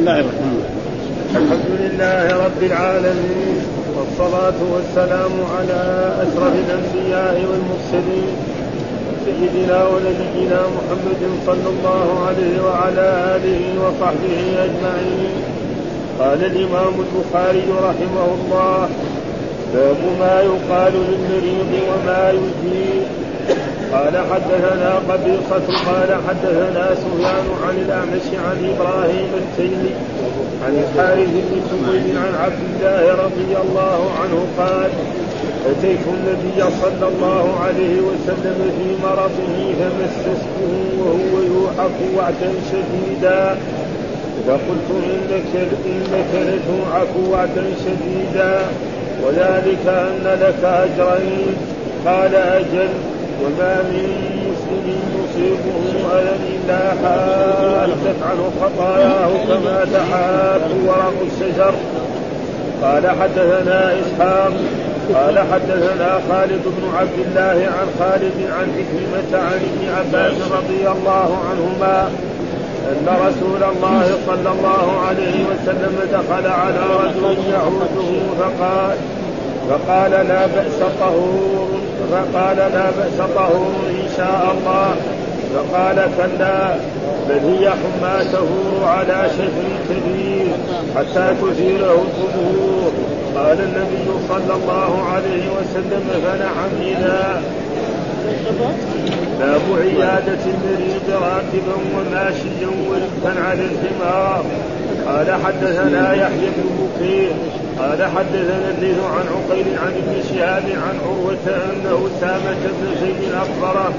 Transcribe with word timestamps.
الله 0.00 0.20
الرحمن 0.20 0.52
الرحيم. 0.56 0.80
الحمد 1.40 1.70
لله 1.82 2.24
رب 2.46 2.60
العالمين 2.70 3.56
والصلاة 3.96 4.58
والسلام 4.72 5.34
على 5.56 5.80
أشرف 6.24 6.54
الأنبياء 6.64 7.36
والمرسلين 7.48 8.34
سيدنا 9.24 9.78
ونبينا 9.92 10.60
محمد 10.76 11.22
صلى 11.46 11.68
الله 11.74 12.06
عليه 12.26 12.54
وعلى 12.66 13.06
آله 13.36 13.62
وصحبه 13.82 14.40
أجمعين. 14.66 15.34
قال 16.20 16.40
الإمام 16.44 16.94
البخاري 17.06 17.66
رحمه 17.88 18.26
الله 18.38 18.88
باب 19.74 20.00
ما 20.20 20.36
يقال 20.50 20.94
للمريض 21.08 21.72
وما 21.88 22.22
يجيب. 22.30 23.19
قال 23.92 24.16
حدثنا 24.32 24.94
قبيصة 25.08 25.66
قال 25.86 26.10
حدثنا 26.28 26.94
سفيان 26.94 27.46
عن 27.66 27.76
الأعمش 27.78 28.26
عن 28.46 28.74
إبراهيم 28.74 29.30
التيمي 29.34 29.94
عن 30.64 30.84
الحارث 30.84 31.28
بن 31.28 31.60
سويد 31.70 32.16
عن 32.16 32.34
عبد 32.44 32.62
الله 32.70 33.24
رضي 33.24 33.56
الله 33.62 34.10
عنه 34.20 34.46
قال 34.58 34.90
أتيت 35.66 35.98
النبي 36.06 36.70
صلى 36.82 37.08
الله 37.08 37.60
عليه 37.64 38.00
وسلم 38.00 38.58
في 38.78 39.06
مرضه 39.06 39.74
فمسسته 39.78 40.72
وهو 40.98 41.42
يوحك 41.42 41.98
وعدا 42.16 42.52
شديدا. 42.72 43.56
فقلت 44.46 44.88
إنك 44.90 45.68
إنك 45.86 46.32
لتوعك 46.34 47.30
وعدا 47.30 47.64
شديدا. 47.84 48.60
وذلك 49.24 49.86
أن 49.86 50.38
لك 50.40 50.64
أجرين. 50.64 51.54
قال 52.06 52.34
أجل. 52.34 52.88
وما 53.42 53.82
من 53.82 54.08
مسلم 54.46 54.98
يصيبه 55.18 55.76
ألم 56.18 56.42
إلا 56.54 56.82
حالت 57.02 58.16
عنه 58.22 58.50
خطاياه 58.62 59.30
كما 59.48 59.78
تحاب 59.94 60.62
ورق 60.86 61.18
الشجر. 61.30 61.74
قال 62.82 63.04
حدثنا 63.20 63.92
إسحاق 64.00 64.52
قال 65.14 65.38
حدثنا 65.38 66.20
خالد 66.28 66.62
بن 66.64 66.84
عبد 66.98 67.18
الله 67.26 67.68
عن 67.76 67.86
خالد 67.98 68.38
عن 68.58 68.66
حكمة 68.76 69.40
عن 69.40 69.60
ابن 69.70 69.82
عباس 69.96 70.36
رضي 70.52 70.88
الله 70.88 71.38
عنهما 71.50 72.10
أن 72.90 73.06
رسول 73.26 73.62
الله 73.72 74.18
صلى 74.26 74.52
الله 74.52 75.00
عليه 75.08 75.44
وسلم 75.50 75.98
دخل 76.12 76.46
على 76.46 76.82
رجل 77.04 77.38
يعوده 77.52 78.10
فقال 78.38 78.96
فقال 79.70 80.10
لا 80.10 80.46
بأس 80.46 80.78
طهور 81.00 81.68
فقال 82.12 82.56
لا 82.56 82.90
بأس 82.90 83.28
طهور 83.34 83.82
إن 83.90 84.08
شاء 84.16 84.54
الله. 84.54 84.94
فقال 85.54 85.96
كلا 86.16 86.74
بل 87.28 87.48
هي 87.48 87.70
حمى 87.70 88.24
تهور 88.32 88.88
على 88.88 89.30
شجر 89.38 89.68
كبير 89.88 90.46
حتى 90.96 91.34
تثيره 91.42 91.92
القبور 91.92 92.92
قال 93.36 93.58
النبي 93.60 94.06
صلى 94.28 94.54
الله 94.54 95.04
عليه 95.14 95.44
وسلم 95.56 96.02
فنعم 96.24 96.70
إذا 96.82 97.42
باب 99.40 99.60
عيادة 99.78 100.42
المريض 100.46 101.06
راكبا 101.10 101.76
وماشيا 101.96 102.70
وركبا 102.90 103.42
على 103.42 103.60
الحمار. 103.62 104.44
قال 105.06 105.26
حدثنا 105.44 106.14
يحيى 106.14 106.48
بن 106.56 106.68
بكير 106.78 107.32
قال 107.80 108.04
حدثنا 108.04 108.70
الليث 108.70 108.98
عن 108.98 109.26
عقيل 109.34 109.66
عن 109.78 109.92
ابن 110.02 110.22
شهاب 110.28 110.62
عن 110.62 110.96
عروة 111.06 111.46
أن 111.46 111.86
أسامة 111.86 112.60
بن 112.64 113.00
زيد 113.00 113.32
أخبره 113.32 113.92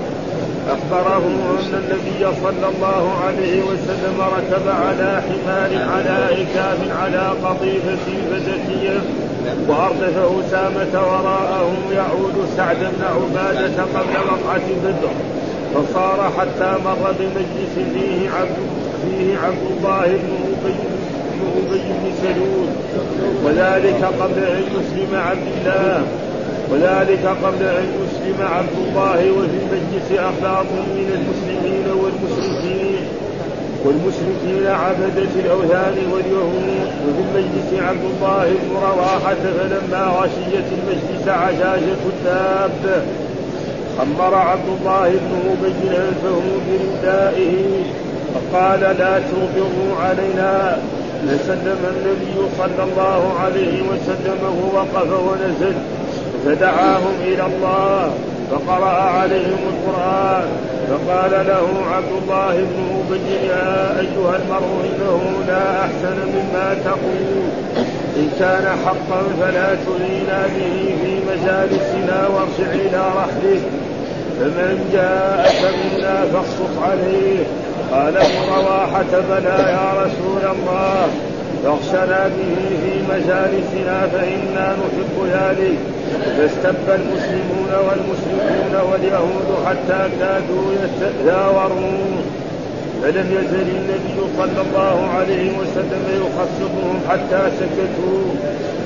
أخبره 0.70 1.26
أن 1.28 1.74
النبي 1.74 2.36
صلى 2.44 2.68
الله 2.76 3.14
عليه 3.26 3.62
وسلم 3.64 4.22
ركب 4.22 4.68
على 4.70 5.22
حمار 5.22 5.90
على 5.94 6.30
ركاب 6.32 6.80
على 7.02 7.34
قطيفة 7.44 8.06
فزكية 8.32 9.00
وأردف 9.68 10.18
أسامة 10.18 11.08
وراءه 11.08 11.72
يعود 11.94 12.48
سعد 12.58 12.78
بن 12.78 13.04
عبادة 13.04 13.84
قبل 13.84 14.16
وقعة 14.28 14.68
بدر 14.84 15.12
فصار 15.76 16.32
حتى 16.38 16.84
مر 16.86 17.14
بمجلس 17.20 17.94
فيه 17.94 18.30
عبد 18.30 18.58
فيه 19.02 19.38
عبد 19.38 19.66
الله 19.78 20.08
بن 20.08 20.34
أبي 20.66 20.91
أبي 21.58 21.80
بن 21.80 22.12
سلول 22.22 22.70
وذلك 23.46 24.04
قبل 24.22 24.44
أن 24.44 24.64
يسلم 24.76 25.12
عبد 25.16 25.48
الله. 25.58 26.04
وذلك 26.72 27.26
قبل 27.44 27.64
أن 27.66 27.88
يسلم 28.02 28.48
عبد 28.56 28.78
الله 28.88 29.32
وفي 29.32 29.58
المجلس 29.64 30.12
أخلاق 30.12 30.66
من 30.96 31.08
المسلمين 31.18 31.86
والمشركين 32.02 33.04
والمشركين 33.86 34.68
عبدة 34.68 35.34
الأوثان 35.46 35.96
واليهود. 36.12 36.90
وفي 37.04 37.22
المجلس 37.28 37.84
عبد 37.88 38.06
الله 38.12 38.46
بن 38.46 38.76
رواحة 38.76 39.44
فلما 39.60 40.04
غشيت 40.20 40.68
المجلس 40.78 41.28
عجاجة 41.28 42.02
الدابة. 42.14 43.02
خمر 43.98 44.36
عبد 44.36 44.70
الله 44.80 45.10
بن 45.10 45.34
أبي 45.52 45.98
أنفه 45.98 46.42
بردائه 46.68 47.84
فقال 48.34 48.80
لا 48.80 49.20
تغفروا 49.20 49.96
علينا. 50.00 50.78
فسلم 51.28 51.82
النبي 51.94 52.38
صلى 52.58 52.84
الله 52.84 53.34
عليه 53.44 53.82
وسلم 53.82 54.42
ووقف 54.62 55.10
ونزل. 55.28 55.76
فدعاهم 56.46 57.16
إلى 57.24 57.46
الله 57.46 58.14
فقرأ 58.52 59.02
عليهم 59.02 59.62
القرآن 59.74 60.48
فقال 60.90 61.32
له 61.32 61.68
عبد 61.96 62.14
الله 62.22 62.56
بن 62.56 63.04
أبي 63.08 63.48
يا 63.48 64.00
أيها 64.00 64.36
المرء 64.36 64.74
إنه 64.90 65.22
لا 65.48 65.80
أحسن 65.80 66.18
مما 66.36 66.76
تقول. 66.86 67.42
إن 68.18 68.30
كان 68.40 68.66
حقا 68.86 69.22
فلا 69.42 69.76
ترينا 69.76 70.40
به 70.56 70.96
في 71.02 71.14
مجالسنا 71.30 72.28
وارجع 72.28 72.74
إلى 72.74 73.02
رحلك 73.18 73.62
فمن 74.40 74.90
جاءك 74.94 75.74
منا 75.80 76.26
فاقصص 76.34 76.74
عليه. 76.82 77.44
قال 77.92 78.18
ابن 78.18 78.38
رواحة 78.56 79.12
بلى 79.30 79.58
يا 79.72 80.04
رسول 80.04 80.44
الله 80.56 81.08
فاغشنا 81.64 82.28
به 82.28 82.56
في 82.82 82.94
مجالسنا 83.10 84.08
فإنا 84.08 84.76
نحب 84.82 85.16
ذلك. 85.34 85.78
فاستب 86.38 86.90
المسلمون 86.90 87.72
والمشركون 87.86 88.92
واليهود 88.92 89.50
حتى 89.66 90.10
كادوا 90.20 90.68
يتداورون. 90.84 92.24
فلم 93.04 93.28
يزل 93.32 93.68
النبي 93.78 94.18
صلى 94.38 94.62
الله 94.66 95.10
عليه 95.18 95.58
وسلم 95.58 96.04
يخصبهم 96.22 97.00
حتى 97.10 97.42
سكتوا. 97.60 98.24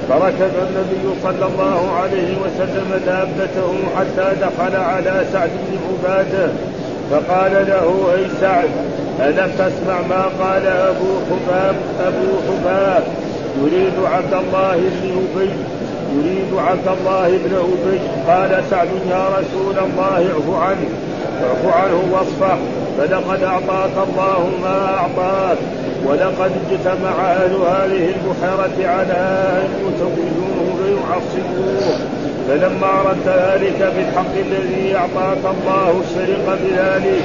فركب 0.09 0.53
النبي 0.67 1.05
صلى 1.23 1.45
الله 1.45 1.91
عليه 2.01 2.37
وسلم 2.43 3.01
دابته 3.05 3.73
حتى 3.97 4.35
دخل 4.41 4.75
على 4.75 5.25
سعد 5.33 5.49
بن 5.49 5.77
عبادة. 5.89 6.49
فقال 7.11 7.51
له 7.67 8.13
أي 8.15 8.27
سعد 8.41 8.69
ألم 9.19 9.51
تسمع 9.57 10.01
ما 10.09 10.23
قال 10.41 10.67
أبو 10.67 11.19
حباب؟ 11.29 11.75
أبو 12.07 12.31
حباب 12.47 13.03
يريد 13.61 13.93
عبد 14.13 14.33
الله 14.33 14.75
بن 14.75 15.27
أبي 15.35 15.51
يريد 16.15 16.53
عبد 16.57 16.87
الله 16.99 17.27
بن 17.27 17.55
أبي. 17.55 17.99
قال 18.27 18.63
سعد 18.69 18.87
يا 19.09 19.27
رسول 19.29 19.75
الله 19.79 20.31
اعف 20.33 20.63
عنه 20.63 20.89
اعف 21.43 21.75
عنه 21.75 22.03
واصفح 22.11 22.57
فلقد 22.97 23.43
أعطاك 23.43 24.07
الله 24.07 24.49
ما 24.61 24.95
أعطاك 24.95 25.57
ولقد 26.05 26.51
اجتمع 26.71 27.21
أهل 27.21 27.53
هذه 27.53 28.13
البحيرة 28.15 28.89
على 28.89 29.13
أن 29.61 29.69
يزوجوه 29.81 30.75
ويعصبوه 30.81 32.14
فلما 32.47 33.01
أردت 33.01 33.27
ذلك 33.27 33.93
بالحق 33.95 34.35
الذي 34.35 34.95
أعطاك 34.95 35.43
الله 35.55 36.01
شرق 36.15 36.57
بذلك 36.63 37.23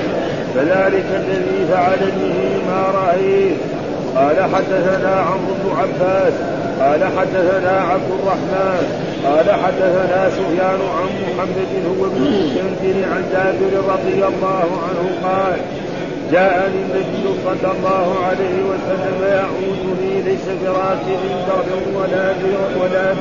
فذلك 0.54 1.06
الذي 1.16 1.66
فعل 1.72 1.98
به 1.98 2.62
ما 2.66 2.82
رأيت. 2.94 3.80
قال 4.16 4.36
حدثنا 4.54 5.14
عمرو 5.20 5.54
بن 5.64 5.70
عباس 5.78 6.32
قال 6.80 7.04
حدثنا 7.18 7.80
عبد 7.80 8.10
الرحمن 8.20 9.10
قال 9.24 9.50
حدثنا 9.50 10.30
سفيان 10.30 10.80
عن 10.98 11.08
محمد 11.22 11.72
هو 11.86 12.06
ابن 12.06 12.22
المنذر 12.26 13.08
عن 13.12 13.22
جابر 13.32 13.92
رضي 13.92 14.24
الله 14.24 14.68
عنه 14.86 15.10
قال 15.24 15.58
جاءني 16.32 16.82
النبي 16.82 17.24
صلى 17.44 17.72
الله 17.72 18.16
عليه 18.24 18.62
وسلم 18.70 19.22
يعودني 19.22 20.22
ليس 20.22 20.46
براكب 20.64 21.20
درب 21.48 21.94
ولا 21.96 22.34
ولا 22.80 23.14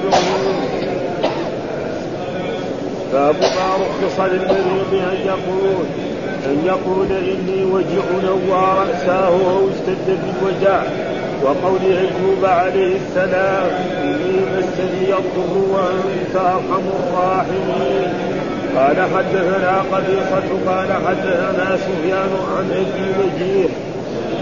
باب 3.14 3.36
ما 3.36 3.76
رخص 3.76 4.20
للمريض 4.20 4.94
أن 4.94 5.18
يقول 5.26 5.86
أن 6.46 6.66
يقول 6.66 7.08
إني 7.12 7.66
وجع 7.66 8.06
نوى 8.24 8.62
رأساه 8.80 9.28
أو 9.28 9.68
اشتد 9.70 10.08
بالوجع. 10.08 10.82
وقول 11.44 11.80
أيوب 11.82 12.46
عليه 12.46 12.96
السلام 12.96 13.70
إني 14.04 14.40
مسني 14.58 15.14
الضر 15.14 15.58
وأنت 15.72 16.36
أرحم 16.36 16.86
الراحمين. 17.00 18.14
قال 18.78 18.96
حدثنا 19.16 19.84
قبيصة 19.92 20.72
قال 20.72 20.94
حدثنا 21.08 21.78
سفيان 21.78 22.32
عن 22.58 22.72
أبي 22.72 23.06
وجيه 23.20 23.70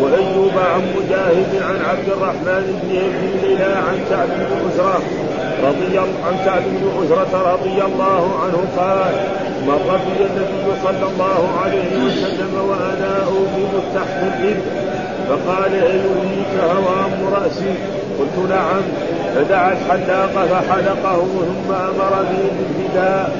وأيوب 0.01 0.51
عن 0.73 0.81
مجاهد 0.97 1.61
عن 1.61 1.79
عبد 1.89 2.07
الرحمن 2.07 2.79
بن 2.83 2.97
أبي 2.97 3.47
ليلى 3.47 3.73
عن 3.73 3.99
سعد 4.09 4.27
بن 4.27 4.69
رضي 5.63 5.97
عن 5.97 6.35
سعد 6.45 6.61
بن 6.65 6.89
عزرة 6.97 7.53
رضي 7.53 7.81
الله 7.85 8.39
عنه 8.43 8.59
قال 8.77 9.11
مر 9.67 9.97
بي 9.97 10.25
النبي 10.25 10.81
صلى 10.83 11.09
الله 11.11 11.49
عليه 11.63 12.05
وسلم 12.05 12.53
وأنا 12.69 13.23
اوقف 13.25 13.83
تحت 13.95 14.23
الإبل. 14.23 14.61
فقال 15.29 15.73
ايريك 15.73 16.53
هوام 16.63 17.33
رأسي؟ 17.33 17.73
قلت 18.19 18.49
نعم. 18.49 18.81
فدعا 19.35 19.71
الحلاق 19.71 20.45
فحلقه 20.51 21.17
ثم 21.17 21.73
امرني 21.73 22.43
بالفداء. 22.57 23.31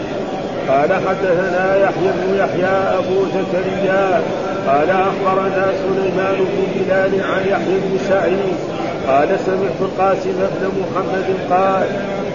قال 0.69 0.94
حدثنا 0.94 1.75
يحيى 1.78 2.12
بن 2.16 2.36
يحيى 2.38 2.75
أبو 2.98 3.25
زكريا. 3.25 4.22
قال 4.68 4.90
أخبرنا 4.90 5.66
سليمان 5.84 6.36
بن 6.36 6.68
بلال 6.75 7.24
عن 7.24 7.42
يحيى 7.42 7.80
بن 7.80 7.98
سعيد. 8.10 8.77
قال 9.07 9.39
سمعت 9.45 9.80
القاسم 9.81 10.38
بن 10.62 10.71
محمد 10.81 11.27
قال 11.50 11.88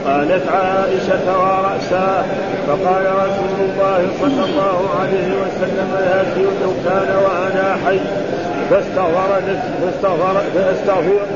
قالت 0.06 0.48
عائشة 0.48 1.26
ورأساه 1.26 2.24
فقال 2.66 3.04
رسول 3.06 3.58
الله 3.60 4.08
صلى 4.20 4.44
الله 4.44 4.78
عليه 5.00 5.28
وسلم 5.42 5.90
ياتي 6.06 6.42
لو 6.42 6.72
كان 6.84 7.16
وأنا 7.24 7.76
حي 7.86 7.98
فاستغفر 8.70 9.36
لك 9.48 9.62
فاستغفر 9.82 10.42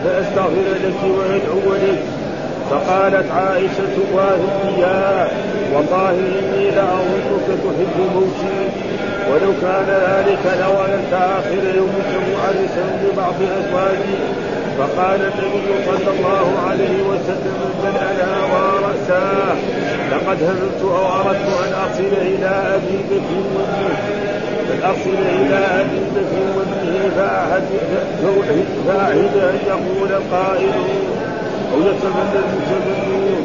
فاستغفر, 0.04 0.68
لك 0.84 1.02
ويدعو 1.04 1.74
لك 1.74 1.98
فقالت 2.70 3.30
عائشة 3.30 3.96
واهب 4.14 4.78
يا 4.78 5.28
والله 5.74 6.10
إني 6.10 6.70
لأظنك 6.70 7.48
تحب 7.48 7.96
موتي. 8.14 8.68
ولو 9.30 9.52
كان 9.62 9.88
ذلك 9.88 10.44
لولدت 10.60 11.12
آخر 11.12 11.76
يومك 11.76 12.10
معرسا 12.32 12.84
ببعض 13.02 13.34
أزواجي. 13.58 14.16
فقال 14.78 15.20
النبي 15.20 15.68
صلى 15.86 16.10
الله 16.18 16.46
عليه 16.68 17.02
وسلم 17.10 17.58
بل 17.82 17.96
أنا 18.10 18.30
ورأساه 18.52 19.56
لقد 20.12 20.38
هممت 20.42 20.82
أو 20.82 21.20
أردت 21.20 21.48
أن 21.66 21.72
أصل 21.72 22.12
إلى 22.22 22.50
أبي 22.74 22.96
بكر 23.10 23.38
وابنه 23.56 23.98
بل 24.68 24.78
أصل 24.84 25.16
إلى 25.40 25.58
أبي 25.80 26.00
بكر 26.16 26.40
وابنه 26.56 27.10
فاعهد 28.86 29.34
أن 29.36 29.58
يقول 29.66 30.12
القائل 30.12 30.74
أو 31.74 31.78
يتمنى 31.80 32.38
المتمنون. 32.44 33.42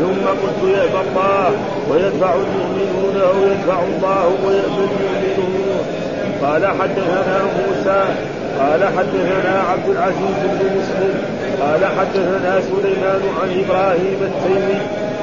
ثم 0.00 0.26
قلت 0.26 0.74
يأبى 0.76 1.08
الله 1.08 1.50
ويدفع 1.90 2.34
المؤمنون 2.34 3.16
أو 3.22 3.36
يدفع 3.50 3.82
الله 3.82 4.26
ويأبى 4.46 4.84
المؤمنون؟ 4.90 5.78
قال 6.42 6.66
حدثنا 6.66 7.42
موسى 7.42 8.04
قال 8.60 8.84
حدثنا 8.84 9.62
عبد 9.70 9.88
العزيز 9.88 10.38
بن 10.44 10.60
مسلم 10.78 11.14
قال 11.60 11.80
حدثنا 11.98 12.60
سليمان 12.60 13.22
عن 13.42 13.64
إبراهيم 13.64 14.18
التيمي 14.22 14.80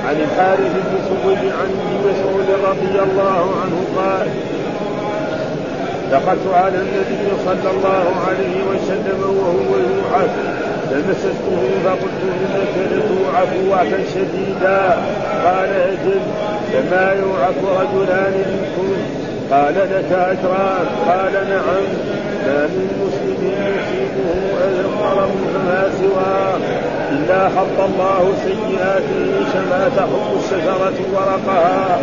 عن 0.07 0.15
الحارث 0.15 0.73
بن 0.73 0.97
سويد 1.09 1.37
عن 1.37 1.69
ابن 1.79 2.09
مسعود 2.09 2.47
رضي 2.69 2.99
الله 2.99 3.43
عنه 3.61 3.77
قال 3.97 4.27
دخلت 6.11 6.53
على 6.53 6.77
النبي 6.77 7.27
صلى 7.45 7.71
الله 7.71 8.05
عليه 8.27 8.57
وسلم 8.69 9.19
وهو 9.21 9.77
يوعف 9.77 10.31
فمسسته 10.91 11.61
فقلت 11.85 12.21
إنك 12.23 12.91
لتوعف 12.91 13.49
وعفا 13.69 14.03
شديدا. 14.13 14.97
قال 15.45 15.69
أجل 15.69 16.19
فما 16.73 17.13
يوعف 17.13 17.55
رجلان 17.81 18.33
منكم؟ 18.33 18.93
قال 19.51 19.75
لك 19.75 20.11
أجران. 20.11 20.85
قال 21.07 21.33
نعم. 21.49 22.30
ما 22.45 22.67
من 22.73 22.87
مسلم 23.01 23.41
يصيبه 23.75 24.27
مرض 25.01 25.31
فما 25.53 25.89
سواه. 25.99 26.57
الا 27.11 27.49
حط 27.49 27.77
الله 27.89 28.33
سيئاته 28.43 29.31
كما 29.53 29.89
تحط 29.97 30.27
الشجرة 30.39 30.97
ورقها. 31.13 31.99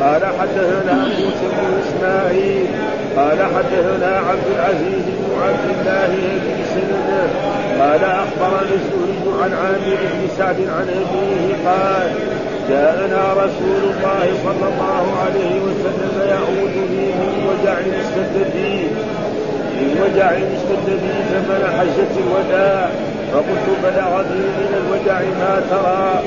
قال 0.00 0.22
حدثنا 0.40 0.94
موسى 0.94 1.46
بن 1.52 1.80
إسماعيل 1.82 2.66
قال 3.16 3.38
حدثنا 3.54 4.18
عبد 4.28 4.46
العزيز 4.56 5.04
بن 5.18 5.30
عبد 5.42 5.66
الله 5.74 6.06
بن 6.44 6.64
سلمة 6.74 7.28
قال 7.80 8.04
أخبرني 8.04 8.74
الزهري 8.74 9.42
عن 9.42 9.52
عامر 9.52 9.96
بن 10.12 10.28
سعد 10.38 10.56
عن 10.56 10.88
أبيه 10.88 11.70
قال 11.70 12.10
جاءنا 12.68 13.32
رسول 13.32 13.82
الله 13.90 14.26
صلى 14.44 14.66
الله 14.72 15.04
عليه 15.24 15.60
وسلم 15.66 16.28
يعودني 16.28 17.06
من 17.06 17.48
وجع 17.48 17.78
وجع 20.02 20.30
اشتد 20.30 20.86
بي 20.86 21.14
زمن 21.32 21.62
حجة 21.78 22.12
الوداع. 22.24 22.88
فقلت 23.32 23.66
بلغني 23.82 24.44
من 24.58 24.70
الوجع 24.80 25.20
ما 25.20 25.62
ترى. 25.70 26.22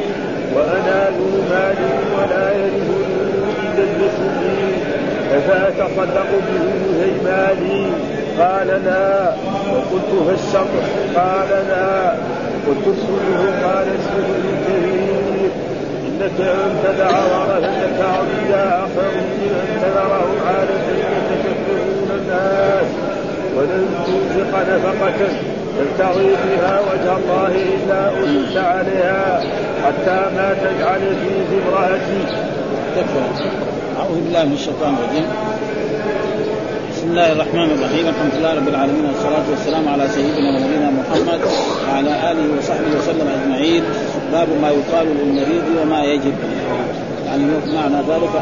وأنا 0.56 1.10
ذو 1.10 1.42
مال 1.50 1.76
ولا 2.16 2.52
يرثني 2.52 3.16
إلا 3.64 3.84
اليتيم 3.84 4.80
أفأتصدق 5.36 6.30
به 6.48 6.66
زي 7.00 7.12
مالي 7.26 7.86
قال 8.40 8.68
لا. 8.86 9.34
وقلت 9.72 10.12
فالشطر 10.28 10.84
قال 11.16 11.50
لا. 11.70 12.16
قلت 12.68 12.86
اسكنه 12.88 13.42
قال 13.64 13.88
اسكنه 13.98 14.42
كبير 14.68 15.52
إنك 16.08 16.40
أن 16.40 16.74
تدع 16.84 17.10
ورثتك 17.10 18.00
عبدا 18.02 18.88
خير 18.96 19.22
من 19.22 19.52
ان 19.62 19.82
تذره 19.82 20.30
عالة 20.48 20.88
يتكبرون 20.98 22.10
الناس. 22.20 23.05
ولن 23.56 23.86
تنفق 24.08 24.54
نفقة 24.70 25.20
تبتغي 25.78 26.30
بها 26.46 26.80
وجه 26.80 27.18
الله 27.18 27.52
إلا 27.76 28.10
أجرت 28.10 28.58
عليها 28.58 29.44
حتى 29.86 30.20
ما 30.36 30.56
تجعل 30.64 31.00
في 31.00 31.36
تكفى 32.96 33.50
أعوذ 34.00 34.20
بالله 34.24 34.44
من 34.46 34.54
الشيطان 34.54 34.96
الرجيم. 34.96 35.28
بسم 36.92 37.08
الله 37.12 37.32
الرحمن 37.32 37.70
الرحيم. 37.76 38.06
الحمد 38.08 38.34
لله 38.38 38.54
رب 38.56 38.68
العالمين 38.68 39.06
والصلاة 39.06 39.46
والسلام 39.52 39.90
على 39.90 40.08
سيدنا 40.08 40.50
ونبينا 40.50 40.90
محمد 41.00 41.42
وعلى 41.88 42.32
آله 42.32 42.46
وصحبه 42.58 42.92
وسلم 43.00 43.28
أجمعين. 43.38 43.84
باب 44.32 44.48
ما 44.62 44.70
يقال 44.70 45.08
للمريض 45.08 45.66
وما 45.82 46.04
يجب. 46.04 46.36
يعني 47.28 47.44
معنى 47.76 48.00
ذلك 48.10 48.36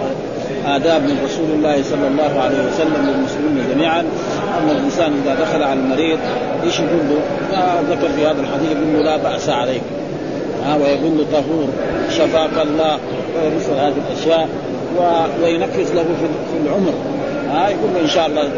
آداب 0.66 1.02
من 1.02 1.18
رسول 1.26 1.50
الله 1.56 1.84
صلى 1.84 2.08
الله 2.08 2.42
عليه 2.44 2.62
وسلم 2.68 3.02
للمسلمين 3.08 3.66
جميعا. 3.74 4.04
أن 4.60 4.70
الإنسان 4.70 5.14
إذا 5.26 5.36
دخل 5.44 5.64
على 5.64 5.80
المريض 5.80 6.20
إيش 6.64 6.80
يقول 6.80 7.00
له؟ 7.10 7.20
ذكر 7.90 8.10
في 8.16 8.26
هذا 8.26 8.42
الحديث 8.42 8.72
يقول 8.72 8.94
له 8.94 9.02
لا 9.02 9.18
بأس 9.18 9.50
عليك. 9.50 9.82
ها 10.66 10.76
ويقول 10.76 11.18
له 11.18 11.26
طهور 11.32 11.68
شفاك 12.18 12.68
الله. 12.68 12.98
ومثل 13.46 13.72
هذه 13.72 13.94
الأشياء 14.08 14.50
وينفذ 15.44 15.94
له 15.94 16.04
في 16.52 16.68
العمر. 16.68 16.94
ها 17.52 17.70
يقول 17.70 17.94
له 17.94 18.02
إن 18.02 18.10
شاء 18.10 18.28
الله 18.28 18.50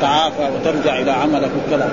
تعافى 0.00 0.48
وترجع 0.54 0.98
إلى 0.98 1.10
عملك 1.10 1.50
وكذا. 1.66 1.88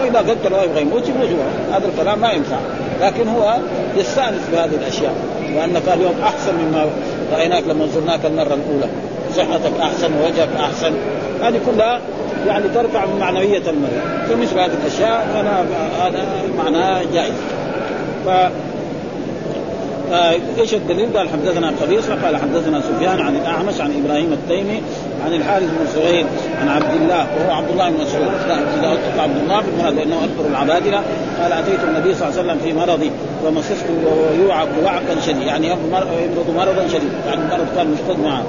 وإذا 0.00 0.18
قلت 0.18 0.46
له 0.46 0.62
يبغى 0.62 0.80
يموت 0.80 1.08
يموت 1.08 1.28
هذا 1.72 1.86
الكلام 1.86 2.18
ما 2.18 2.32
ينفع. 2.32 2.58
لكن 3.00 3.28
هو 3.28 3.56
يستأنس 3.96 4.40
بهذه 4.52 4.74
الأشياء 4.74 5.14
وأنك 5.56 5.82
اليوم 5.94 6.14
أحسن 6.22 6.54
مما 6.54 6.86
رأيناك 7.32 7.64
لما 7.68 7.86
زرناك 7.86 8.20
المره 8.24 8.42
الأولى. 8.42 8.88
صحتك 9.36 9.80
أحسن 9.80 10.10
ووجهك 10.12 10.48
أحسن. 10.60 10.92
هذه 11.42 11.60
كلها 11.66 12.00
يعني 12.46 12.64
ترفع 12.74 13.06
من 13.06 13.20
معنوية 13.20 13.62
المرء. 13.70 14.00
فمثل 14.28 14.58
هذه 14.58 14.70
الأشياء 14.82 15.26
فانا 15.34 15.64
هذا 16.06 16.24
معناه 16.58 17.02
جائز. 17.12 17.34
ف 18.26 18.28
إيش 20.58 20.74
الدليل؟ 20.74 21.16
قال 21.16 21.28
حدثنا 21.28 21.72
قبيصه 21.82 22.14
قال 22.24 22.36
حدثنا 22.36 22.80
سفيان 22.80 23.20
عن 23.20 23.36
الأعمش 23.36 23.80
عن 23.80 24.04
إبراهيم 24.04 24.32
التيمي 24.32 24.82
عن 25.26 25.34
الحارث 25.34 25.64
بن 25.64 25.86
سهيل 25.94 26.26
عن 26.60 26.68
عبد 26.68 26.94
الله 27.02 27.26
وهو 27.36 27.56
عبد 27.56 27.70
الله 27.70 27.90
بن 27.90 28.02
مسعود. 28.02 28.28
اذا 28.78 28.90
قلت 28.90 29.18
عبد 29.18 29.36
الله 29.42 29.60
بالمرض 29.60 29.94
لأنه 29.94 30.24
اكبر 30.24 30.50
العبادلة. 30.50 31.02
قال 31.42 31.52
أتيت 31.52 31.80
النبي 31.88 32.14
صلى 32.14 32.28
الله 32.28 32.38
عليه 32.38 32.52
وسلم 32.52 32.58
في 32.64 32.72
مرضي 32.72 33.10
ومسسته 33.46 33.94
وهو 34.04 34.44
يوعك 34.44 34.68
وعكا 34.84 35.20
شديد. 35.26 35.42
يعني 35.42 35.66
يمرض 35.66 36.06
مرضا 36.56 36.88
شديدا 36.88 37.14
يعني 37.26 37.40
المرض 37.40 37.66
كان 37.76 37.86
مشتد 37.90 38.20
معه. 38.24 38.42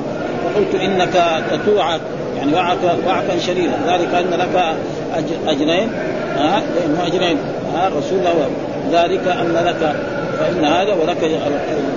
فقلت 0.43 0.75
إنك 0.75 1.43
تتوعك 1.51 2.01
يعني 2.37 2.53
وعك 2.53 2.77
وعكا 3.07 3.39
شديدا. 3.39 3.73
ذلك 3.87 4.13
أن 4.13 4.39
لك 4.39 4.75
أجرين 5.47 5.89
ها؟ 6.37 6.57
أه؟ 6.57 7.07
أجرين 7.07 7.37
ها؟ 7.75 7.87
الرسول 7.87 8.19
الله. 8.19 8.49
ذلك 8.91 9.27
أن 9.27 9.65
لك 9.65 9.95
فإن 10.39 10.65
هذا 10.65 10.93
ولك 10.93 11.17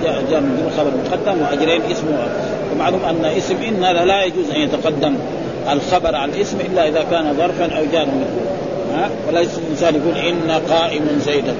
جاء 0.03 0.41
من 0.41 0.71
الخبر 0.71 0.91
مقدم 1.05 1.41
وأجرين 1.41 1.81
اسمه 1.91 2.27
ومعلوم 2.73 2.99
أن 3.09 3.25
اسم 3.25 3.55
إن 3.67 3.81
لا 4.07 4.23
يجوز 4.23 4.49
أن 4.55 4.61
يتقدم 4.61 5.15
الخبر 5.71 6.15
على 6.15 6.31
الاسم 6.31 6.57
إلا 6.59 6.87
إذا 6.87 7.03
كان 7.11 7.33
ظرفا 7.37 7.77
أو 7.77 7.83
جار 7.91 8.07
ها؟ 8.95 9.09
وليس 9.27 9.57
الإنسان 9.57 9.95
يقول 9.95 10.17
إن 10.17 10.61
قائم 10.69 11.07
زيدا 11.19 11.53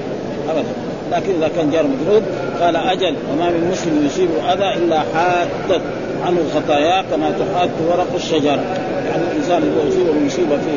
ابدا. 0.50 0.68
لكن 1.12 1.34
إذا 1.38 1.50
كان 1.56 1.70
جار 1.70 1.86
مجرور 1.86 2.22
قال 2.60 2.76
أجل 2.76 3.14
وما 3.32 3.50
من 3.50 3.70
مسلم 3.72 4.06
يصيب 4.06 4.28
أذى 4.52 4.84
إلا 4.84 5.02
حاتت 5.14 5.80
عنه 6.26 6.40
الخطايا 6.40 7.02
كما 7.02 7.30
تحات 7.30 7.68
ورق 7.88 8.14
الشجره 8.14 8.60
يعني 9.08 9.22
الإنسان 9.32 9.62
إذا 9.62 9.88
اصيب 9.88 10.06
بمصيبه 10.06 10.56
في 10.56 10.72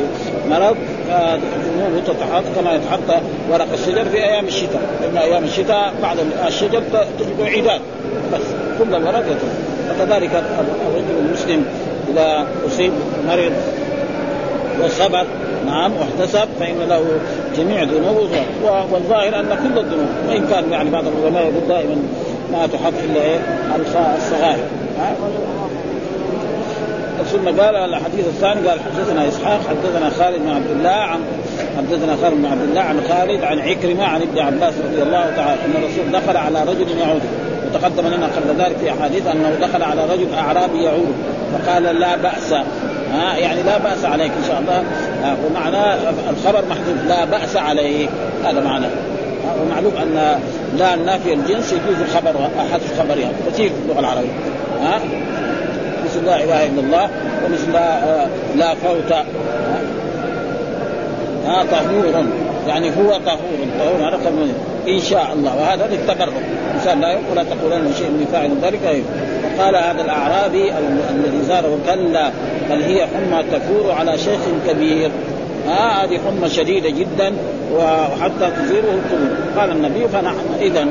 مرض 0.50 0.76
ذنوبه 1.64 2.00
تتحط 2.06 2.44
كما 2.56 2.74
يتحط 2.74 3.22
ورق 3.50 3.72
الشجر 3.72 4.04
في 4.04 4.16
أيام 4.16 4.46
الشتاء. 4.46 4.80
لأن 5.02 5.16
أيام 5.16 5.44
الشتاء 5.44 5.92
بعض 6.02 6.16
الشجر 6.46 6.82
تجد 7.18 7.42
عيدان 7.46 7.80
بس 8.32 8.40
كل 8.78 9.02
مرض 9.02 9.24
يترك 9.24 9.52
وكذلك 9.90 10.30
الرجل 10.34 11.26
المسلم 11.26 11.64
إذا 12.12 12.46
أصيب 12.66 12.92
مرض 13.28 13.52
وصبر 14.84 15.26
نعم 15.66 15.92
واحتسب 15.92 16.48
فإن 16.60 16.88
له 16.88 17.04
جميع 17.56 17.82
ذنوبه. 17.82 18.28
والظاهر 18.92 19.40
أن 19.40 19.48
كل 19.48 19.78
الذنوب 19.80 20.08
وإن 20.28 20.46
كان 20.46 20.72
يعني 20.72 20.90
بعض 20.90 21.04
العلماء 21.06 21.42
يقول 21.42 21.68
دائما 21.68 21.96
ما 22.52 22.66
تحط 22.66 22.92
إلا 23.04 23.22
إيه؟ 23.22 23.38
الصغائر. 24.16 24.64
ثم 27.32 27.62
قال 27.62 27.76
الحديث 27.76 28.26
الثاني 28.26 28.68
قال 28.68 28.80
حدثنا 28.80 29.28
إسحاق 29.28 29.60
حدثنا 29.68 30.10
خالد 30.10 30.42
بن 30.42 30.50
عبد 30.50 30.70
الله 30.70 30.90
عن 30.90 31.20
حدثنا 31.76 32.16
خالد 32.22 32.34
بن 32.34 32.46
عبد 32.46 32.62
الله 32.62 32.80
عن 32.80 33.00
خالد 33.08 33.44
عن 33.44 33.58
عكرمة 33.58 34.04
عن 34.04 34.22
ابن 34.22 34.38
عباس 34.38 34.74
رضي 34.84 35.02
الله 35.02 35.32
تعالى 35.36 35.60
أن 35.64 35.82
الرسول 35.82 36.12
دخل 36.12 36.36
على 36.36 36.62
رجل 36.62 36.98
يعود 36.98 37.22
وتقدم 37.66 38.06
لنا 38.06 38.26
قبل 38.26 38.62
ذلك 38.62 38.76
في 38.76 38.90
أحاديث 38.90 39.26
أنه 39.26 39.50
دخل 39.60 39.82
على 39.82 40.04
رجل 40.04 40.34
أعرابي 40.34 40.82
يعود 40.82 41.14
فقال 41.52 41.82
لا 41.82 42.16
بأس. 42.16 42.52
ها 43.12 43.36
يعني 43.36 43.62
لا 43.62 43.78
بأس 43.78 44.04
عليك 44.04 44.32
إن 44.42 44.48
شاء 44.48 44.60
الله. 44.60 44.84
ومعناه 45.46 45.98
الخبر 46.30 46.64
محذوف. 46.70 47.06
لا 47.08 47.24
بأس 47.24 47.56
عليك. 47.56 48.10
هذا 48.44 48.60
معناه. 48.60 48.90
ومعلوم 49.62 49.92
أن 50.02 50.38
لا 50.78 50.94
النافيه 50.94 51.34
الجنس 51.34 51.72
يجوز 51.72 52.08
خبر 52.14 52.48
أحد 52.58 52.80
خبرها 52.98 53.30
كثير 53.46 53.68
في 53.68 53.74
اللغة 53.84 54.00
العربية. 54.00 54.30
ها؟ 54.82 55.00
مثل 56.04 56.26
لا 56.26 56.44
إله 56.44 56.66
إلا 56.66 56.80
الله 56.80 57.08
ومثل 57.44 57.72
لا, 57.72 58.26
لا 58.56 58.74
فوت. 58.74 59.12
ها؟ 61.46 61.64
طهور. 61.72 62.24
يعني 62.68 62.88
هو 62.88 63.10
طهور. 63.26 63.58
طهور 63.78 64.08
هذا 64.08 64.32
إن 64.88 65.00
شاء 65.00 65.32
الله. 65.32 65.56
وهذا 65.56 65.86
للتبرك 65.86 66.32
الانسان 66.70 67.00
لا 67.00 67.08
يقول 67.08 67.36
لا 67.36 67.44
تقولن 67.44 67.92
شيء 67.98 68.08
من 68.08 68.26
فاعل 68.32 68.50
ذلك. 68.62 69.04
وقال 69.58 69.76
هذا 69.76 70.02
الأعرابي 70.04 70.72
الذي 71.10 71.42
زاره 71.48 71.78
كلا 71.86 72.30
بل 72.70 72.82
هي 72.82 73.06
حمى 73.06 73.42
تفور 73.52 73.92
على 73.92 74.18
شيخ 74.18 74.40
كبير. 74.68 75.10
ها 75.66 76.04
هذه 76.04 76.18
حمى 76.26 76.48
شديدة 76.48 76.90
جدا 76.90 77.32
وحتى 77.74 78.50
تزيره 78.62 78.84
القلوب 78.94 79.58
قال 79.58 79.70
النبي 79.70 80.08
فنعم 80.08 80.34
اذا 80.60 80.86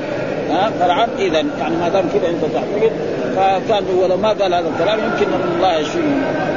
ها 0.49 0.71
فالعبد 0.79 1.19
اذا 1.19 1.45
يعني 1.59 1.75
ما 1.75 1.89
دام 1.89 2.05
كذا 2.13 2.29
انت 2.29 2.41
تعتقد 2.53 2.91
فكان 3.35 3.83
هو 3.97 4.05
لو 4.05 4.17
ما 4.17 4.29
قال 4.29 4.53
هذا 4.53 4.69
الكلام 4.75 4.99
يمكن 4.99 5.33
أن 5.33 5.55
الله 5.55 5.77
يشفي 5.77 5.99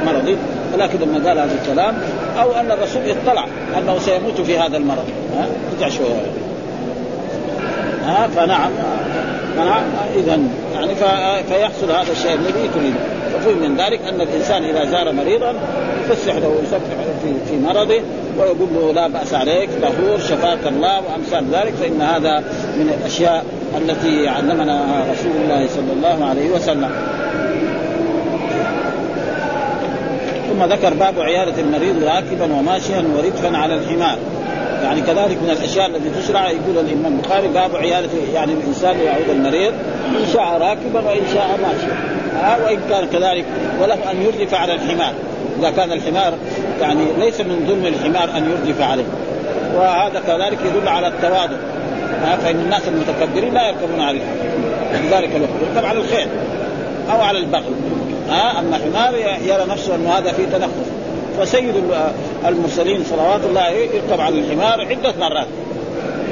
مرضي 0.05 0.37
ولكن 0.73 0.99
لما 0.99 1.29
قال 1.29 1.39
هذا 1.39 1.57
الكلام 1.61 1.95
أو 2.41 2.51
أن 2.51 2.71
الرسول 2.71 3.01
اطلع 3.09 3.45
أنه 3.77 3.99
سيموت 3.99 4.41
في 4.41 4.59
هذا 4.59 4.77
المرض. 4.77 5.05
ها 5.37 5.47
رجع 5.77 5.89
شوية. 5.89 6.31
ها 8.05 8.27
فنعم 8.27 8.71
فنعم 9.57 9.83
اذا 10.15 10.39
يعني 10.75 10.95
فيحصل 11.43 11.91
هذا 11.91 12.11
الشيء 12.11 12.33
الذي 12.33 12.69
تريد 12.75 12.95
وفهم 13.35 13.57
من 13.57 13.77
ذلك 13.77 13.99
أن 14.09 14.21
الإنسان 14.21 14.63
إذا 14.63 14.85
زار 14.85 15.11
مريضا 15.11 15.53
يفسح 16.05 16.35
له 16.35 16.47
ويسبح 16.47 16.79
في, 17.23 17.33
في 17.49 17.57
مرضه 17.57 18.01
ويقول 18.39 18.69
له 18.75 18.93
لا 18.93 19.07
بأس 19.07 19.33
عليك 19.33 19.69
طهور 19.81 20.19
شفاك 20.19 20.67
الله 20.67 21.01
وأمثال 21.01 21.45
ذلك 21.51 21.73
فإن 21.73 22.01
هذا 22.01 22.43
من 22.77 22.95
الأشياء 22.99 23.45
التي 23.77 24.27
علمنا 24.27 25.05
رسول 25.11 25.31
الله 25.43 25.67
صلى 25.67 25.93
الله 25.93 26.25
عليه 26.25 26.49
وسلم. 26.49 26.91
ثم 30.49 30.63
ذكر 30.63 30.93
باب 30.93 31.19
عيادة 31.19 31.61
المريض 31.61 32.03
راكبا 32.03 32.55
وماشيا 32.55 33.03
ورفقا 33.17 33.57
على 33.57 33.75
الحمار. 33.75 34.17
يعني 34.83 35.01
كذلك 35.01 35.37
من 35.43 35.49
الأشياء 35.49 35.87
التي 35.87 36.21
تشرع 36.21 36.49
يقول 36.49 36.77
الإمام 36.77 37.13
البخاري 37.13 37.47
باب 37.47 37.75
عيادة 37.75 38.09
يعني 38.33 38.53
الإنسان 38.53 38.99
يعود 38.99 39.29
المريض 39.29 39.73
إن 40.07 40.25
شاء 40.33 40.43
راكبا 40.43 41.09
وإن 41.09 41.27
شاء 41.33 41.59
ماشيا. 41.61 42.22
آه 42.43 42.65
وإن 42.65 42.79
كان 42.89 43.07
كذلك 43.07 43.45
وله 43.81 44.11
أن 44.11 44.21
يردف 44.21 44.53
على 44.53 44.73
الحمار. 44.73 45.13
إذا 45.59 45.69
كان 45.69 45.91
الحمار 45.91 46.33
يعني 46.81 47.01
ليس 47.19 47.41
من 47.41 47.65
ظلم 47.67 47.85
الحمار 47.85 48.37
أن 48.37 48.51
يردف 48.51 48.81
عليه. 48.81 49.03
وهذا 49.75 50.21
كذلك 50.27 50.57
يدل 50.65 50.87
على 50.87 51.07
التواضع. 51.07 51.57
فإن 52.43 52.55
الناس 52.55 52.81
المتكبرين 52.87 53.53
لا 53.53 53.67
يركبون 53.67 54.01
عليه 54.01 54.21
في 54.91 55.15
ذلك 55.15 55.29
الوقت. 55.35 55.51
يركب 55.61 55.85
على 55.85 55.99
الخيل 55.99 56.27
أو 57.11 57.21
على 57.21 57.39
البغل. 57.39 57.73
آه 58.29 58.59
أما 58.59 58.77
حمار 58.77 59.15
يرى 59.45 59.65
نفسه 59.69 59.95
أنه 59.95 60.09
هذا 60.09 60.31
فيه 60.31 60.45
تنقص. 60.45 60.87
فسيد 61.39 61.75
المرسلين 62.47 63.03
صلوات 63.03 63.41
الله 63.49 63.69
يركب 63.69 64.21
على 64.21 64.39
الحمار 64.39 64.81
عدة 64.81 65.13
مرات. 65.19 65.47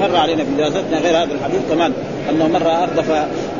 مر 0.01 0.15
علينا 0.15 0.43
في 0.43 0.51
دراستنا 0.57 0.99
غير 0.99 1.17
هذا 1.17 1.33
الحديث 1.33 1.61
كمان 1.69 1.93
أنه 2.29 2.47
مرة 2.47 2.83
أردف 2.83 3.05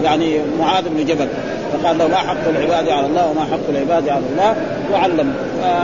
يعني 0.04 0.40
معاذ 0.60 0.84
بن 0.90 1.06
جبل. 1.06 1.28
فقال 1.74 1.98
له 1.98 2.08
ما 2.08 2.16
حق 2.16 2.48
العباد 2.50 2.90
على 2.90 3.06
الله 3.06 3.30
وما 3.30 3.42
حق 3.42 3.70
العباد 3.70 4.10
على 4.10 4.24
الله. 4.32 4.56
وعلم. 4.94 5.34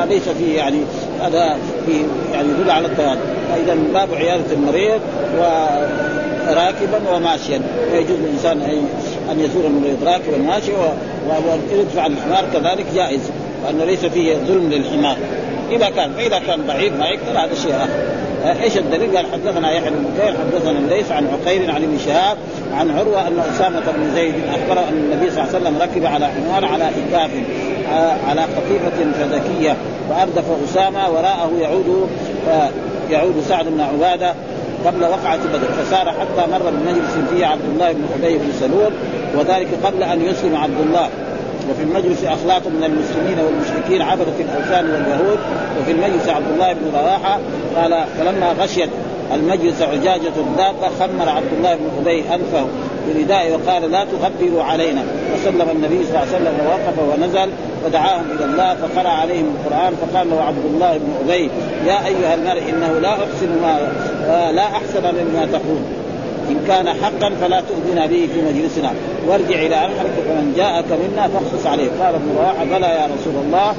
ليس 0.09 0.29
فيه 0.29 0.57
يعني 0.57 0.81
هذا 1.21 1.57
في 1.85 1.91
يعني 2.33 2.47
يدل 2.49 2.71
على 2.71 2.87
التواضع. 2.87 3.21
فإذا 3.51 3.77
باب 3.93 4.13
عيادة 4.13 4.53
المريض 4.53 5.01
وراكبا 5.37 7.15
وماشيا. 7.15 7.61
ويجوز 7.93 8.17
للانسان 8.19 8.61
أن 9.31 9.39
يزور 9.39 9.65
المريض 9.65 10.03
راكبا 10.03 10.37
ماشيا 10.37 10.73
ويدفع 11.71 12.05
الحمار 12.05 12.45
كذلك 12.53 12.85
جائز. 12.95 13.21
لأنه 13.65 13.85
ليس 13.85 14.05
فيه 14.05 14.35
ظلم 14.35 14.69
للحمار. 14.69 15.17
إذا 15.71 15.89
كان 15.89 16.11
فاذا 16.13 16.39
كان 16.39 16.67
ضعيف 16.67 16.93
ما 16.99 17.07
يقدر 17.07 17.39
هذا 17.39 17.55
شيء 17.63 17.75
آخر. 17.75 18.16
إيش 18.45 18.77
الدليل؟ 18.77 19.17
قال 19.17 19.25
حدثنا 19.33 19.71
يحيى 19.71 19.89
بن 19.89 20.03
بكير 20.03 20.33
حدثنا 20.37 20.79
الليث 20.79 21.11
عن 21.11 21.27
عقيل 21.27 21.71
عن 21.71 21.83
ابن 21.83 21.97
شهاب 22.05 22.37
عن 22.73 22.97
عروة 22.97 23.27
أن 23.27 23.39
أسامة 23.55 23.79
بن 23.97 24.13
زيد 24.15 24.33
اخبره 24.49 24.89
أن 24.89 24.93
النبي 24.93 25.31
صلى 25.31 25.43
الله 25.43 25.55
عليه 25.55 25.59
وسلم 25.59 25.81
ركب 25.81 26.05
على 26.05 26.27
حمار 26.27 26.65
على 26.65 26.83
اكاف 26.83 27.31
على 28.29 28.41
قطيفة 28.41 29.11
فذكية 29.19 29.77
واردف 30.09 30.45
أسامة 30.69 31.09
وراءه 31.09 31.51
يعود 31.61 32.09
يعود 33.09 33.43
سعد 33.49 33.65
بن 33.65 33.81
عبادة 33.81 34.33
قبل 34.85 35.03
وقعة 35.03 35.37
بدر 35.37 35.67
فسار 35.83 36.11
حتى 36.11 36.51
مر 36.51 36.71
بمجلس 36.71 37.17
فيه 37.31 37.45
عبد 37.45 37.65
الله 37.73 37.91
بن 37.91 38.05
أبي 38.19 38.37
بن 38.37 38.51
سلول 38.59 38.91
وذلك 39.37 39.67
قبل 39.83 40.03
أن 40.03 40.21
يسلم 40.21 40.55
عبد 40.55 40.79
الله 40.79 41.09
وفي 41.69 41.83
المجلس 41.83 42.23
أخلاق 42.23 42.67
من 42.67 42.83
المسلمين 42.83 43.39
والمشركين 43.45 44.01
عبدة 44.01 44.37
الأوثان 44.39 44.85
واليهود 44.85 45.39
وفي 45.81 45.91
المجلس 45.91 46.29
عبد 46.29 46.47
الله 46.53 46.73
بن 46.73 46.91
رواحة 46.93 47.39
قال 47.75 48.03
فلما 48.17 48.51
غشيت 48.59 48.89
المجلس 49.33 49.81
عجاجة 49.81 50.33
الدابة 50.37 50.89
خمر 50.99 51.29
عبد 51.29 51.53
الله 51.57 51.75
بن 51.75 51.89
أبي 52.01 52.19
أنفه 52.19 52.67
بردائه 53.07 53.55
وقال 53.55 53.91
لا 53.91 54.05
تغبروا 54.05 54.63
علينا 54.63 55.03
وسلم 55.33 55.69
النبي 55.71 56.03
صلى 56.03 56.09
الله 56.09 56.19
عليه 56.19 56.35
وسلم 56.35 56.53
ووقف 56.65 57.13
ونزل 57.13 57.49
ودعاهم 57.85 58.25
إلى 58.35 58.45
الله 58.45 58.75
فقرأ 58.75 59.09
عليهم 59.09 59.55
القرآن 59.55 59.93
فقال 59.95 60.29
له 60.29 60.41
عبد 60.41 60.65
الله 60.65 60.97
بن 60.97 61.13
أبي 61.25 61.49
يا 61.85 62.05
أيها 62.07 62.33
المرء 62.33 62.69
إنه 62.69 62.99
لا 62.99 63.09
أحسن 63.09 63.61
ما 63.61 63.91
لا 64.51 64.63
أحسن 64.63 65.01
مما 65.01 65.45
تقول 65.51 65.79
إن 66.49 66.59
كان 66.67 66.87
حقا 66.87 67.31
فلا 67.41 67.61
تؤذنا 67.61 68.05
به 68.05 68.27
في 68.33 68.41
مجلسنا. 68.41 68.91
وارجع 69.27 69.55
إلى 69.55 69.75
أهلك 69.75 70.15
فمن 70.27 70.53
جاءك 70.57 70.85
منا 70.91 71.27
فاقصص 71.27 71.65
عليه 71.65 71.89
قال 72.01 72.15
ابن 72.15 72.35
رواحة 72.37 72.65
بلى 72.65 72.87
يا 72.87 73.05
رسول 73.15 73.33
الله 73.45 73.73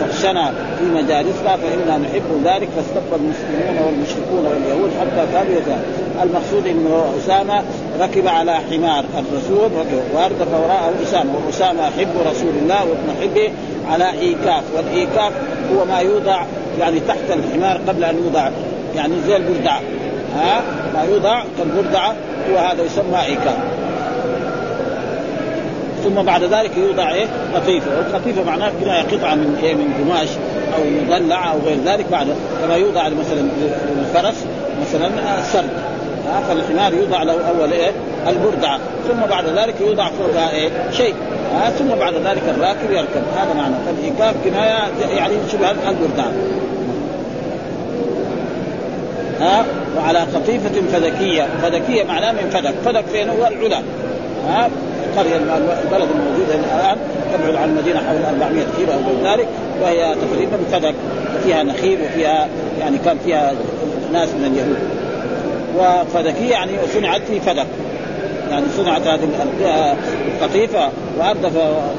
فاخشنا 0.00 0.52
في 0.78 0.84
مجالسنا 0.84 1.56
فإنا 1.56 1.98
نحب 1.98 2.28
ذلك. 2.44 2.68
فاستبقى 2.76 3.16
المسلمون 3.16 3.86
والمشركون 3.86 4.46
واليهود 4.46 4.90
حتى 5.00 5.26
كانوا 5.32 5.60
المقصود 6.22 6.66
أن 6.66 7.02
أسامة 7.18 7.62
ركب 8.00 8.28
على 8.28 8.54
حمار 8.54 9.04
الرسول 9.18 9.70
واردف 10.14 10.48
وراءه 10.62 10.92
أسامة. 11.02 11.30
وأسامة 11.46 11.82
حب 11.82 12.14
رسول 12.30 12.52
الله 12.62 12.80
وابن 12.84 13.08
حبه 13.22 13.50
على 13.92 14.10
إيكاف. 14.20 14.62
والإيكاف 14.76 15.32
هو 15.72 15.84
ما 15.84 15.98
يوضع 15.98 16.44
يعني 16.80 17.00
تحت 17.00 17.30
الحمار 17.30 17.80
قبل 17.88 18.04
أن 18.04 18.16
يوضع 18.16 18.50
يعني 18.96 19.14
زي 19.26 19.36
البردعة 19.36 19.80
ها؟ 20.34 20.62
ما 20.94 21.04
يوضع 21.04 21.42
كالبردعة 21.58 22.14
وهذا 22.52 22.82
يسمى 22.82 23.16
عكاء 23.16 23.76
ثم 26.04 26.22
بعد 26.22 26.44
ذلك 26.44 26.70
يوضع 26.76 27.10
إيه؟ 27.10 27.26
قطيفه 27.54 27.90
والقطيفه 27.96 28.44
معناه 28.44 28.72
كناية 28.80 29.02
قطعة 29.02 29.34
من 29.34 29.58
إيه؟ 29.62 29.74
من 29.74 29.94
قماش 29.98 30.28
أو 30.76 30.82
مضلع 31.06 31.52
أو 31.52 31.58
غير 31.66 31.76
ذلك 31.86 32.06
بعد. 32.10 32.26
كما 32.62 32.76
يوضع 32.76 33.08
مثلا 33.08 33.48
للفرس 33.98 34.44
مثلا 34.80 35.10
السرد. 35.38 35.70
ها؟ 36.28 36.40
فالحمار 36.48 36.94
يوضع 36.94 37.22
له 37.22 37.32
أول 37.32 37.72
إيه؟ 37.72 37.90
البردعة. 38.28 38.78
ثم 39.08 39.20
بعد 39.30 39.44
ذلك 39.46 39.74
يوضع 39.80 40.08
فوقها 40.08 40.50
إيه؟ 40.50 40.70
شيء. 40.92 41.14
ها؟ 41.54 41.70
ثم 41.70 41.88
بعد 41.88 42.14
ذلك 42.14 42.42
الراكب 42.56 42.90
يركب. 42.90 43.22
هذا 43.36 43.54
معنى. 43.56 43.74
فالايكاف 43.86 44.34
كناية 44.44 44.78
يعني 45.16 45.34
شبه 45.52 45.70
البردعة. 45.70 46.32
ها 49.40 49.64
وعلى 49.96 50.18
قطيفة 50.18 50.82
فدكية. 50.92 51.46
فدكية 51.62 52.04
معناه 52.04 52.32
من 52.32 52.50
فدك. 52.50 52.74
فدك 52.84 53.04
فين 53.12 53.28
هو 53.28 53.46
العلا. 53.46 53.82
ها 54.48 54.70
القرية 55.12 55.36
البلد 55.36 56.08
الموجودة 56.10 56.54
الآن 56.54 56.96
تبعد 57.34 57.54
عن 57.54 57.68
المدينة 57.68 58.00
حوالي 58.00 58.28
400 58.28 58.64
كيلو 58.76 58.92
أو 58.92 58.98
غير 58.98 59.32
ذلك 59.32 59.48
وهي 59.82 60.14
تقريبا 60.14 60.56
فدك. 60.72 60.94
فيها 61.44 61.62
نخيل 61.62 61.98
وفيها 62.02 62.48
يعني 62.80 62.98
كان 63.04 63.18
فيها 63.24 63.52
ناس 64.12 64.28
من 64.28 64.44
اليهود. 64.44 64.78
وفدكية 65.78 66.50
يعني 66.50 66.72
صنعت 66.94 67.22
في 67.22 67.40
فدك. 67.40 67.66
يعني 68.50 68.64
صنعت 68.76 69.06
هذه 69.06 69.28
القطيفة 70.34 70.88
وأردف 71.18 71.52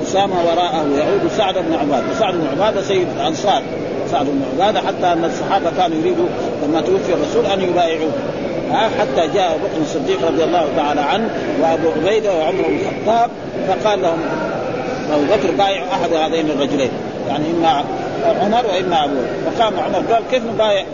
أسامة 0.04 0.36
وراءه 0.46 0.86
يعود 0.98 1.32
سعد 1.38 1.54
بن 1.54 1.74
عبادة 1.74 2.04
وسعد 2.12 2.34
بن 2.34 2.48
عبادة 2.52 2.82
سيد 2.82 3.08
الأنصار. 3.20 3.62
سعد 4.12 4.26
بن 4.26 4.42
عبادة 4.54 4.80
حتى 4.88 5.14
أن 5.14 5.26
الصحابة 5.26 5.72
كانوا 5.78 5.98
يريدوا 5.98 6.28
لما 6.64 6.82
توفي 6.82 7.14
الرسول 7.14 7.46
أن 7.46 7.62
يبايعوه. 7.62 8.12
حتى 8.74 9.28
جاء 9.34 9.58
بكر 9.58 9.82
الصديق 9.82 10.28
رضي 10.28 10.44
الله 10.44 10.68
تعالى 10.78 11.02
عنه 11.02 11.30
وأبو 11.62 11.90
عبيدة 12.00 12.34
وعمر 12.36 12.64
بن 12.68 12.80
الخطاب 12.80 13.30
فقال 13.68 14.02
لهم 14.02 14.20
أبو 15.14 15.24
بكر 15.24 15.52
بايع 15.58 15.84
أحد 15.84 16.14
هذين 16.14 16.50
الرجلين. 16.50 16.90
يعني 17.30 17.46
إما 17.52 17.84
عمر 18.42 18.66
وإما 18.66 19.06
أبو. 19.06 19.16
فقام 19.46 19.74
عمر 19.80 20.14
قال 20.14 20.24
كيف 20.32 20.44
نبايع؟ 20.54 20.86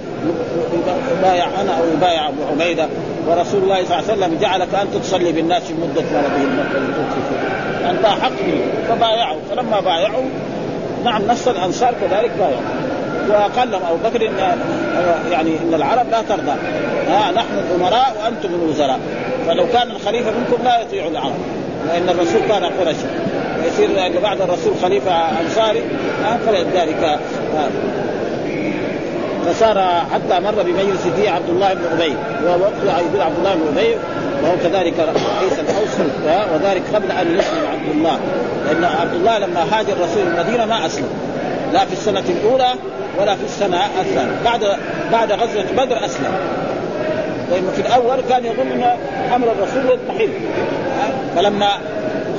يبايع 1.19 1.45
أنا 1.61 1.71
أو 1.79 1.83
يبايع 1.97 2.27
أبو 2.27 2.41
عبيدة؟ 2.51 2.87
ورسول 3.27 3.63
الله 3.63 3.85
صلى 3.85 3.99
الله 3.99 4.09
عليه 4.09 4.13
وسلم 4.13 4.37
جعلك 4.41 4.75
انت 4.75 5.03
تصلي 5.03 5.31
بالناس 5.31 5.63
في 5.63 5.73
مدة 5.73 6.03
مرضه 6.13 6.45
انت 7.89 8.05
حق 8.05 8.31
منه 8.47 8.65
فبايعوا. 8.89 9.39
فلما 9.51 9.79
بايعوا 9.79 10.23
نعم 11.05 11.21
نص 11.27 11.47
الأنصار 11.47 11.93
كذلك 12.01 12.31
بايعوا. 12.39 12.82
وقال 13.29 13.71
لهم 13.71 13.81
أبو 13.85 14.09
بكر 14.09 14.27
ان 14.27 14.57
يعني 15.31 15.49
إن 15.49 15.73
العرب 15.73 16.09
لا 16.11 16.21
ترضى. 16.21 16.55
ها 17.07 17.31
نحن 17.31 17.57
الامراء 17.69 18.15
وأنتم 18.23 18.49
الوزراء. 18.55 18.99
فلو 19.47 19.65
كان 19.73 19.91
الخليفة 19.91 20.31
منكم 20.31 20.63
لا 20.63 20.81
يطيع 20.81 21.07
العرب. 21.07 21.35
لأن 21.87 22.09
الرسول 22.09 22.41
كان 22.49 22.63
قرشي 22.63 23.07
ويصير 23.63 24.19
بعد 24.23 24.41
الرسول 24.41 24.73
خليفة 24.83 25.11
أنصاري 25.11 25.83
فلذلك 26.45 27.19
فصار 29.45 30.03
حتى 30.13 30.39
مر 30.39 30.63
بمجلس 30.63 31.07
فيه 31.15 31.29
عبد 31.29 31.49
الله 31.49 31.73
بن 31.73 31.81
أبي. 31.91 32.15
ووقت 32.45 32.73
يقول 32.85 33.21
عبد 33.21 33.37
الله 33.37 33.53
بن 33.53 33.77
أبي. 33.77 33.95
وهو 34.43 34.55
كذلك 34.63 34.93
رئيس 34.99 35.59
الاوس 35.59 36.09
وذلك 36.53 36.81
قبل 36.95 37.11
أن 37.11 37.39
يسلم 37.39 37.67
عبد 37.71 37.89
الله. 37.91 38.19
لأن 38.65 38.83
عبد 38.83 39.13
الله 39.13 39.37
لما 39.37 39.61
هاجر 39.71 39.93
الرسول 39.93 40.23
المدينة 40.27 40.65
ما 40.65 40.85
أسلم. 40.85 41.09
لا 41.73 41.85
في 41.85 41.93
السنة 41.93 42.23
الأولى 42.29 42.73
ولا 43.19 43.35
في 43.35 43.43
السنة 43.43 43.85
الثانية. 44.01 44.41
بعد 44.45 44.77
بعد 45.11 45.31
غزوة 45.31 45.65
بدر 45.71 46.05
أسلم. 46.05 46.33
لأنه 47.51 47.71
في 47.75 47.81
الأول 47.81 48.21
كان 48.29 48.45
يظن 48.45 48.71
أن 48.71 48.97
أمر 49.35 49.47
الرسول 49.51 49.91
يضمحل 49.91 50.29
فلما 51.35 51.69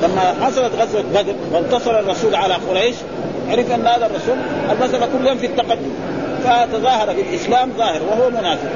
لما 0.03 0.45
حصلت 0.45 0.71
غزوة 0.79 1.01
بدر 1.01 1.35
وانتصر 1.51 1.99
الرسول 1.99 2.35
على 2.35 2.53
قريش 2.53 2.95
عرف 3.49 3.71
أن 3.71 3.87
هذا 3.87 4.05
الرسول 4.05 4.37
المسألة 4.71 5.07
كل 5.17 5.27
يوم 5.27 5.37
في 5.37 5.45
التقدم. 5.45 5.91
فتظاهر 6.43 7.13
بالإسلام 7.13 7.71
ظاهر 7.77 8.01
وهو 8.03 8.29
منافق. 8.29 8.69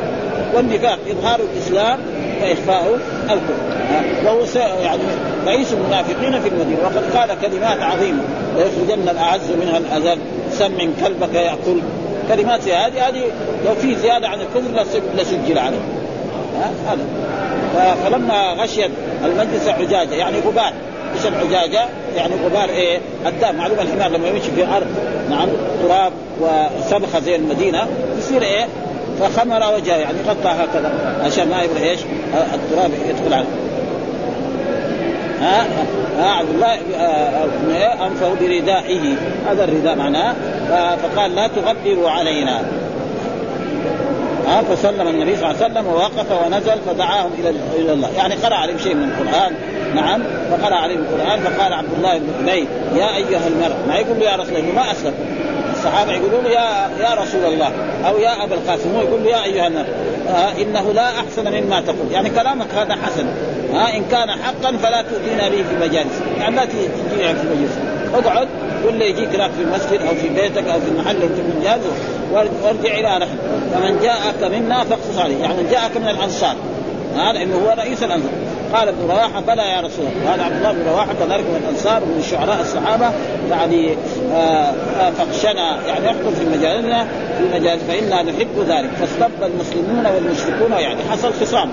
والنفاق 0.54 1.00
إظهار 1.10 1.40
الإسلام 1.40 2.00
واخفاء 2.42 3.00
الكفر. 3.24 4.26
وهو 4.26 4.46
يعني 4.82 5.02
رئيس 5.48 5.74
المنافقين 5.74 6.42
في 6.42 6.48
المدينة. 6.48 6.80
وقد 6.84 7.18
قال 7.18 7.42
كلمات 7.42 7.82
عظيمة. 7.82 8.24
ليخرجن 8.58 9.10
الأعز 9.10 9.52
منها 9.62 9.78
الأذل. 9.78 10.20
سمن 10.52 10.94
كلبك 11.04 11.34
يأكل. 11.36 11.82
كلمات 12.28 12.68
هذه 12.68 13.08
هذه 13.08 13.24
لو 13.66 13.76
في 13.76 13.96
زيادة 13.96 14.28
عن 14.28 14.40
الكفر 14.42 14.96
لسجل 15.18 15.58
عليه 15.58 15.78
هذا. 16.88 17.96
فلما 18.06 18.54
غشيت 18.64 18.92
المجلس 19.26 19.68
عجاجة 19.68 20.16
يعني 20.16 20.40
غبار. 20.40 20.74
إيش 21.16 21.26
العجاجة؟ 21.26 21.86
يعني 22.16 22.34
غبار 22.46 22.70
إيه؟ 22.70 23.00
الدم 23.26 23.56
معلومه 23.56 23.82
الحمار 23.82 24.10
لما 24.10 24.28
يمشي 24.28 24.52
في 24.56 24.66
أرض 24.66 24.88
نعم 25.30 25.50
تراب 25.84 26.12
وسبخة 26.42 27.20
زي 27.20 27.36
المدينة 27.36 27.88
يصير 28.18 28.42
إيه؟ 28.42 28.68
فخمر 29.20 29.76
وجهه 29.76 29.96
يعني 29.96 30.18
غطى 30.28 30.50
هكذا 30.50 30.92
عشان 31.26 31.50
ما 31.50 31.62
يبغى 31.62 31.90
إيش؟ 31.90 32.00
التراب 32.54 32.92
يدخل 33.10 33.34
عليه. 33.34 33.46
ها 35.42 35.66
ها 36.20 36.30
عبد 36.30 36.50
الله 36.50 38.08
أنفه 38.08 38.30
بردائه 38.42 39.16
هذا 39.50 39.64
الرداء 39.64 39.96
معناه 39.96 40.36
فقال 40.96 41.36
لا 41.36 41.48
تغبروا 41.48 42.10
علينا 42.10 42.62
ها 44.48 44.62
فسلم 44.62 45.08
النبي 45.08 45.36
صلى 45.36 45.52
الله 45.52 45.64
عليه 45.64 45.74
وسلم 45.74 45.88
ووقف 45.88 46.46
ونزل 46.46 46.80
فدعاهم 46.88 47.32
إلى 47.40 47.50
إلى 47.76 47.94
الله 47.94 48.10
يعني 48.18 48.36
قرأ 48.36 48.56
عليهم 48.56 48.78
شيء 48.78 48.96
من 48.96 49.04
القرآن 49.04 49.54
نعم 49.96 50.24
فقرأ 50.52 50.76
عليهم 50.76 51.00
القرآن 51.00 51.40
فقال 51.40 51.74
عبد 51.74 51.90
الله 51.98 52.18
بن 52.18 52.50
أبي 52.50 52.68
يا 52.96 53.16
أيها 53.16 53.48
المرء 53.48 53.76
ما 53.88 53.96
يقول 53.96 54.20
له 54.20 54.26
يا 54.26 54.36
رسول 54.36 54.56
الله 54.56 54.72
ما 54.76 54.92
أسلم 54.92 55.14
الصحابة 55.80 56.12
يقولون 56.12 56.46
يا 56.46 56.90
يا 57.00 57.14
رسول 57.14 57.46
الله 57.46 57.72
أو 58.08 58.18
يا 58.18 58.44
أبا 58.44 58.56
القاسم. 58.56 58.96
هو 58.96 59.02
يقول 59.02 59.26
يا 59.26 59.44
أيها 59.44 59.68
النبي 59.68 59.90
آه 60.30 60.62
إنه 60.62 60.92
لا 60.94 61.10
أحسن 61.10 61.62
مما 61.62 61.82
تقول. 61.82 62.12
يعني 62.12 62.30
كلامك 62.30 62.68
هذا 62.76 62.96
حسن. 62.96 63.26
ها 63.74 63.88
آه 63.88 63.98
إن 63.98 64.04
كان 64.12 64.30
حقا 64.32 64.78
فلا 64.78 65.02
تؤتينا 65.02 65.50
به 65.50 65.64
في 65.70 65.76
مجالس. 65.82 66.22
يعني 66.40 66.56
لا 66.56 66.66
تجينا 66.66 67.34
في 67.34 67.48
مجلس. 67.48 67.72
اقعد 68.14 68.48
ولا 68.86 69.06
يجيك 69.06 69.36
هناك 69.36 69.52
في 69.52 69.62
المسجد 69.62 70.02
أو 70.08 70.16
في 70.16 70.30
بيتك 70.30 70.68
أو 70.68 70.80
في 70.80 70.88
المحل 70.92 71.16
أنت 71.16 71.40
من 71.40 71.82
وارجع 72.64 72.94
إلى 73.00 73.18
رحم 73.18 73.38
فمن 73.74 74.00
جاءك 74.02 74.52
منا 74.52 74.84
فاقصص 74.84 75.18
عليه. 75.18 75.38
يعني 75.38 75.54
من 75.54 75.70
جاءك 75.72 75.98
من 75.98 76.10
الأنصار. 76.10 76.56
هذا 77.16 77.34
لأنه 77.34 77.56
هو 77.56 77.76
رئيس 77.78 78.04
الأنصار. 78.04 78.32
قال 78.74 78.88
ابن 78.88 79.02
رواحة 79.10 79.42
بلى 79.42 79.62
يا 79.62 79.82
رسول 79.82 80.06
الله. 80.06 80.36
هذا 80.36 80.44
عبد 80.44 80.56
الله 80.56 80.72
بن 80.72 80.90
رواحة 80.90 81.14
كذلك 81.14 81.44
من 81.44 81.62
الأنصار 81.64 82.04
ومن 82.04 82.24
شعراء 82.32 82.62
الصحابة 82.62 83.12
يعني 83.52 83.96
آه 84.34 84.74
فاخشنا 85.18 85.88
يعني 85.88 86.06
يحكم 86.06 86.32
في 86.32 86.58
مجالنا 86.58 87.04
في 87.38 87.60
مجال 87.60 87.80
فإنا 87.80 88.22
نحب 88.22 88.66
ذلك. 88.68 88.90
فاستب 89.00 89.44
المسلمون 89.44 90.06
والمشركون 90.16 90.72
يعني 90.72 91.00
حصل 91.12 91.34
خصام. 91.34 91.70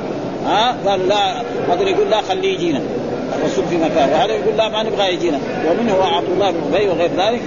ها؟ 0.47 0.77
قال 0.87 1.09
لا 1.09 1.41
هذا 1.69 1.83
يقول 1.83 2.11
لا 2.11 2.21
خليه 2.21 2.55
يجينا. 2.55 2.81
الرسول 3.39 3.65
في 3.65 3.77
مكان. 3.77 4.09
وهذا 4.09 4.33
يقول 4.33 4.57
لا 4.57 4.69
ما 4.69 4.83
نبغى 4.83 5.15
يجينا. 5.15 5.39
ومنه 5.71 6.05
عبد 6.05 6.29
الله 6.29 6.51
بن 6.51 6.75
أبي 6.75 6.89
وغير 6.89 7.11
ذلك. 7.17 7.41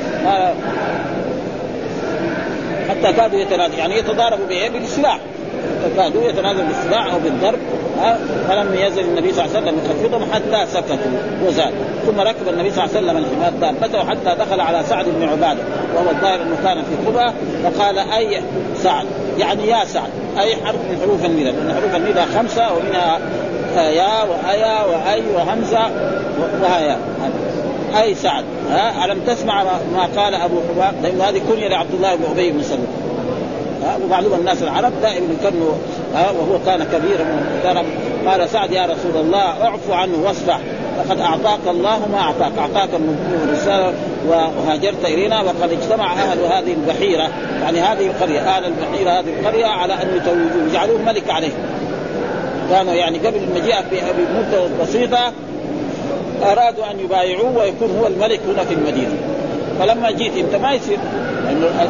حتى 2.89 3.13
كادوا 3.13 3.39
يتنازلوا 3.39 3.77
يعني 3.77 3.97
يتضاربوا 3.97 4.45
بإيه؟ 4.45 4.69
بالسلاح. 4.69 5.19
كادوا 5.97 6.29
يتنازلوا 6.29 6.65
بالسلاح 6.65 7.13
أو 7.13 7.19
بالضرب. 7.19 7.59
فلم 8.47 8.73
يزل 8.73 9.01
النبي 9.01 9.33
صلى 9.33 9.45
الله 9.45 9.57
عليه 9.57 9.67
وسلم 9.67 9.79
يخفضهم 9.85 10.31
حتى 10.31 10.71
سكتوا 10.71 11.11
وزاد. 11.45 11.73
ثم 12.05 12.19
ركب 12.19 12.47
النبي 12.49 12.71
صلى 12.71 12.85
الله 12.85 12.97
عليه 12.97 13.07
وسلم 13.07 13.17
الحمار 13.17 13.51
دابته 13.61 14.09
حتى 14.09 14.43
دخل 14.43 14.61
على 14.61 14.83
سعد 14.83 15.05
بن 15.05 15.27
عبادة 15.27 15.59
وهو 15.95 16.09
الظاهر 16.09 16.41
أنه 16.41 16.57
كان 16.63 16.83
في 16.83 17.07
قبى 17.07 17.33
فقال 17.63 17.97
أي 17.97 18.41
سعد؟ 18.83 19.05
يعني 19.37 19.67
يا 19.67 19.85
سعد 19.85 20.09
أي 20.39 20.55
حرف 20.55 20.75
من 20.75 20.97
حروف 21.01 21.25
الندى 21.25 21.43
لأن 21.43 21.75
حروف 21.81 21.95
الندى 21.95 22.21
خمسة 22.37 22.73
ومنها 22.73 23.19
يا 23.75 24.23
وأيا 24.23 24.83
وأي 24.83 25.23
وهمزة 25.35 25.89
وهيا 26.61 26.97
أي 28.01 28.15
سعد؟ 28.15 28.43
ها؟ 28.71 29.05
ألم 29.05 29.19
تسمع 29.27 29.63
ما 29.63 30.21
قال 30.21 30.33
أبو 30.33 30.55
حباب؟ 30.69 30.93
لأن 31.03 31.21
هذه 31.21 31.41
كنية 31.49 31.67
لعبد 31.67 31.93
الله 31.93 32.15
بن 32.15 32.25
أبي 32.31 32.51
بن 32.51 32.63
سلول 32.63 32.87
ومعلوم 34.03 34.33
الناس 34.33 34.63
العرب 34.63 34.91
دائما 35.01 35.27
يكنوا 35.41 35.71
وهو 36.13 36.59
كان 36.65 36.83
كبيرا 36.83 37.23
محترم 37.23 37.85
قال 38.27 38.49
سعد 38.49 38.71
يا 38.71 38.85
رسول 38.85 39.21
الله 39.21 39.63
اعفو 39.63 39.93
عنه 39.93 40.17
واصفح. 40.25 40.59
لقد 40.99 41.19
أعطاك 41.19 41.59
الله 41.67 41.99
ما 42.11 42.17
أعطاك. 42.17 42.51
أعطاك 42.57 42.89
النبوه 42.93 43.41
والرساله 43.41 43.93
وهاجرت 44.27 45.05
إلينا 45.05 45.41
وقد 45.41 45.71
اجتمع 45.71 46.13
أهل 46.13 46.39
هذه 46.39 46.73
البحيرة. 46.73 47.29
يعني 47.61 47.79
هذه 47.79 48.07
القرية 48.07 48.39
أهل 48.39 48.65
البحيرة 48.65 49.09
هذه 49.09 49.39
القرية 49.39 49.65
على 49.65 49.93
أن 49.93 50.15
يتوجوه 50.15 50.69
يجعلوه 50.69 51.01
ملك 51.01 51.29
عليه. 51.29 51.51
كانوا 52.69 52.93
يعني 52.93 53.17
قبل 53.17 53.37
المجيء 53.37 53.75
بمدة 53.91 54.83
بسيطة 54.83 55.33
أرادوا 56.43 56.91
أن 56.91 56.99
يبايعوه 56.99 57.57
ويكون 57.57 57.97
هو 57.99 58.07
الملك 58.07 58.39
هنا 58.47 58.63
في 58.63 58.73
المدينة. 58.73 59.15
فلما 59.79 60.11
جيت 60.11 60.37
أنت 60.37 60.55
ما 60.55 60.73
يصير. 60.73 60.97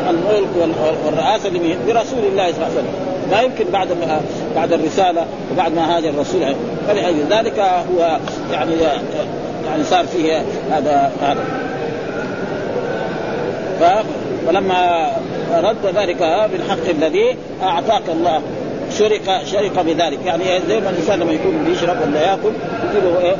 الملك 0.09 0.71
والرئاسة 1.05 1.49
برسول 1.87 2.23
الله 2.31 2.51
صلى 2.51 2.57
الله 2.57 2.65
عليه 2.65 2.73
وسلم. 2.73 2.93
لا 3.31 3.41
يمكن 3.41 3.65
بعد 3.73 3.87
ما 3.87 4.21
بعد 4.55 4.73
الرسالة 4.73 5.25
وبعد 5.51 5.73
ما 5.73 5.97
هاجر 5.97 6.09
الرسول. 6.09 6.55
فلأجل 6.87 7.23
ذلك 7.29 7.59
هو 7.59 8.17
يعني 8.53 8.71
يعني 9.67 9.83
صار 9.83 10.05
فيه 10.05 10.41
هذا 10.71 11.11
هذا. 11.21 11.43
فلما 14.47 15.11
رد 15.53 15.95
ذلك 15.95 16.47
بالحق 16.51 16.89
الذي 16.89 17.37
أعطاك 17.63 18.09
الله 18.09 18.41
شرك 18.97 19.41
شرك 19.45 19.79
بذلك. 19.85 20.19
يعني 20.25 20.43
زي 20.67 20.79
ما 20.79 20.89
الإنسان 20.89 21.19
لما 21.19 21.31
يكون 21.31 21.63
بيشرب 21.65 21.97
ولا 22.07 22.21
يأكل 22.21 22.51
يجيله 22.89 23.19
إيه؟ 23.19 23.35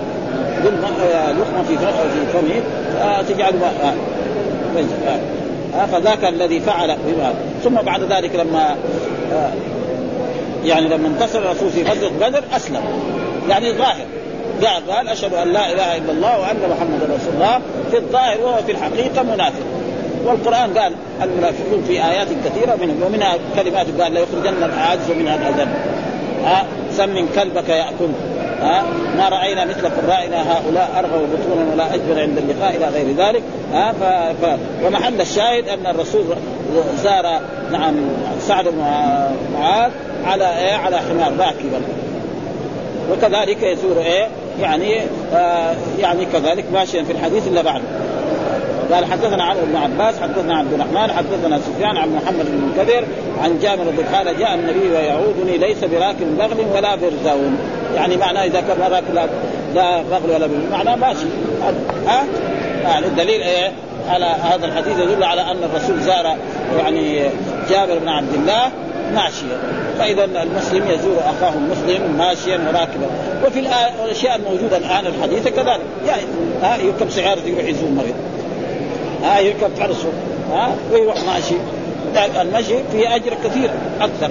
لقمه 0.64 1.64
في 1.68 1.78
في 1.78 1.86
فمه 2.34 2.62
آه. 3.02 3.22
تجعل 3.22 3.54
آه. 3.84 3.94
آه. 5.82 5.86
فذاك 5.86 6.26
الذي 6.26 6.60
فعل 6.60 6.98
بما. 7.08 7.34
ثم 7.64 7.76
بعد 7.76 8.04
ذلك 8.04 8.36
لما 8.36 8.76
آه. 9.34 9.52
يعني 10.66 10.88
لما 10.88 11.08
انتصر 11.08 11.40
الرسول 11.40 11.70
في 11.70 11.84
غزوة 11.84 12.12
بدر 12.22 12.44
أسلم. 12.56 12.82
يعني 13.50 13.74
ظاهر 13.74 14.06
قال 14.64 14.92
قال 14.92 15.08
أشهد 15.08 15.34
أن 15.34 15.54
لا 15.54 15.74
إله 15.74 15.98
إلا 15.98 16.12
الله 16.12 16.40
وأن 16.40 16.58
محمدا 16.70 17.06
رسول 17.06 17.34
الله. 17.34 17.60
في 17.92 17.98
الظاهر 17.98 18.42
وهو 18.42 18.58
في 18.66 18.72
الحقيقة 18.72 19.24
منافق. 19.24 19.64
والقرآن 20.26 20.78
قال 20.78 20.94
المنافقون 21.24 21.84
في 21.88 21.94
آيات 21.94 22.28
كثيرة 22.46 22.76
منهم. 22.82 23.04
ومنها 23.04 23.36
كلمات 23.56 24.02
قال 24.02 24.14
ليخرجن 24.14 24.64
الاعز 24.64 25.12
منها 25.20 25.36
الاذل 25.36 25.68
ها؟ 26.44 26.66
سمن 26.92 27.28
كلبك 27.36 27.70
يأكل. 27.70 28.10
ها؟ 28.62 28.84
ما 29.18 29.30
رأينا 29.30 29.66
مثل 29.66 29.90
قرائنا 29.90 30.58
هؤلاء 30.58 30.90
أرغب 31.00 31.30
بطونا 31.34 31.74
ولا 31.74 31.96
اجبر 31.96 32.22
عند 32.22 32.38
اللقاء 32.38 32.76
إلى 32.76 32.86
غير 32.86 33.16
ذلك. 33.16 33.44
ها؟ 33.74 33.92
ف... 33.92 34.04
ف... 34.46 34.58
ومحل 34.86 35.22
الشاهد 35.22 35.70
أن 35.70 35.96
الرسول 35.96 36.24
زار 37.04 37.42
نعم 37.72 37.96
سعد 38.40 38.68
بن 38.68 38.84
معاذ 39.54 39.92
على 40.26 40.58
إيه؟ 40.58 40.74
على 40.74 40.98
حمار. 40.98 41.32
راكبا 41.40 41.82
وكذلك 43.12 43.64
يزور 43.64 43.98
إيه؟ 43.98 44.28
يعني 44.62 45.00
آه 45.34 45.76
يعني 46.00 46.26
كذلك 46.26 46.66
ماشيا 46.74 47.04
في 47.04 47.12
الحديث 47.12 47.48
إلا 47.48 47.62
بعد. 47.62 47.82
قال 48.94 49.06
حدثنا 49.06 49.44
عمرو 49.44 49.66
بن 49.66 49.76
عباس 49.76 50.20
حدثنا 50.22 50.58
عبد 50.58 50.74
الرحمن 50.74 51.12
حدثنا 51.12 51.60
سفيان 51.60 51.98
عن 51.98 52.16
محمد 52.16 52.46
بن 52.46 52.54
المنكدر 52.54 53.08
عن 53.44 53.60
جابر 53.60 53.84
رضي 53.88 54.04
قال 54.04 54.40
جاء 54.40 54.56
النبي 54.56 54.90
ويعودني 54.90 55.58
ليس 55.58 55.84
براكب 55.84 56.38
بغل 56.38 56.66
ولا 56.76 56.96
برزون. 56.96 57.58
يعني 57.96 58.18
معناه 58.18 58.46
إذا 58.46 58.62
كان 58.62 58.92
راكب 58.92 59.14
لا 59.76 60.02
بغل 60.02 60.30
ولا 60.30 60.48
برزون 60.48 60.70
معناه 60.72 60.96
ماشي. 60.96 61.26
ها؟ 62.08 62.24
يعني 62.84 63.06
الدليل 63.06 63.42
إيه؟ 63.42 63.72
على 64.10 64.26
هذا 64.26 64.66
الحديث 64.66 65.00
يدل 65.00 65.24
على 65.24 65.42
أن 65.42 65.58
الرسول 65.64 66.00
زار 66.00 66.36
يعني 66.78 67.22
جابر 67.70 68.00
بن 68.00 68.08
عبد 68.08 68.34
الله 68.34 68.72
ماشيا 69.16 69.58
فإذا 70.00 70.24
المسلم 70.24 70.90
يزور 70.90 71.18
أخاه 71.20 71.54
المسلم 71.54 72.16
ماشيا 72.18 72.58
وراكبا 72.58 73.08
وفي 73.46 73.60
الأشياء 73.60 74.36
الموجودة 74.36 74.78
الآن 74.78 75.06
الحديثة 75.08 75.50
كذلك. 75.50 75.82
يعني 76.08 76.22
ها 76.62 76.78
يركب 76.78 77.10
سيارة 77.10 77.40
يروح 77.46 77.64
يزور 77.64 77.90
مريض. 77.90 78.16
ها 79.24 79.40
يركب 79.40 79.70
فرسه 79.76 80.10
ها 80.52 80.76
ويروح 80.92 81.16
ماشي. 81.24 81.56
المشي 82.42 82.76
فيه 82.92 83.16
أجر 83.16 83.34
كثير 83.44 83.70
أكثر. 84.02 84.30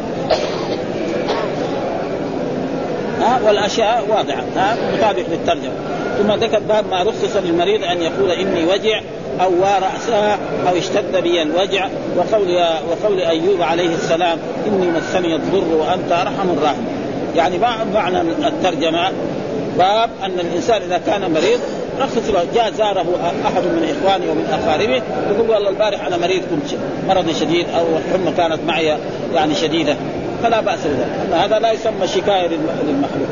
ها 3.21 3.41
والأشياء 3.47 4.05
واضحة. 4.09 4.43
ها 4.57 4.77
مطابق 4.95 5.25
للترجمة. 5.31 5.73
ثم 6.19 6.33
ذكر 6.33 6.59
باب 6.59 6.85
ما 6.91 7.03
رخص 7.03 7.37
للمريض 7.45 7.85
أن 7.85 8.03
يقول 8.03 8.31
إني 8.31 8.65
وجع 8.65 9.01
أو 9.41 9.53
رأسها 9.63 10.39
أو 10.69 10.77
اشتد 10.77 11.23
بي 11.23 11.43
الوجع 11.43 11.89
وقول 12.17 12.65
وقول 12.91 13.21
أيوب 13.21 13.63
عليه 13.63 13.95
السلام 13.95 14.39
إني 14.67 14.87
مسني 14.91 15.37
الضر 15.37 15.77
وأنت 15.77 16.13
أرحم 16.13 16.51
الراحمين. 16.51 16.87
يعني 17.37 17.59
معنى 17.95 18.21
الترجمة 18.21 19.13
باب 19.79 20.11
أن 20.25 20.41
الإنسان 20.41 20.83
إذا 20.83 21.01
كان 21.07 21.33
مريض 21.33 21.61
رخص 22.01 22.31
له 22.31 22.45
جاء 22.55 22.73
زاره 22.79 23.07
أحد 23.47 23.63
من 23.63 23.97
إخواني 23.97 24.29
ومن 24.31 24.47
اقاربه 24.53 25.03
يقول 25.31 25.51
والله 25.51 25.71
البارح 25.71 26.07
أنا 26.07 26.17
مريض 26.17 26.43
كنت 26.43 26.81
مرضي 27.09 27.35
شديد 27.35 27.67
أو 27.79 27.85
الحمى 27.97 28.33
كانت 28.37 28.59
معي 28.67 28.97
يعني 29.35 29.55
شديدة 29.55 29.97
فلا 30.43 30.61
بأس 30.61 30.79
بذلك. 30.85 31.43
هذا 31.43 31.59
لا 31.59 31.73
يسمى 31.73 32.07
شكاية 32.07 32.49
للمخلوق. 32.87 33.29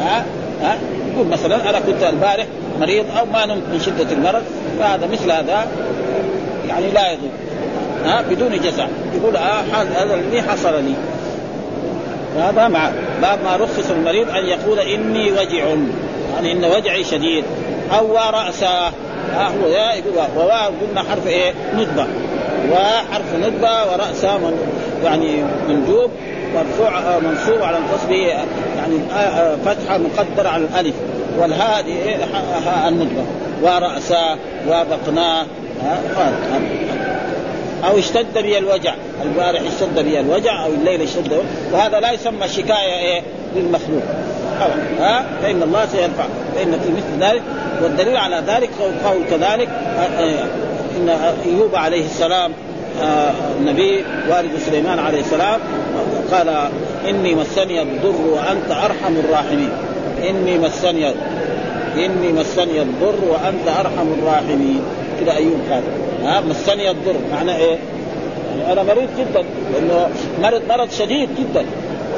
ها؟ 0.00 0.24
ها؟ 0.62 0.78
يقول 1.14 1.26
مثلا 1.26 1.70
أنا 1.70 1.80
كنت 1.80 2.02
البارح 2.02 2.46
مريض 2.80 3.04
أو 3.18 3.26
ما 3.26 3.46
نمت 3.46 3.62
من 3.72 3.80
شدة 3.80 4.12
المرض 4.12 4.42
فهذا 4.80 5.06
مثل 5.12 5.30
هذا 5.30 5.66
يعني 6.68 6.90
لا 6.90 7.12
يضر. 7.12 7.28
ها 8.04 8.22
بدون 8.30 8.60
جزع. 8.60 8.86
يقول 9.14 9.36
آه 9.36 9.60
هذا 9.72 10.14
الذي 10.14 10.42
حصل 10.42 10.74
لي 10.74 10.94
هذا 12.38 12.68
مع 12.68 12.90
باب 13.22 13.38
ما 13.44 13.56
رخص 13.56 13.90
المريض 13.90 14.30
أن 14.30 14.46
يقول 14.46 14.78
إني 14.78 15.32
وجع. 15.32 15.64
يعني 16.34 16.52
إن 16.52 16.64
وجعي 16.64 17.04
شديد. 17.04 17.44
أو 17.98 18.16
رأسه. 18.16 18.86
ها 19.34 19.48
هو 19.48 19.68
يقول 19.68 20.26
وواو 20.36 20.72
قلنا 20.80 21.02
حرف 21.10 21.26
إيه؟ 21.26 21.52
ندبه 21.74 22.06
وحرف 22.72 23.34
ندبه 23.36 23.92
ورأسه 23.92 24.38
من 24.38 24.58
يعني 25.04 25.44
منجوب 25.68 26.10
مرفوع 26.54 27.18
منصوب 27.18 27.62
على 27.62 27.76
النصب 27.78 28.10
يعني 28.10 28.98
فتحة 29.64 29.98
مقدرة 29.98 30.48
على 30.48 30.64
الألف. 30.64 30.94
والهاء 31.38 31.86
إيه؟ 31.86 32.16
هاء 32.66 32.88
الندبه 32.88 33.24
ورأسه 33.64 34.36
وبطناه 34.68 35.46
أو 37.84 37.98
اشتد 37.98 38.38
بي 38.38 38.58
الوجع 38.58 38.94
البارح 39.22 39.60
اشتد 39.60 39.98
بي 39.98 40.20
الوجع 40.20 40.64
أو 40.64 40.72
الليل 40.72 41.02
اشتد 41.02 41.42
وهذا 41.72 42.00
لا 42.00 42.12
يسمى 42.12 42.48
شكاية 42.48 42.98
إيه؟ 42.98 43.22
للمخلوق. 43.56 44.02
ها؟ 45.00 45.24
فإن 45.42 45.62
الله 45.62 45.86
سيرفع 45.86 46.24
فإن 46.54 46.72
في 46.72 46.90
مثل 46.90 47.24
ذلك 47.24 47.42
والدليل 47.82 48.16
على 48.16 48.42
ذلك 48.46 48.70
قول 49.04 49.22
كذلك 49.30 49.68
إن 50.96 51.08
أيوب 51.46 51.74
عليه 51.74 52.04
السلام 52.04 52.52
النبي 53.60 54.04
والد 54.30 54.58
سليمان 54.66 54.98
عليه 54.98 55.20
السلام 55.20 55.60
قال 56.32 56.68
إني 57.08 57.34
مسني 57.34 57.82
الضر 57.82 58.20
وأنت 58.26 58.70
أرحم 58.70 59.16
الراحمين. 59.16 59.70
إني 60.28 60.58
مسني 60.58 61.12
إني 61.96 62.32
مسني 62.32 62.82
الضر 62.82 63.18
وأنت 63.28 63.68
أرحم 63.80 64.12
الراحمين. 64.18 64.80
كذا 65.20 65.32
أيوب 65.32 65.60
قال. 65.70 65.82
ها؟ 66.24 66.40
مسني 66.40 66.90
الضر. 66.90 67.14
معنى 67.32 67.56
إيه؟ 67.56 67.78
يعني 68.50 68.72
أنا 68.72 68.82
مريض 68.82 69.08
جدا. 69.18 69.44
لأنه 69.72 70.08
مرض 70.42 70.62
مرض 70.68 70.90
شديد 70.90 71.28
جدا. 71.38 71.66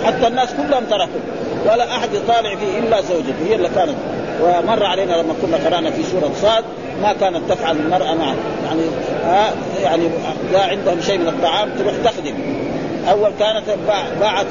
حتى 0.05 0.27
الناس 0.27 0.49
كلهم 0.49 0.85
تركوا. 0.85 1.21
ولا 1.65 1.97
أحد 1.97 2.09
يطالع 2.15 2.57
فيه 2.57 2.79
إلا 2.79 3.01
زوجته. 3.01 3.47
هي 3.49 3.55
اللي 3.55 3.69
كانت. 3.69 3.95
ومر 4.43 4.85
علينا 4.85 5.13
لما 5.13 5.35
كنا 5.43 5.57
قرأنا 5.57 5.91
في 5.91 6.03
سورة 6.03 6.31
صاد 6.43 6.65
ما 7.03 7.13
كانت 7.13 7.41
تفعل 7.49 7.77
المرأة 7.77 8.15
معه. 8.15 8.35
يعني 8.67 8.83
ها؟ 9.25 9.53
يعني 9.83 10.03
لا 10.53 10.63
عندهم 10.63 11.01
شيء 11.01 11.19
من 11.19 11.29
الطعام 11.29 11.69
تروح 11.79 11.95
تخدم. 12.05 12.35
أول 13.11 13.31
كانت 13.39 13.65
باعت 14.21 14.47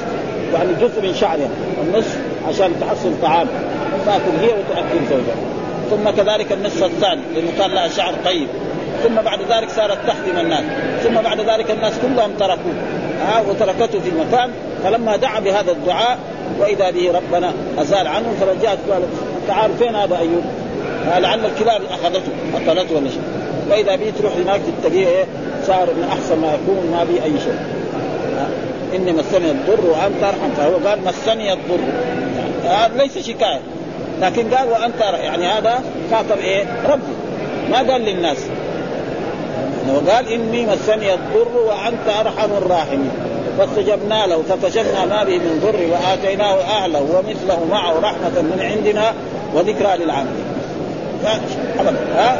يعني 0.54 0.70
جزء 0.80 1.02
من 1.02 1.14
شعرها 1.14 1.48
النصف 1.82 2.18
عشان 2.48 2.72
تحصل 2.80 3.12
طعام. 3.22 3.46
تأكل 4.06 4.36
هي 4.40 4.48
وتأكل 4.48 5.06
زوجها. 5.10 5.36
ثم 5.90 6.10
كذلك 6.10 6.52
النصف 6.52 6.84
الثاني 6.84 7.20
لأنه 7.34 7.50
كان 7.58 7.70
لها 7.70 7.88
شعر 7.88 8.14
طيب. 8.24 8.48
ثم 9.04 9.14
بعد 9.14 9.38
ذلك 9.40 9.70
صارت 9.70 9.98
تخدم 10.06 10.38
الناس. 10.38 10.64
ثم 11.02 11.14
بعد 11.14 11.40
ذلك 11.40 11.70
الناس 11.70 11.92
كلهم 12.02 12.32
تركوه. 12.38 12.74
ها 13.26 13.40
وتركته 13.48 14.00
في 14.00 14.08
المكان 14.08 14.50
فلما 14.84 15.16
دعا 15.16 15.40
بهذا 15.40 15.72
الدعاء 15.72 16.18
وإذا 16.60 16.90
به 16.90 17.12
ربنا 17.12 17.52
أزال 17.78 18.06
عنه 18.06 18.26
فرجعت 18.40 18.78
قالت 18.90 19.08
تعال 19.48 19.70
فين 19.78 19.94
هذا 19.94 20.18
أيوب؟ 20.18 20.44
لعل 21.18 21.44
الكلاب. 21.44 21.80
أخذته 21.90 22.22
اكلته 22.56 22.96
ولا 22.96 23.08
شيء. 23.10 23.22
وإذا 23.70 23.96
به 23.96 24.12
تروح 24.18 24.32
هناك 24.36 24.60
تلاقيه 24.82 25.06
إيه 25.06 25.24
صار 25.66 25.86
من 25.86 26.08
أحسن 26.12 26.38
ما 26.38 26.54
يكون 26.54 26.90
ما 26.90 27.04
بي 27.04 27.22
أي 27.24 27.40
شيء. 27.40 27.58
إني 28.94 29.12
مسني 29.12 29.50
الضر 29.50 29.86
وأنت 29.86 30.22
أرحم. 30.22 30.50
فهو 30.56 30.88
قال 30.88 30.98
مسني 31.04 31.52
الضر. 31.52 31.80
ليس 32.96 33.18
شكاية. 33.18 33.60
لكن 34.20 34.54
قال 34.54 34.68
وأنت 34.68 35.00
يعني 35.00 35.46
هذا 35.46 35.80
خاطب 36.10 36.38
إيه؟ 36.38 36.64
ربي. 36.88 37.12
ما 37.70 37.78
قال 37.78 38.00
للناس. 38.00 38.38
هو 39.90 40.10
قال 40.10 40.32
إني 40.32 40.66
مسني 40.66 41.14
الضر 41.14 41.58
وأنت 41.66 42.08
أرحم 42.20 42.50
الراحمين. 42.58 43.10
فاستجبنا 43.58 44.26
له 44.26 44.42
فكشفنا 44.42 45.04
ما 45.04 45.24
به 45.24 45.38
من 45.38 45.60
ضر 45.64 45.80
وآتيناه 45.92 46.54
أهله 46.54 47.00
ومثله 47.00 47.66
معه 47.70 48.00
رحمة 48.00 48.42
من 48.42 48.60
عندنا 48.60 49.12
وذكرى 49.54 50.04
للعالمين. 50.04 50.44
ها؟ 52.16 52.36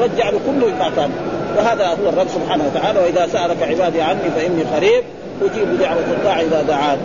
رجع 0.00 0.30
له 0.30 0.40
كله 0.46 0.66
ما 0.78 1.08
وهذا 1.56 1.86
هو 1.86 2.08
الرب 2.08 2.26
سبحانه 2.28 2.64
وتعالى. 2.64 3.00
وإذا 3.00 3.26
سألك 3.32 3.62
عبادي 3.62 4.02
عني 4.02 4.30
فإني 4.36 4.62
قريب 4.76 5.04
أجيب 5.42 5.80
دعوة 5.80 6.04
الداعي 6.18 6.46
إذا 6.46 6.62
دعان. 6.62 6.98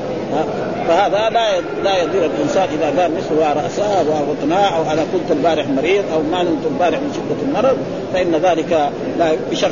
فهذا 0.88 1.30
لا 1.30 1.62
لا 1.84 2.02
يضير 2.04 2.26
الإنسان 2.26 2.68
إذا 2.74 3.02
قال 3.02 3.12
مثل 3.12 3.62
رأسه 3.64 4.02
وبطناه 4.02 4.78
أو 4.78 4.82
أنا 4.92 5.06
كنت 5.14 5.32
البارح 5.32 5.68
مريض 5.68 6.04
أو 6.14 6.22
ما 6.22 6.44
نمت 6.44 6.66
البارح 6.66 7.00
من 7.00 7.14
شدة 7.14 7.42
المرض 7.42 7.78
فإن 8.14 8.32
ذلك 8.32 8.90
لا 9.20 9.32
بشرط 9.52 9.72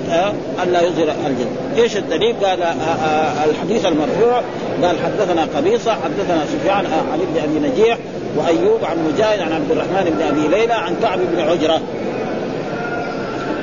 أن 0.63 0.71
لا 0.71 0.81
يظهر 0.81 1.13
الجن. 1.27 1.47
إيش 1.77 1.97
الدليل؟ 1.97 2.35
قال 2.45 2.63
الحديث 3.49 3.85
المرفوع 3.85 4.41
قال 4.83 4.95
حدثنا 5.05 5.47
قبيصة 5.55 5.91
حدثنا 5.91 6.45
سفيان 6.45 6.85
عن 7.11 7.19
ابن 7.21 7.43
أبي 7.43 7.69
نجيح 7.69 7.97
وأيوب 8.35 8.79
عن 8.83 8.97
مجاهد 9.13 9.39
عن 9.39 9.53
عبد 9.53 9.71
الرحمن 9.71 10.17
بن 10.17 10.27
أبي 10.27 10.47
ليلى 10.47 10.73
عن 10.73 10.95
كعب 11.01 11.19
بن 11.19 11.39
عجرة 11.39 11.81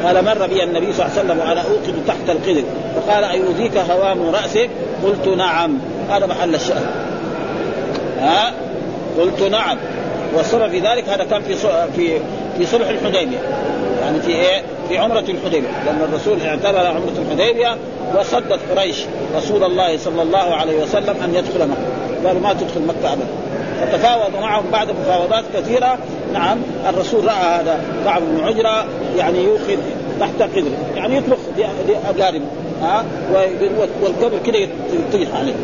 قال 0.04 0.24
مر 0.24 0.46
بي 0.46 0.64
النبي 0.64 0.92
صلى 0.92 1.06
الله 1.06 1.18
عليه 1.18 1.24
وسلم 1.24 1.38
وأنا 1.38 1.60
أوقد 1.60 1.94
تحت 2.06 2.28
القدر 2.28 2.62
فقال 2.96 3.24
ايؤذيك 3.24 3.76
هوام 3.76 4.22
رأسك؟ 4.22 4.70
قلت 5.04 5.28
نعم 5.28 5.78
هذا 6.10 6.26
محل 6.26 6.54
الشأن 6.54 7.07
قلت 9.20 9.42
نعم. 9.42 9.78
والسبب 10.34 10.70
في 10.70 10.80
ذلك 10.80 11.08
هذا 11.08 11.24
كان 11.24 11.42
في 11.42 11.56
في 11.96 12.20
في 12.58 12.66
صلح 12.66 12.88
الحديبية. 12.88 13.38
يعني 14.00 14.20
في 14.20 14.30
إيه؟ 14.30 14.62
في 14.88 14.98
عمرة 14.98 15.24
الحديبية. 15.28 15.68
لأن 15.86 16.08
الرسول 16.08 16.42
اعتبر 16.42 16.86
عمرة 16.86 17.12
الحديبية 17.18 17.76
وصدت 18.16 18.58
قريش 18.70 18.96
رسول 19.36 19.64
الله 19.64 19.98
صلى 19.98 20.22
الله 20.22 20.38
عليه 20.54 20.82
وسلم 20.82 21.16
أن 21.24 21.34
يدخل 21.34 21.68
مكة. 21.68 22.28
قالوا 22.28 22.40
ما 22.40 22.52
تدخل 22.52 22.80
مكة 22.80 23.12
ابدا. 23.12 23.26
فتفاوض 23.80 24.30
معهم 24.40 24.64
بعد 24.72 24.88
مفاوضات 24.90 25.44
كثيرة. 25.54 25.98
نعم 26.32 26.58
الرسول 26.88 27.24
رأى 27.24 27.60
هذا 27.60 27.80
كعب 28.04 28.22
بن 28.22 28.44
عجره 28.44 28.84
يعني 29.16 29.44
يوخذ 29.44 29.76
تحت 30.20 30.42
قدره. 30.42 30.94
يعني 30.96 31.16
يطبخ 31.16 31.38
لاقاربه 31.88 32.44
ها؟ 32.82 33.04
والقبر 34.02 34.38
كده 34.46 34.58
يطيح 34.58 35.28
عليه. 35.34 35.54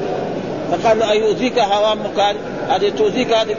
فقال 0.73 0.99
له 0.99 1.11
أيؤذيك 1.11 1.59
هوام؟ 1.59 1.99
مكان 1.99 2.37
هذه 2.71 2.89
تؤذيك 2.99 3.33
هذه 3.33 3.57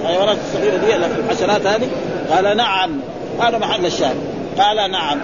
الحيوانات 0.00 0.36
الصغيرة 0.46 0.76
دي 0.76 0.96
الحشرات 0.96 1.66
هذه؟ 1.66 1.88
قال 2.30 2.56
نعم. 2.56 3.00
هذا 3.40 3.58
محل 3.58 3.86
الشاهد. 3.86 4.16
قال 4.58 4.90
نعم. 4.90 5.18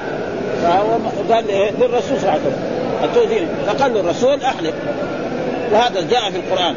فهو 0.63 0.99
قال 1.35 1.45
للرسول 1.81 2.21
صلى 2.21 2.31
الله 2.33 2.41
عليه 3.03 3.21
وسلم. 3.23 3.49
فقال 3.67 3.95
له 3.95 4.01
الرسول 4.01 4.43
أحلف. 4.43 4.75
وهذا 5.73 6.01
جاء 6.11 6.31
في 6.31 6.37
القرآن. 6.37 6.75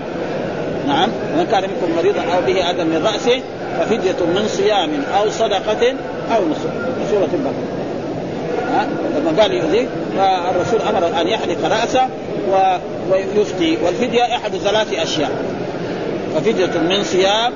نعم. 0.87 1.09
من 1.09 1.47
كان 1.51 1.61
منكم 1.61 1.95
مريضا 1.97 2.21
أو 2.21 2.41
به 2.41 2.69
أذى 2.69 2.83
من 2.83 3.09
رأسه 3.13 3.41
ففدية 3.79 4.25
من 4.25 4.47
صيام 4.47 4.89
أو 5.17 5.29
صدقة 5.29 5.93
أو 6.35 6.41
نصر 6.49 6.69
سورة 7.11 7.29
البقرة. 7.33 7.83
لما 9.17 9.41
قال 9.41 9.53
يؤذيك 9.53 9.87
فالرسول 10.17 10.81
أمر 10.81 11.21
أن 11.21 11.27
يحلق 11.27 11.57
رأسه 11.81 12.07
و... 12.51 12.77
ويفتي. 13.11 13.77
والفدية 13.85 14.23
أحد 14.35 14.51
ثلاث 14.57 14.93
أشياء. 14.93 15.31
ففديه 16.35 16.79
من 16.79 17.03
صيام 17.03 17.53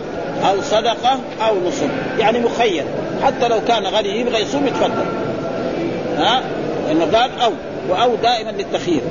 أو 0.50 0.62
صدقة 0.62 1.20
أو 1.42 1.56
نصب. 1.68 1.90
يعني 2.20 2.40
مخير. 2.40 2.84
حتى 3.24 3.48
لو 3.48 3.58
كان 3.68 3.84
غني 3.84 4.20
يبغى 4.20 4.42
يصوم 4.42 4.68
يتفضل. 4.68 5.06
ها؟ 6.18 6.42
قال 7.14 7.40
أو. 7.42 7.52
وأو 7.90 8.16
دائما 8.16 8.52
للتخيير. 8.52 9.02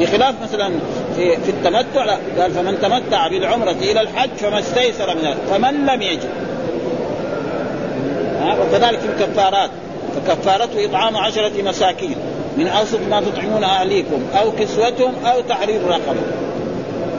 بخلاف 0.00 0.34
مثلا 0.42 0.72
في, 1.16 1.36
في 1.36 1.50
التمتع 1.50 2.04
لا. 2.04 2.18
قال 2.38 2.52
فمن 2.52 2.78
تمتع 2.82 3.28
بالعمرة 3.28 3.76
إلى 3.80 4.00
الحج 4.00 4.30
فما 4.30 4.58
استيسر 4.58 5.14
من 5.14 5.34
فمن 5.50 5.86
لم 5.86 6.02
يجد. 6.02 6.30
ها؟ 8.40 8.56
وكذلك 8.60 8.98
في 8.98 9.06
الكفارات. 9.06 9.70
فكفارته 10.16 10.84
إطعام 10.84 11.16
عشرة 11.16 11.62
مساكين. 11.62 12.16
من 12.56 12.66
أوسط 12.66 13.00
ما 13.10 13.20
تطعمون 13.20 13.64
أهليكم 13.64 14.22
أو 14.40 14.52
كسوتهم 14.52 15.12
أو 15.26 15.40
تحرير 15.40 15.80
رقبة. 15.86 16.20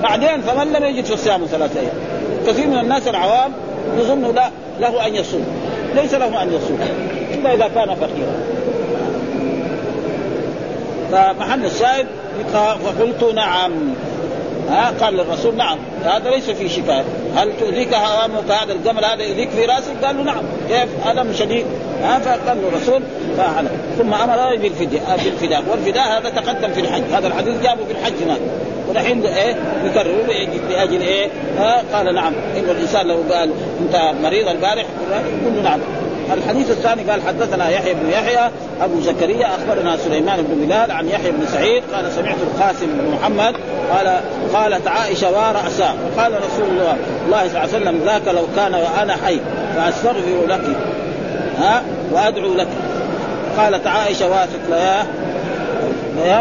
بعدين 0.03 0.41
فمن 0.41 0.73
لم 0.73 0.85
يجد 0.85 1.05
فصيام 1.05 1.45
ثلاثة 1.45 1.79
أيام؟ 1.79 1.91
كثير 2.47 2.67
من 2.67 2.77
الناس 2.79 3.07
العوام 3.07 3.51
يظن 3.97 4.35
لا 4.35 4.49
له 4.79 5.07
أن 5.07 5.15
يصوم. 5.15 5.45
ليس 5.95 6.13
له 6.13 6.43
أن 6.43 6.47
يصوم 6.53 6.79
إلا 7.33 7.53
إذا 7.53 7.69
كان 7.75 7.95
فقيرا. 7.95 8.33
فمحل 11.11 11.65
الشاهد 11.65 12.07
فقلت 12.85 13.33
نعم. 13.35 13.71
ها 14.69 14.93
قال 15.01 15.13
للرسول 15.13 15.55
نعم. 15.55 15.77
هذا 16.05 16.29
ليس 16.29 16.49
فيه 16.49 16.67
شفاء. 16.67 17.05
هل 17.35 17.51
تؤذيك 17.59 17.93
هوامك 17.93 18.51
هذا 18.51 18.73
الجمل 18.73 19.05
هذا 19.05 19.23
يؤذيك 19.23 19.49
في 19.49 19.65
رأسك؟ 19.65 20.05
قال 20.05 20.17
له 20.17 20.23
نعم. 20.23 20.43
كيف؟ 20.69 21.07
الم 21.07 21.33
شديد. 21.33 21.65
ها 22.03 22.19
فقال 22.19 22.57
له 22.61 22.67
الرسول 22.67 23.01
فعل. 23.37 23.67
ثم 23.97 24.13
أمر 24.13 24.55
بالفداء 24.55 25.19
بالفداء. 25.23 25.63
والفداء 25.71 26.19
هذا 26.19 26.29
تقدم 26.29 26.73
في 26.73 26.81
الحج. 26.81 27.03
هذا 27.13 27.27
الحديث 27.27 27.63
جابه 27.63 27.85
في 27.85 27.91
الحج 27.91 28.13
هناك. 28.23 28.39
ودحين 28.89 29.25
إيه؟ 29.25 29.55
يكرر. 29.85 30.15
لأجل 30.69 31.01
إيه؟ 31.01 31.29
ها 31.57 31.83
قال 31.93 32.15
نعم. 32.15 32.33
إن 32.57 32.69
الانسان 32.69 33.07
لو 33.07 33.17
قال 33.31 33.51
أنت 33.81 34.13
مريض 34.23 34.47
البارح؟ 34.47 34.85
يقول 35.11 35.55
له 35.55 35.61
نعم. 35.61 35.79
الحديث 36.33 36.71
الثاني 36.71 37.03
قال 37.03 37.21
حدثنا 37.27 37.69
يحيى 37.69 37.93
بن 37.93 38.09
يحيى 38.09 38.51
أبو 38.81 39.01
زكريا 39.01 39.47
أخبرنا 39.47 39.97
سليمان 39.97 40.41
بن 40.41 40.65
بلال 40.65 40.91
عن 40.91 41.07
يحيى 41.07 41.31
بن 41.31 41.45
سعيد 41.45 41.83
قال 41.93 42.11
سمعت 42.11 42.35
القاسم 42.41 42.85
بن 42.85 43.11
محمد 43.11 43.55
قال 43.91 44.19
قالت 44.53 44.87
عائشة 44.87 45.31
وراسا 45.31 45.95
قال 46.17 46.31
رسول 46.31 46.69
الله 46.69 46.97
الله 47.25 47.47
صلى 47.47 47.47
الله 47.47 47.59
عليه 47.59 47.69
وسلم 47.69 48.01
ذاك 48.05 48.27
لو 48.27 48.43
كان 48.55 48.73
وأنا 48.73 49.15
حي 49.25 49.39
فأستغفر 49.75 50.45
لك. 50.47 50.61
ها 51.59 51.83
وأدعو 52.11 52.53
لك 52.53 52.67
قالت 53.57 53.87
عائشة 53.87 54.29
واثق 54.29 54.69
يا 54.69 55.05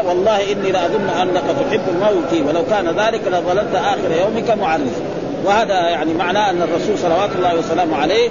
والله 0.06 0.52
إني 0.52 0.72
لأظن 0.72 1.08
أنك 1.08 1.42
تحب 1.42 1.80
الموت 1.88 2.48
ولو 2.48 2.64
كان 2.70 2.88
ذلك 2.88 3.20
لظللت 3.26 3.74
آخر 3.74 4.10
يومك 4.20 4.50
معرس 4.50 5.02
وهذا 5.44 5.74
يعني 5.74 6.14
معناه 6.14 6.50
أن 6.50 6.62
الرسول 6.62 6.98
صلوات 6.98 7.30
الله 7.36 7.54
وسلامه 7.58 7.96
عليه 7.96 8.30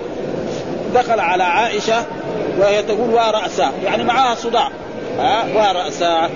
دخل 0.95 1.19
على 1.19 1.43
عائشة 1.43 2.03
وهي 2.59 2.83
تقول 2.83 3.09
ورأسا 3.09 3.71
يعني 3.85 4.03
معها 4.03 4.35
صداع. 4.35 4.69
ها؟ 5.19 5.43
ورأسا 5.55 6.29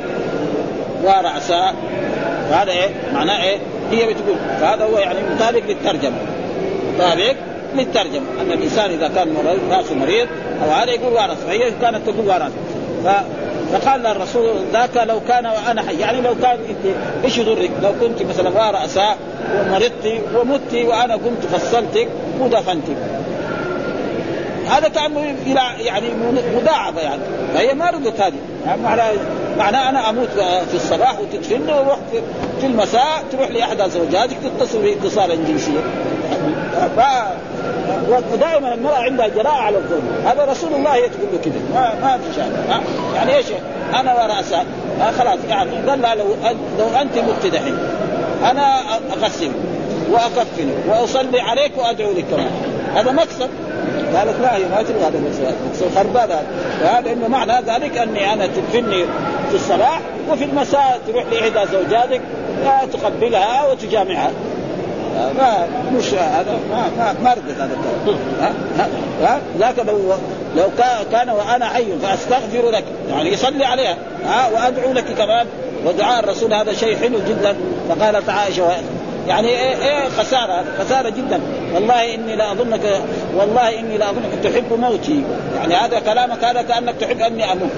ورأسا 1.04 1.74
فهذا 2.50 2.72
إيه؟ 2.72 2.90
معناه 3.14 3.44
إيه؟ 3.44 3.58
هي 3.92 4.14
بتقول. 4.14 4.36
فهذا 4.62 4.86
هو 4.86 4.98
يعني 4.98 5.20
مطابق 5.36 5.62
للترجمه 5.68 6.18
مطابق 6.96 7.36
للترجمه 7.76 8.26
أن 8.42 8.52
الإنسان 8.52 8.92
إذا 8.92 9.08
كان 9.08 9.36
رأسه 9.72 9.96
مريض 9.96 10.28
أو 10.64 10.72
هذا 10.72 10.92
يقول 10.92 11.14
ورث 11.14 11.46
فهي 11.46 11.72
كانت 11.82 12.10
تقول 12.10 12.28
ورث. 12.28 12.52
فقال 13.72 14.06
الرسول 14.08 14.56
ذاك 14.74 14.98
لو 15.08 15.20
كان 15.28 15.46
وأنا 15.46 15.82
حي. 15.82 16.00
يعني 16.00 16.22
لو 16.22 16.36
كان 16.42 16.58
إنت 16.70 16.96
إيش 17.24 17.38
يضرك؟ 17.38 17.72
لو 17.82 17.92
كنت 18.02 18.24
مثلا 18.24 18.50
ورأسا 18.50 19.16
ومرضتي 19.60 20.22
ومت 20.36 20.74
وأنا 20.74 21.14
قمت 21.14 21.46
فصلتك 21.52 22.08
ودفنتك. 22.40 22.98
هذا 24.70 24.88
كانه 24.88 25.36
إلى 25.46 25.86
يعني 25.86 26.08
مداعبه 26.56 27.02
يعني. 27.02 27.22
فهي 27.54 27.74
ما 27.74 27.90
رضت 27.90 28.22
هذه. 28.22 28.34
يعني 28.66 28.82
معناه 28.82 29.12
معناه 29.58 29.90
أنا 29.90 30.10
أموت 30.10 30.30
في 30.70 30.76
الصباح 30.76 31.20
وتدفني 31.20 31.74
وأروح 31.74 31.98
في 32.62 32.68
المساء 32.68 33.24
تروح 33.32 33.50
لاحدى 33.50 33.90
زوجاتك 33.90 34.38
تتصل 34.44 34.82
بي 34.82 34.94
اتصالا 34.94 35.36
جنسيا. 35.36 35.82
ودائما 38.34 38.74
المرأة 38.74 38.98
عندها 38.98 39.28
جراءة 39.28 39.62
على 39.62 39.78
الظلم. 39.78 40.26
هذا 40.26 40.46
رسول 40.46 40.74
الله 40.74 40.94
هي 40.94 41.10
تقول 41.10 41.28
له 41.34 41.40
كذا 41.44 41.54
ما 41.74 41.94
ما 42.02 42.18
في 42.18 42.34
شيء 42.34 42.52
يعني 43.16 43.36
إيش؟ 43.36 43.46
أنا 43.96 44.14
وراسا 44.14 44.66
خلاص 45.20 45.40
يعني 45.50 45.72
لها 45.86 46.16
لو 46.16 46.36
لو 46.80 46.88
أنت 47.02 47.18
مت 47.18 47.54
أنا 48.44 48.80
اغسلك 49.14 49.52
واكفنك 50.12 50.76
وأصلي 50.88 51.40
عليك 51.40 51.72
وأدعو 51.78 52.12
لك 52.12 52.26
كمان 52.32 52.52
هذا 52.96 53.12
مكسب 53.12 53.50
قالت 54.16 54.40
لا 54.42 54.56
هي 54.56 54.64
ما 54.64 54.84
تبغى 54.84 55.04
هذا 55.04 55.18
المكسب 55.18 55.96
خربان 55.96 56.32
هذا 56.32 56.44
وهذا 56.84 57.12
إنه 57.12 57.28
معنى 57.28 57.54
ذلك 57.54 57.98
أني 57.98 58.34
أنا 58.34 58.48
تدفني 58.48 59.06
في 59.50 59.56
الصباح 59.56 60.00
وفي 60.30 60.44
المساء 60.44 61.00
تروح 61.08 61.24
لإحدى 61.32 61.72
زوجاتك 61.72 62.22
تقبلها 62.94 63.72
وتجامعها. 63.72 64.32
ما 65.38 65.68
مش 65.98 66.14
هذا 66.14 66.60
ما 66.72 66.90
ما 66.98 67.16
ما 67.24 67.34
ردت 67.34 67.60
هذا 67.60 67.70
الكلام. 67.74 68.20
ها 69.22 69.40
لكن 69.60 69.86
لو 69.86 70.14
لو 70.56 70.70
كان 71.12 71.30
وأنا 71.30 71.66
حي 71.66 71.86
فأستغفر 72.02 72.70
لك. 72.70 72.84
يعني 73.10 73.34
يصلي 73.34 73.66
عليها. 73.66 73.98
ها 74.26 74.50
وأدعو 74.54 74.94
لك 74.94 75.06
كمان. 75.18 75.48
ودعاء 75.86 76.24
الرسول 76.24 76.54
هذا 76.54 76.74
شيء 76.74 76.98
حلو 76.98 77.20
جدا. 77.30 77.56
فقالت 77.90 78.30
عائشة 78.30 78.64
يعني 79.28 79.48
إيه, 79.48 79.76
إيه 79.76 80.10
خسارة 80.10 80.64
خسارة 80.80 81.10
جدا. 81.10 81.40
والله 81.74 82.16
إني 82.16 82.36
لا 82.36 82.52
أظنك 82.52 83.02
والله 83.36 83.80
إني 83.80 83.98
لا 83.98 84.10
أظنك 84.10 84.44
تحب 84.44 84.80
موتي. 84.80 85.24
يعني 85.56 85.76
هذا 85.76 86.00
كلامك 86.00 86.44
هذا 86.44 86.62
كأنك 86.62 86.96
تحب 86.96 87.20
أني 87.20 87.52
أموت. 87.52 87.72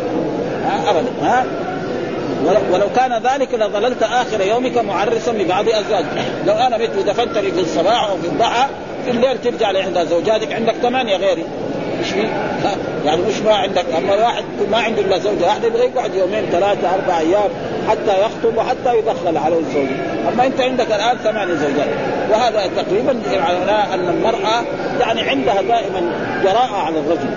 ها 0.65 0.89
ابدا. 0.89 1.09
ها؟ 1.21 1.45
ولو 2.71 2.89
كان 2.95 3.21
ذلك 3.23 3.53
لظللت 3.53 4.03
آخر 4.03 4.41
يومك 4.41 4.77
معرسا 4.77 5.31
لبعض 5.31 5.65
أزواجك. 5.69 6.05
لو 6.45 6.53
أنا 6.53 6.77
مت 6.77 6.91
ودفنتني 6.97 7.51
في 7.51 7.59
الصباح 7.59 8.09
أو 8.09 8.17
في 8.17 8.27
الضحى 8.27 8.67
في 9.05 9.11
الليل 9.11 9.41
ترجع 9.41 9.71
لاحدى 9.71 10.05
زوجاتك. 10.05 10.53
عندك 10.53 10.73
ثمانية 10.73 11.17
غيري. 11.17 11.43
مش 12.01 12.11
يعني 13.05 13.21
مش 13.21 13.39
ما 13.45 13.53
عندك. 13.53 13.85
أما 13.97 14.13
الواحد 14.13 14.43
ما 14.71 14.77
عنده 14.77 15.01
إلا 15.01 15.17
زوجة 15.17 15.45
واحدة 15.45 15.67
يبغى 15.67 15.85
يقعد 15.85 16.15
يومين 16.15 16.45
ثلاثة 16.51 16.93
أربع 16.93 17.19
أيام 17.19 17.49
حتى 17.89 18.21
يخطب 18.21 18.57
وحتى 18.57 18.97
يدخل 18.97 19.37
عليه 19.37 19.59
الزوجة. 19.59 19.95
أما 20.33 20.45
أنت 20.45 20.61
عندك 20.61 20.87
الآن 20.87 21.17
ثمانية 21.17 21.53
زوجات. 21.53 21.89
وهذا 22.31 22.69
تقريبا 22.77 23.15
معناه 23.31 23.93
أن 23.93 24.09
المرأة 24.09 24.63
يعني 24.99 25.21
عندها 25.21 25.61
دائما 25.61 26.01
جراءة 26.43 26.75
على 26.75 26.99
الرجل. 26.99 27.29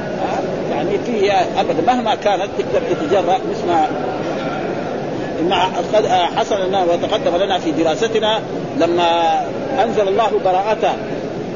يعني 0.70 0.98
في 1.06 1.32
ابدا. 1.60 1.92
مهما 1.92 2.14
كانت 2.14 2.48
تقدر 2.58 2.82
تتجرأ 2.90 3.38
مثل 3.50 3.68
مع 5.42 5.68
حصل 6.36 6.68
لنا 6.68 6.84
وتقدم 6.84 7.36
لنا 7.36 7.58
في 7.58 7.70
دراستنا 7.70 8.40
لما 8.78 9.40
أنزل 9.84 10.08
الله 10.08 10.30
براءته 10.44 10.92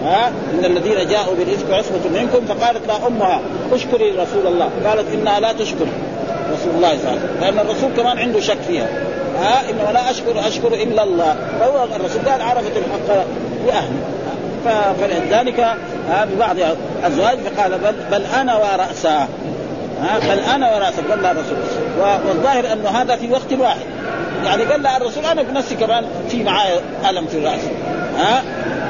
ها 0.04 0.32
من 0.58 0.64
الذين 0.64 1.08
جاءوا 1.08 1.34
بالافك 1.34 1.70
عصبه 1.70 2.20
منكم 2.20 2.46
فقالت 2.46 2.86
لا 2.88 3.06
أمها 3.06 3.40
اشكري 3.72 4.10
رسول 4.10 4.46
الله. 4.46 4.70
قالت 4.86 5.14
إنها 5.14 5.40
لا 5.40 5.52
تشكر 5.52 5.86
رسول 6.52 6.74
الله 6.76 6.88
صلى 6.88 6.98
الله 6.98 7.10
عليه 7.10 7.20
وسلم 7.20 7.40
لأن 7.40 7.58
الرسول 7.58 7.90
كمان 7.96 8.18
عنده 8.18 8.40
شك 8.40 8.58
فيها 8.68 8.88
ها 9.40 9.70
إنه 9.70 9.90
لا 9.92 10.10
أشكر 10.10 10.48
أشكر 10.48 10.74
إلا 10.74 11.02
الله. 11.02 11.36
فهو 11.60 11.84
الرسول 11.96 12.22
قال 12.28 12.42
عرفت 12.42 12.72
الحق 12.76 13.24
لاهله 13.66 14.20
فلذلك 15.00 15.76
ببعض 16.32 16.56
الازواج 17.02 17.38
فقال 17.38 17.78
بل, 17.78 17.94
بل 18.10 18.24
أنا 18.40 18.56
وراسا 18.56 19.28
ها 20.02 20.18
بل 20.18 20.38
أنا 20.38 20.74
وراسا 20.76 21.02
قال 21.10 21.22
لها 21.22 21.32
الرسول 21.32 21.56
والظاهر 22.28 22.72
أنه 22.72 22.88
هذا 22.88 23.16
في 23.16 23.30
وقت 23.30 23.52
واحد 23.58 23.86
يعني 24.44 24.62
قال 24.62 24.82
لها 24.82 24.96
الرسول 24.96 25.24
أنا 25.24 25.42
بنفسي 25.42 25.74
كمان 25.74 26.04
في 26.28 26.42
معايا 26.42 26.80
ألم 27.10 27.26
في 27.26 27.38
الرأس 27.38 27.60
ها 28.18 28.42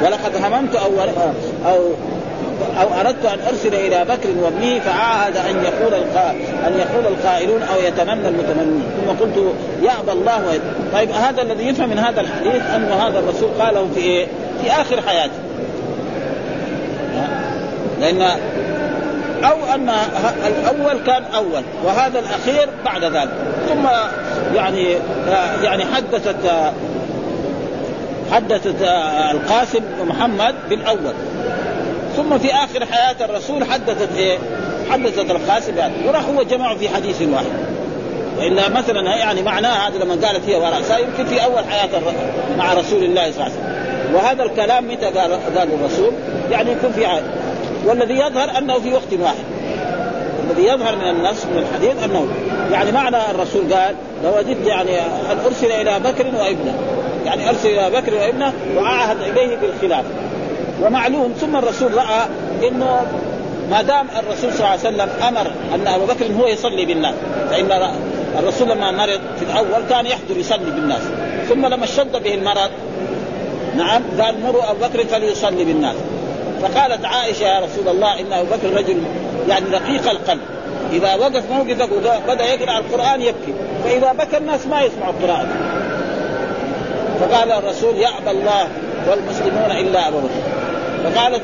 ولقد 0.02 0.36
هممت 0.36 0.74
أو 0.76 0.90
أو 1.66 1.80
أو 2.80 3.00
أردت 3.00 3.24
أن 3.24 3.38
أرسل 3.48 3.74
إلى 3.74 4.04
بكر 4.04 4.28
وابنه 4.42 4.80
فعاهد 4.80 5.36
أن 5.36 5.64
يقول 5.64 5.94
أن 6.66 6.72
يقول 6.78 7.06
القائلون 7.06 7.62
أو 7.62 7.80
يتمنى 7.80 8.28
المتمنون 8.28 8.82
ثم 8.96 9.24
قلت 9.24 9.54
يأبى 9.82 10.12
الله 10.12 10.46
ويد. 10.48 10.60
طيب 10.92 11.10
هذا 11.10 11.42
الذي 11.42 11.68
يفهم 11.68 11.88
من 11.88 11.98
هذا 11.98 12.20
الحديث 12.20 12.62
أن 12.74 12.92
هذا 12.92 13.18
الرسول 13.18 13.48
قاله 13.60 13.88
في 13.94 14.00
إيه؟ 14.00 14.26
في 14.62 14.70
آخر 14.70 15.02
حياته. 15.06 15.32
لأن 18.00 18.30
أو 19.44 19.74
أن 19.74 19.90
الأول 20.46 20.98
كان 21.06 21.24
أول 21.34 21.62
وهذا 21.84 22.18
الأخير 22.18 22.68
بعد 22.84 23.04
ذلك. 23.04 23.30
ثم 23.68 23.86
يعني 24.54 24.96
يعني 25.62 25.84
حدثت 25.84 26.36
حدثت 28.32 28.82
القاسم 29.30 29.80
ومحمد 30.00 30.54
بالأول. 30.68 31.14
ثم 32.16 32.38
في 32.38 32.54
آخر 32.54 32.86
حياة 32.86 33.24
الرسول 33.24 33.64
حدثت 33.64 34.16
إيه؟ 34.16 34.38
حدثت 34.90 35.30
القاسم 35.30 35.78
يعني. 35.78 35.94
وراح 36.06 36.24
هو 36.28 36.42
جمعه 36.42 36.76
في 36.76 36.88
حديث 36.88 37.22
واحد. 37.22 37.46
وإلا 38.38 38.68
مثلا 38.68 39.16
يعني 39.16 39.42
معناها 39.42 39.88
هذا 39.88 40.04
لما 40.04 40.26
قالت 40.26 40.48
هي 40.48 40.56
وراء 40.56 40.80
يمكن 40.90 41.24
في 41.30 41.44
أول 41.44 41.64
حياة 41.64 41.88
مع 42.58 42.74
رسول 42.74 43.04
الله 43.04 43.30
صلى 43.30 43.30
الله 43.30 43.44
عليه 43.44 43.54
وسلم. 43.54 44.14
وهذا 44.14 44.42
الكلام 44.42 44.88
متى 44.88 45.06
قال 45.06 45.56
قال 45.58 45.68
الرسول؟ 45.72 46.12
يعني 46.50 46.72
يكون 46.72 46.92
في 46.92 47.06
عهد 47.06 47.22
والذي 47.84 48.14
يظهر 48.14 48.58
أنه 48.58 48.78
في 48.78 48.92
وقت 48.92 49.12
واحد. 49.20 49.44
الذي 50.50 50.66
يظهر 50.66 50.96
من 50.96 51.10
النص 51.10 51.44
من 51.44 51.58
الحديث 51.58 52.04
أنه 52.04 52.26
يعني 52.72 52.92
معنى 52.92 53.16
الرسول 53.30 53.74
قال 53.74 53.94
لو 54.24 54.38
وجدت 54.38 54.66
يعني 54.66 55.00
أن 55.00 55.38
أرسل 55.46 55.72
إلى 55.72 56.00
بكر 56.00 56.26
وابنه. 56.26 56.74
يعني 57.26 57.48
أرسل 57.48 57.68
إلى 57.68 58.00
بكر 58.00 58.14
وابنه 58.14 58.52
وعاهد 58.76 59.16
إليه 59.20 59.56
بالخلافه 59.56 60.08
ومعلوم 60.82 61.32
ثم 61.40 61.56
الرسول 61.56 61.94
رأى 61.94 62.26
إنه 62.68 63.06
ما 63.70 63.82
دام 63.82 64.06
الرسول 64.18 64.52
صلى 64.52 64.58
الله 64.58 64.68
عليه 64.68 64.80
وسلم 64.80 65.08
أمر 65.28 65.52
أن 65.74 65.86
أبو 65.86 66.04
بكر 66.04 66.26
هو 66.40 66.46
يصلي 66.46 66.84
بالناس 66.84 67.14
فإن 67.50 67.92
الرسول 68.38 68.68
لما 68.68 68.90
مرض 68.90 69.20
في 69.38 69.44
الأول 69.44 69.82
كان 69.90 70.06
يحضر 70.06 70.36
يصلي 70.36 70.70
بالناس 70.70 71.02
ثم 71.48 71.66
لما 71.66 71.84
اشتد 71.84 72.22
به 72.22 72.34
المرض 72.34 72.70
نعم 73.76 74.02
قال 74.20 74.40
مروا 74.42 74.70
أبو 74.70 74.80
بكر 74.80 75.04
فليصلي 75.04 75.64
بالناس. 75.64 75.96
فقالت 76.62 77.04
عائشة 77.04 77.42
يا 77.42 77.60
رسول 77.60 77.88
الله 77.88 78.20
إن 78.20 78.32
أبو 78.32 78.46
بكر 78.46 78.76
رجل 78.76 79.02
يعني 79.48 79.66
رقيق 79.70 80.10
القلب. 80.10 80.40
إذا 80.92 81.14
وقف 81.14 81.42
موقفك 81.50 81.88
وبدا 81.92 82.44
يقرأ 82.44 82.78
القرآن 82.78 83.22
يبكي. 83.22 83.54
فإذا 83.84 84.12
بكى 84.12 84.36
الناس 84.36 84.66
ما 84.66 84.82
يسمعوا 84.82 85.12
القران 85.12 85.46
فقال 87.20 87.52
الرسول 87.52 87.96
يعبى 87.96 88.30
الله 88.30 88.68
والمسلمون 89.10 89.70
إلا 89.70 90.08
أبو 90.08 90.18
بكر. 90.18 90.40
فقالت 91.04 91.42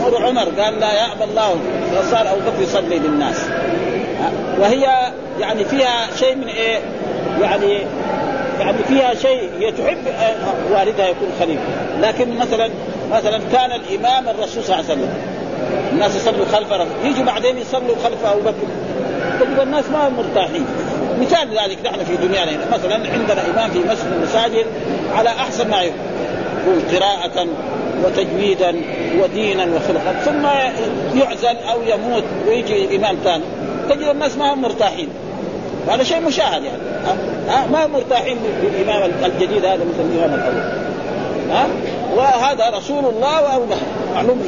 مروا 0.00 0.20
عمر 0.20 0.44
قال 0.60 0.80
لا 0.80 0.92
يعبى 0.92 1.24
الله. 1.24 1.56
فصار 1.94 2.30
أبو 2.30 2.40
بكر 2.50 2.62
يصلي 2.62 2.98
بالناس. 2.98 3.44
وهي 4.60 5.12
يعني 5.40 5.64
فيها 5.64 6.06
شيء 6.18 6.34
من 6.34 6.48
إيه؟ 6.48 6.78
يعني 7.40 7.78
يعني 8.60 8.78
فيها 8.88 9.14
شيء 9.14 9.50
هي 9.58 9.72
تحب 9.72 9.98
والدها 10.70 11.08
يكون 11.08 11.28
خليفة. 11.40 11.62
لكن 12.00 12.38
مثلا 12.38 12.70
مثلا 13.12 13.40
كان 13.52 13.72
الإمام 13.72 14.28
الرسول 14.28 14.64
صلى 14.64 14.80
الله 14.80 14.90
عليه 14.90 15.00
وسلم. 15.00 15.08
الناس 15.92 16.16
يصلوا 16.16 16.46
خلف 16.52 16.68
يجوا 17.04 17.24
بعدين 17.24 17.58
يصلوا 17.58 17.96
خلف 18.04 18.24
أبو 18.26 18.40
بكر. 18.40 18.66
تجد 19.40 19.58
الناس 19.62 19.84
ما 19.92 20.08
مرتاحين. 20.08 20.66
مثال 21.20 21.48
ذلك 21.48 21.78
نحن 21.84 22.04
في 22.04 22.16
دنيانا 22.16 22.50
هنا. 22.50 22.66
مثلا 22.72 22.94
عندنا 22.94 23.42
إمام 23.54 23.70
في 23.70 23.78
مسجد 23.78 24.12
المساجد 24.12 24.66
على 25.16 25.28
أحسن 25.28 25.70
ما 25.70 25.82
يكون. 25.82 25.98
قراءة 26.92 27.46
وتجويدا 28.04 28.74
ودينا 29.18 29.64
وخلقا. 29.64 30.12
ثم 30.24 30.46
يعزل 31.18 31.56
أو 31.56 31.82
يموت 31.82 32.24
ويجي 32.48 32.96
إمام 32.96 33.16
ثاني. 33.24 33.44
تجد 33.90 34.08
الناس 34.08 34.36
ما 34.36 34.54
هم 34.54 34.62
مرتاحين. 34.62 35.08
هذا 35.88 36.02
شيء 36.02 36.20
مشاهد 36.20 36.62
يعني. 36.62 36.78
ها؟ 37.48 37.66
ما 37.72 37.86
مرتاحين 37.86 38.38
بالإمام 38.62 39.10
الجديد 39.24 39.64
هذا 39.64 39.84
مثل 39.84 40.00
الإمام 40.00 40.34
الأول. 40.34 40.62
ها؟ 41.50 41.66
وهذا 42.16 42.76
رسول 42.76 43.04
الله 43.04 43.42
وأبو 43.42 43.64
بكر. 43.64 44.14
معلوم؟ 44.14 44.42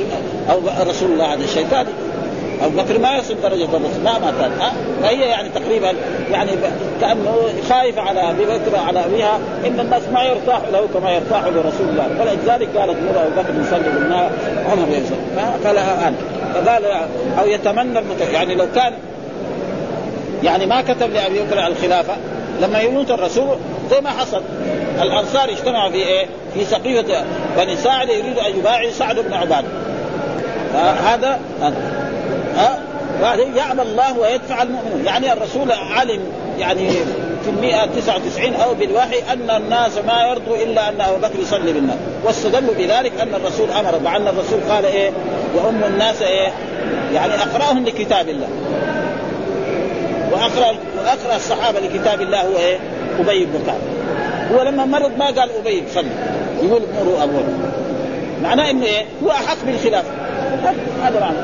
أو 0.51 0.61
رسول 0.90 1.12
الله 1.12 1.35
هذا 1.35 1.44
الشيطان 1.44 1.87
أبو 2.62 2.83
بكر 2.83 2.99
ما 2.99 3.16
يصل 3.16 3.40
درجة 3.42 3.64
الرسول. 3.64 4.03
ما 4.05 4.18
مات 4.18 4.35
ها؟ 4.61 4.72
فهي 5.03 5.20
يعني 5.20 5.49
تقريبا 5.49 5.92
يعني 6.31 6.51
كأنه 7.01 7.37
خايفة 7.68 8.03
على 8.03 8.31
أبي 8.31 8.44
بكر 8.44 8.79
على 8.87 9.05
أبيها 9.05 9.38
إن 9.66 9.81
الناس 9.81 10.03
ما 10.12 10.22
يرتاح 10.22 10.61
له 10.72 10.88
كما 10.94 11.11
يرتاح 11.11 11.44
لرسول 11.44 11.88
الله. 11.88 12.09
فلذلك 12.18 12.68
قالت 12.77 12.96
مر 12.99 13.22
أبو 13.22 13.42
بكر 13.42 13.61
يصلي 13.61 13.92
بالنار 13.94 14.31
عمر 14.70 14.88
يصلي. 14.88 15.42
قال 15.64 15.79
أنا 15.79 16.14
فقال 16.55 16.85
أو 17.38 17.46
يتمنى. 17.46 18.01
يعني 18.33 18.55
لو 18.55 18.66
كان 18.75 18.92
يعني 20.42 20.66
ما 20.66 20.83
كتب 20.83 21.12
لأبي 21.12 21.40
بكر 21.40 21.66
الخلافة. 21.66 22.16
لما 22.61 22.81
يموت 22.81 23.11
الرسول 23.11 23.57
زي 23.90 24.01
ما 24.01 24.11
حصل. 24.11 24.42
الأنصار 25.03 25.51
اجتمعوا 25.51 25.90
في 25.90 25.96
إيه؟ 25.96 26.27
في 26.55 26.64
سقيفة 26.64 27.25
بني 27.57 27.77
ساعد 27.77 28.09
يريدوا 28.09 28.46
أن 28.46 28.59
يبايعوا 28.59 28.90
سعد 28.90 29.18
بن 29.18 29.33
عبادة. 29.33 29.68
هذا 31.05 31.40
ها؟ 32.57 32.79
بعدين 33.22 33.57
يعمل 33.57 33.81
الله 33.81 34.18
ويدفع 34.18 34.62
المؤمنون. 34.62 35.03
يعني 35.07 35.33
الرسول 35.33 35.72
علم 35.72 36.20
يعني 36.59 36.90
في 37.44 37.51
المئة 37.51 37.87
تسعة 37.87 38.16
وتسعين 38.16 38.55
أو 38.55 38.75
بالوحي 38.75 39.18
أن 39.33 39.51
الناس 39.51 39.99
ما 40.07 40.27
يرضوا 40.31 40.57
إلا 40.57 40.88
أن 40.88 41.01
أبو 41.01 41.16
بكر 41.16 41.40
يصلي 41.40 41.72
بالناس. 41.72 41.96
واستدلوا 42.25 42.75
بذلك 42.79 43.12
أن 43.20 43.35
الرسول 43.35 43.70
أمر. 43.70 43.99
مع 44.05 44.16
أن 44.16 44.29
الرسول 44.29 44.61
قال 44.70 44.85
إيه؟ 44.85 45.11
وأم 45.55 45.85
الناس 45.85 46.22
إيه؟ 46.22 46.53
يعني 47.14 47.33
أقرأهم 47.35 47.85
لكتاب 47.85 48.29
الله. 48.29 48.49
وأقرأ 50.33 50.77
وأقرأ 50.99 51.37
الصحابة 51.37 51.81
لكتاب 51.81 52.21
الله 52.21 52.41
هو 52.41 52.57
إيه؟ 52.59 52.79
أبي 53.21 53.45
بن 53.45 53.61
كعب 53.67 53.79
هو 54.53 54.62
لما 54.62 54.85
مرض 54.85 55.17
ما 55.19 55.27
قال 55.27 55.51
أبي 55.61 55.83
صلي. 55.95 56.07
يقول 56.62 56.83
مروا 57.01 57.23
أبو. 57.23 57.39
معناه 58.43 58.71
إنه 58.71 58.85
إيه؟ 58.85 59.05
هو 59.25 59.31
أحق 59.31 59.57
بالخلافة 59.67 60.09
هذا 61.03 61.21
معنى. 61.21 61.37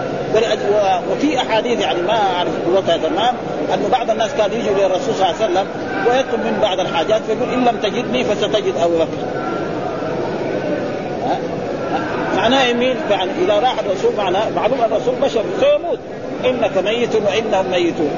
وفي 1.13 1.39
أحاديث 1.39 1.81
يعني 1.81 2.03
ما 2.03 2.19
أعرف 2.37 2.51
قوتها 2.67 2.97
تمام 2.97 3.35
أنه 3.75 3.89
بعض 3.93 4.11
الناس 4.11 4.31
كانوا 4.39 4.57
يجوا 4.57 4.75
للرسول 4.75 5.15
صلى 5.15 5.31
الله 5.31 5.35
عليه 5.41 5.45
وسلم 5.45 5.67
ويطلب 6.07 6.41
من 6.41 6.59
بعض 6.63 6.81
الحاجات 6.81 7.23
فيقول 7.23 7.53
إن 7.53 7.65
لم 7.65 7.77
تجدني 7.83 8.25
فستجد 8.25 8.75
أبو 8.83 8.95
بكر. 8.99 9.43
معناه 12.37 12.65
يمين 12.65 12.97
يعني 13.11 13.31
إذا 13.45 13.55
راح 13.55 13.75
الرسول 13.79 14.13
معناه 14.19 14.51
معلوم 14.57 14.79
الرسول 14.81 15.15
بشر 15.15 15.45
سيموت 15.61 15.99
إنك 16.45 16.79
ميت 16.79 17.15
وإنهم 17.15 17.71
ميتون. 17.71 18.11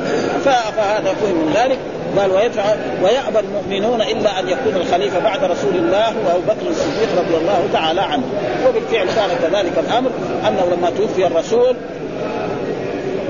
فهذا 0.44 1.14
فهم 1.22 1.34
من 1.34 1.52
ذلك. 1.56 1.78
قال 2.18 2.32
ويدفع 2.32 2.64
ويأبى 3.02 3.38
المؤمنون 3.38 4.02
إلا 4.02 4.40
أن 4.40 4.48
يكون 4.48 4.76
الخليفة 4.76 5.18
بعد 5.18 5.44
رسول 5.44 5.74
الله 5.74 6.14
وابو 6.26 6.40
بكر 6.40 6.70
الصديق 6.70 7.08
رضي 7.18 7.36
الله 7.36 7.68
تعالى 7.72 8.00
عنه. 8.00 8.22
وبالفعل 8.68 9.06
كان 9.06 9.30
كذلك 9.42 9.72
الأمر 9.78 10.10
أنه 10.48 10.76
لما 10.76 10.90
توفي 10.90 11.26
الرسول 11.26 11.76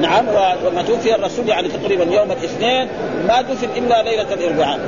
نعم 0.00 0.24
ولما 0.28 0.82
توفي 0.82 1.14
الرسول 1.14 1.48
يعني 1.48 1.68
تقريبا 1.68 2.04
يوم 2.04 2.32
الاثنين 2.32 2.88
ما 3.28 3.42
دفن 3.42 3.68
إلا 3.76 4.02
ليلة 4.02 4.34
الأربعاء. 4.34 4.80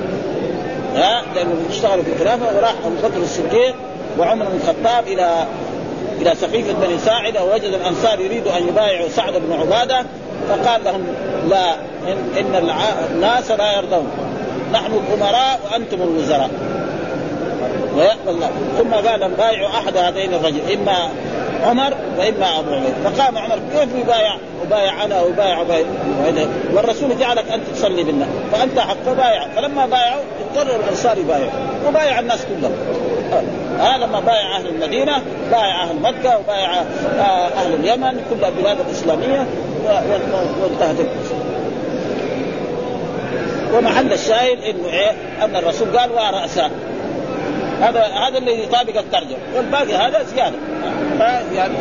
ها؟ 0.96 1.22
لأنه 1.34 1.54
اشتغلوا 1.70 2.04
في 2.04 2.12
الخلافة 2.12 2.56
وراح 2.56 2.74
أبو 2.86 3.08
بكر 3.08 3.22
الصديق 3.22 3.74
وعمر 4.18 4.44
بن 4.44 4.58
الخطاب 4.62 5.06
إلى 5.06 5.46
إلى 6.20 6.34
سقيفة 6.34 6.72
بني 6.72 6.98
ساعدة 6.98 7.44
ووجد 7.44 7.64
الأنصار 7.64 8.20
يريدوا 8.20 8.56
أن 8.58 8.68
يبايعوا 8.68 9.08
سعد 9.08 9.32
بن 9.32 9.52
عبادة 9.60 10.06
فقال 10.48 10.84
لهم 10.84 11.06
لا 11.48 11.74
ان, 11.74 12.18
إن 12.38 12.70
الناس 13.14 13.50
لا 13.50 13.76
يرضون. 13.76 14.08
نحن 14.72 14.92
الامراء 14.92 15.60
وأنتم 15.64 16.02
الوزراء. 16.02 16.50
ويقبل 17.96 18.28
الله. 18.28 18.50
ثم 18.78 19.08
قال 19.08 19.30
بايعوا 19.30 19.68
أحد 19.68 19.96
هذين 19.96 20.34
الرجل 20.34 20.72
إما 20.72 21.10
عمر 21.64 21.94
وإما 22.18 22.58
ابو 22.58 22.70
عبيد 22.70 22.94
فقام 23.04 23.38
عمر 23.38 23.58
كيف 23.72 23.94
يبايع؟ 23.94 24.36
وبايع 24.62 25.04
أنا 25.04 25.22
وبايع 25.22 25.58
عبيد. 25.58 25.86
والرسول 26.74 27.18
جعلك 27.18 27.50
أنت 27.50 27.64
تصلي 27.74 28.04
بالله 28.04 28.26
فأنت 28.52 28.78
حق 28.78 29.12
بايع. 29.16 29.48
فلما 29.56 29.86
بايعوا 29.86 30.22
اضطر 30.40 30.76
الأنصار 30.76 31.18
يبايعوا. 31.18 31.50
وبايع 31.88 32.18
الناس 32.20 32.40
كلهم. 32.44 32.72
ها 33.80 33.98
لما 33.98 34.20
بايع 34.20 34.56
أهل 34.56 34.66
المدينة 34.66 35.22
بايع 35.50 35.82
أهل 35.84 35.96
مكة 36.02 36.38
وبايع 36.38 36.82
أهل 37.56 37.74
اليمن 37.74 38.20
كل 38.30 38.44
البلاد 38.44 38.76
الإسلامية 38.80 39.46
وانتهت 40.62 41.06
ومحل 43.74 44.12
الشاهد 44.12 44.58
إنه 44.58 44.88
إيه؟ 44.88 45.10
أن 45.42 45.56
الرسول 45.56 45.98
قال 45.98 46.10
ورأسان 46.12 46.70
هذا 47.80 48.00
هذا 48.00 48.38
اللي 48.38 48.64
يطابق 48.64 48.98
الترجمة. 48.98 49.38
والباقي 49.56 49.94
هذا 49.94 50.22
زيادة. 50.22 50.56
يعني 51.54 51.74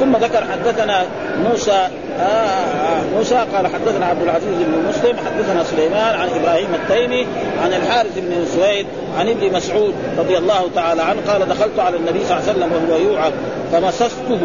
ثم 0.00 0.16
ذكر 0.16 0.44
حدثنا 0.52 1.06
موسى 1.48 1.88
آه 2.20 2.22
آه 2.22 3.02
موسى 3.16 3.34
قال 3.34 3.66
حدثنا 3.66 4.06
عبد 4.06 4.22
العزيز 4.22 4.48
بن 4.48 4.88
مسلم 4.88 5.16
حدثنا 5.26 5.64
سليمان 5.64 6.14
عن 6.14 6.28
إبراهيم 6.28 6.74
التيمي 6.74 7.26
عن 7.64 7.72
الحارث 7.72 8.18
بن 8.18 8.46
سويد 8.46 8.86
عن 9.18 9.28
ابن 9.28 9.56
مسعود 9.56 9.94
رضي 10.18 10.38
الله 10.38 10.70
تعالى 10.74 11.02
عنه 11.02 11.20
قال 11.28 11.48
دخلت 11.48 11.78
على 11.78 11.96
النبي 11.96 12.24
صلى 12.24 12.38
الله 12.38 12.48
عليه 12.48 12.52
وسلم 12.52 12.72
وهو 12.72 12.98
يوعظ 12.98 13.32
فمسسته 13.72 14.40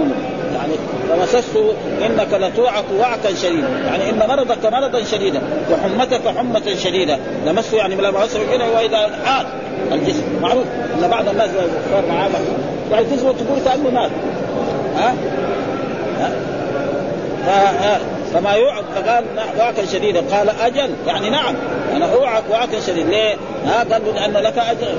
يعني 0.68 1.22
فمسسته 1.22 1.74
إنك 2.05 2.34
لتوعك 2.34 2.84
وعكا 2.99 3.36
شديدا. 3.36 3.68
يعني 3.88 4.09
إن 4.09 4.20
مرضك 4.30 4.65
مرضا 4.65 5.03
شديدا 5.03 5.41
وحمتك 5.72 6.38
حمة 6.38 6.76
شديدة. 6.76 7.18
لمسه 7.45 7.78
يعني 7.78 7.95
لما 7.95 8.24
مسه 8.24 8.39
كده 8.51 8.65
واذا 8.76 9.09
حاد 9.26 9.45
الجسم. 9.91 10.24
معروف 10.41 10.65
إن 10.99 11.07
بعض 11.07 11.30
الناس 11.30 11.49
صار 11.91 12.05
معاه 12.09 12.30
يعني 12.91 13.05
تزور 13.05 13.34
تقول 13.34 13.59
كأنه 13.65 13.89
مات. 13.89 14.11
ها؟ 14.97 15.15
ها؟ 17.47 17.99
فما 18.34 18.51
يوعك 18.53 18.84
فقال 18.95 19.24
وعكا 19.59 19.86
شديدا. 19.86 20.24
قال 20.32 20.49
أجل. 20.49 20.89
يعني 21.07 21.30
نعم 21.30 21.55
أنا 21.95 22.13
اوعك 22.13 22.43
وعكا 22.51 22.80
شديدا. 22.88 23.09
ليه؟ 23.09 23.36
ها؟ 23.65 23.84
قال 23.91 24.01
لأن 24.15 24.34
لك 24.34 24.57
أجل. 24.57 24.97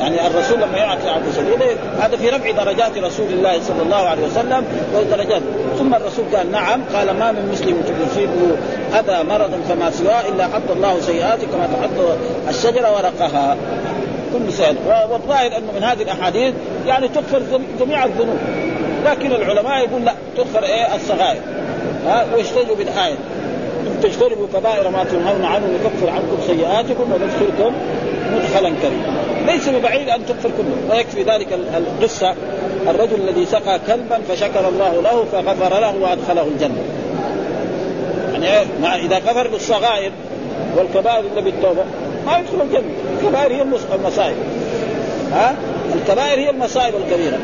يعني 0.00 0.26
الرسول 0.26 0.60
لما 0.60 0.78
يعطي 0.78 1.08
عطف 1.08 1.36
شديد 1.36 1.78
هذا 2.00 2.16
في 2.16 2.28
رفع 2.28 2.50
درجات 2.50 2.98
رسول 2.98 3.26
الله 3.26 3.60
صلى 3.62 3.82
الله 3.82 3.96
عليه 3.96 4.22
وسلم 4.26 4.64
ودرجات 4.94 5.42
ثم 5.78 5.94
الرسول 5.94 6.24
قال 6.36 6.52
نعم 6.52 6.80
قال 6.94 7.10
ما 7.10 7.32
من 7.32 7.48
مسلم 7.52 7.82
يصيبه 8.10 8.56
أذى 9.00 9.28
مرض 9.28 9.50
فما 9.68 9.90
سواه 9.90 10.28
إلا 10.28 10.44
حط 10.44 10.70
الله 10.76 11.00
سيئاته 11.00 11.46
كما 11.46 11.66
تحط 11.66 12.16
الشجرة 12.48 12.94
ورقها. 12.96 13.56
كل 14.32 14.52
سيئات 14.52 14.76
والظاهر 15.10 15.56
أنه 15.56 15.72
من 15.76 15.82
هذه 15.82 16.02
الأحاديث 16.02 16.54
يعني 16.86 17.08
تغفر 17.08 17.42
جميع 17.80 18.04
الذنوب. 18.04 18.38
لكن 19.04 19.32
العلماء 19.32 19.78
يقول 19.78 20.04
لا 20.04 20.14
تغفر 20.36 20.64
إيه؟ 20.64 20.94
الصغائر. 20.94 21.40
ها؟ 22.06 22.26
ويشتجوا 22.34 22.76
بالآية. 22.76 23.16
تجتنبوا 24.02 24.46
كبائر 24.54 24.90
ما 24.90 25.04
تنهون 25.04 25.44
عنه 25.44 25.66
نكفر 25.84 26.10
عنكم 26.10 26.38
سيئاتكم 26.46 27.12
وندخلكم 27.12 27.74
مدخلا 28.34 28.72
كريما. 28.82 29.27
ليس 29.46 29.68
ببعيد 29.68 30.08
أن 30.08 30.26
تغفر 30.26 30.48
كله. 30.48 30.96
ويكفي 30.96 31.22
ذلك 31.22 31.58
القصة. 31.76 32.34
الرجل 32.88 33.28
الذي 33.28 33.46
سقى 33.46 33.80
كلبا 33.86 34.20
فشكر 34.28 34.68
الله 34.68 35.02
له 35.02 35.24
فغفر 35.32 35.80
له 35.80 35.96
وأدخله 35.96 36.42
الجنة. 36.42 36.82
يعني 38.32 38.66
مع 38.82 38.96
إذا 38.96 39.18
كفر 39.18 39.48
بالصغائر 39.48 40.10
والكبائر 40.76 41.24
الا 41.32 41.40
بالتوبة 41.40 41.84
ما 42.26 42.38
يدخل 42.38 42.60
الجنة. 42.62 42.92
الكبائر 43.18 43.52
هي 43.52 43.62
المصائب. 43.94 44.36
ها؟ 45.32 45.54
الكبائر 45.94 46.38
هي 46.38 46.50
المصائب 46.50 46.94
الكبيرة. 46.94 47.38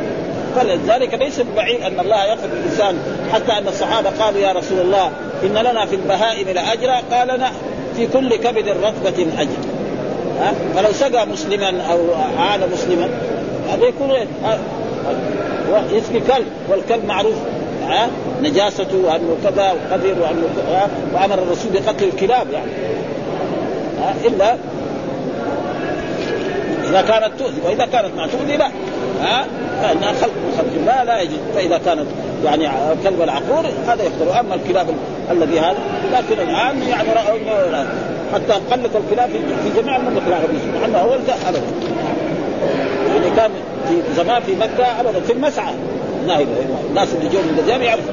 فلذلك 0.57 1.15
ليس 1.15 1.41
ببعيد 1.41 1.83
أن 1.83 2.01
الله 2.01 2.25
يغفر 2.25 2.47
للانسان 2.47 2.99
حتى 3.33 3.53
أن 3.53 3.69
الصحابة 3.69 4.11
قالوا 4.11 4.41
يا 4.41 4.53
رسول 4.53 4.79
الله 4.81 5.11
إن 5.43 5.59
لنا 5.59 5.87
في 5.87 5.95
البهائم 5.95 6.49
لأجرا. 6.49 7.01
قال 7.11 7.41
في 7.97 8.07
كل 8.07 8.37
كبد 8.37 8.69
رطبة 8.69 9.27
أجر. 9.39 9.74
ها؟ 10.41 10.55
فلو 10.75 10.93
سقى 10.93 11.27
مسلما 11.27 11.83
أو 11.93 11.99
اعان 12.39 12.61
مسلما 12.73 13.09
هذا 13.71 13.85
يكون 13.85 14.11
يسقي 15.93 16.21
كلب 16.21 16.47
والكلب 16.69 17.05
معروف 17.05 17.35
ها؟ 17.83 18.09
نجاسته 18.43 18.97
وأنه 19.05 19.37
كذا 19.45 19.73
وقدر 19.73 20.15
وأنه 20.21 20.47
وأمر 21.15 21.35
الرسول 21.35 21.73
بقتل 21.73 22.05
الكلاب 22.05 22.47
يعني. 22.51 22.71
ها؟ 24.03 24.15
إلا 24.25 24.57
إذا 26.89 27.03
كانت 27.03 27.31
تؤذي 27.39 27.61
وإذا 27.65 27.87
كانت 27.87 28.17
ما 28.17 28.27
تؤذي 28.27 28.57
لا 28.57 28.71
ها؟ 29.23 29.47
فانها 29.83 30.13
خلق 30.13 30.33
من 30.33 30.55
خلق 30.59 30.73
الله 30.77 31.03
لا 31.05 31.21
يجوز. 31.21 31.39
فإذا 31.55 31.79
كانت 31.79 32.07
يعني 32.45 32.69
كلب 33.05 33.23
العقور 33.23 33.67
هذا 33.87 34.03
يقتل. 34.03 34.39
أما 34.39 34.55
الكلاب 34.55 34.87
الذي 35.31 35.61
هذا 35.61 35.79
لكن 36.13 36.43
الآن 36.43 36.83
يعني 36.89 37.09
حتى 38.35 38.53
قلت 38.53 38.97
الكلاب 38.97 39.31
في 39.65 39.81
جميع 39.83 39.97
المملكه 39.97 40.27
العربية 40.27 40.59
سبحان 40.59 40.85
الله 40.85 41.01
اول 41.01 41.19
ابدا 41.47 41.63
يعني 43.09 43.37
كان 43.37 43.51
في 43.89 44.15
زمان 44.17 44.43
في 44.43 44.55
مكة 44.55 45.01
ابدا 45.01 45.21
في 45.21 45.33
المسعى. 45.33 45.75
نائب 46.27 46.49
الناس 46.91 47.09
اللي 47.15 47.29
جو 47.29 47.39
من 47.39 47.59
الجامع 47.59 47.85
يعرفوا. 47.85 48.13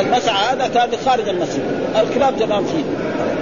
المسعى 0.00 0.52
هذا 0.52 0.68
كان 0.68 0.90
خارج 1.06 1.28
المسجد. 1.28 1.62
الكلاب 2.00 2.36
تمام 2.38 2.64
فيه 2.64 2.84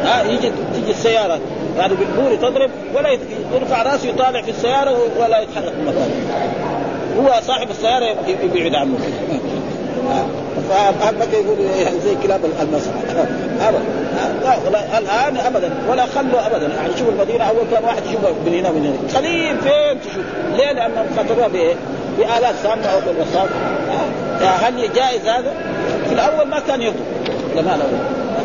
ها 0.04 0.22
يجي 0.22 0.52
تيجي 0.74 0.90
السيارة 0.90 1.40
يعني 1.78 1.94
بالبوري 1.94 2.36
تضرب 2.36 2.70
ولا 2.94 3.18
يرفع 3.54 3.82
رأسه 3.82 4.08
يطالع 4.08 4.42
في 4.42 4.50
السيارة 4.50 4.98
ولا 5.18 5.40
يتحرك 5.40 5.72
من 5.74 5.84
مكانه 5.84 7.28
هو 7.28 7.40
صاحب 7.42 7.70
السيارة 7.70 8.16
يبعد 8.54 8.74
عنه. 8.74 8.98
فأهل 10.68 11.16
يقول 11.32 11.60
يعني 11.60 12.00
زي 12.00 12.14
كلاب 12.22 12.40
المسعى 12.62 12.92
ابدا 13.60 14.98
الآن 14.98 15.36
ابدا. 15.36 15.70
ولا 15.88 16.06
خلوا 16.06 16.46
ابدا. 16.46 16.66
يعني 16.66 16.96
شوف 16.98 17.08
المدينة 17.08 17.44
أول 17.44 17.62
كان 17.72 17.84
واحد 17.84 18.02
يشوفها 18.06 18.30
من 18.46 18.54
هنا 18.54 18.70
ومن 18.70 18.86
هنا. 18.86 19.18
قليل 19.18 19.58
فين 19.58 20.00
تشوف؟ 20.00 20.24
ليه؟ 20.56 20.72
لانهم 20.72 21.06
خطروها 21.18 21.48
بإيه؟ 21.48 21.74
بآلات 22.18 22.54
سامة 22.62 22.86
أو 22.86 23.00
بالرصاص 23.06 23.48
هل 24.42 24.92
جائز 24.92 25.28
هذا؟ 25.28 25.52
في 26.08 26.14
الأول 26.14 26.48
ما 26.48 26.60
كان 26.60 26.82
يطلب. 26.82 27.06
زمان 27.54 27.80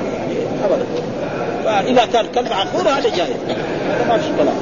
يعني 0.05 0.38
ابدا. 0.65 0.86
فإذا 1.65 2.05
كان 2.13 2.26
كلب 2.36 2.53
عقور 2.53 2.89
هذا 2.89 3.09
جائز. 3.09 3.36
ما 4.09 4.18
في 4.18 4.30
كلام. 4.38 4.55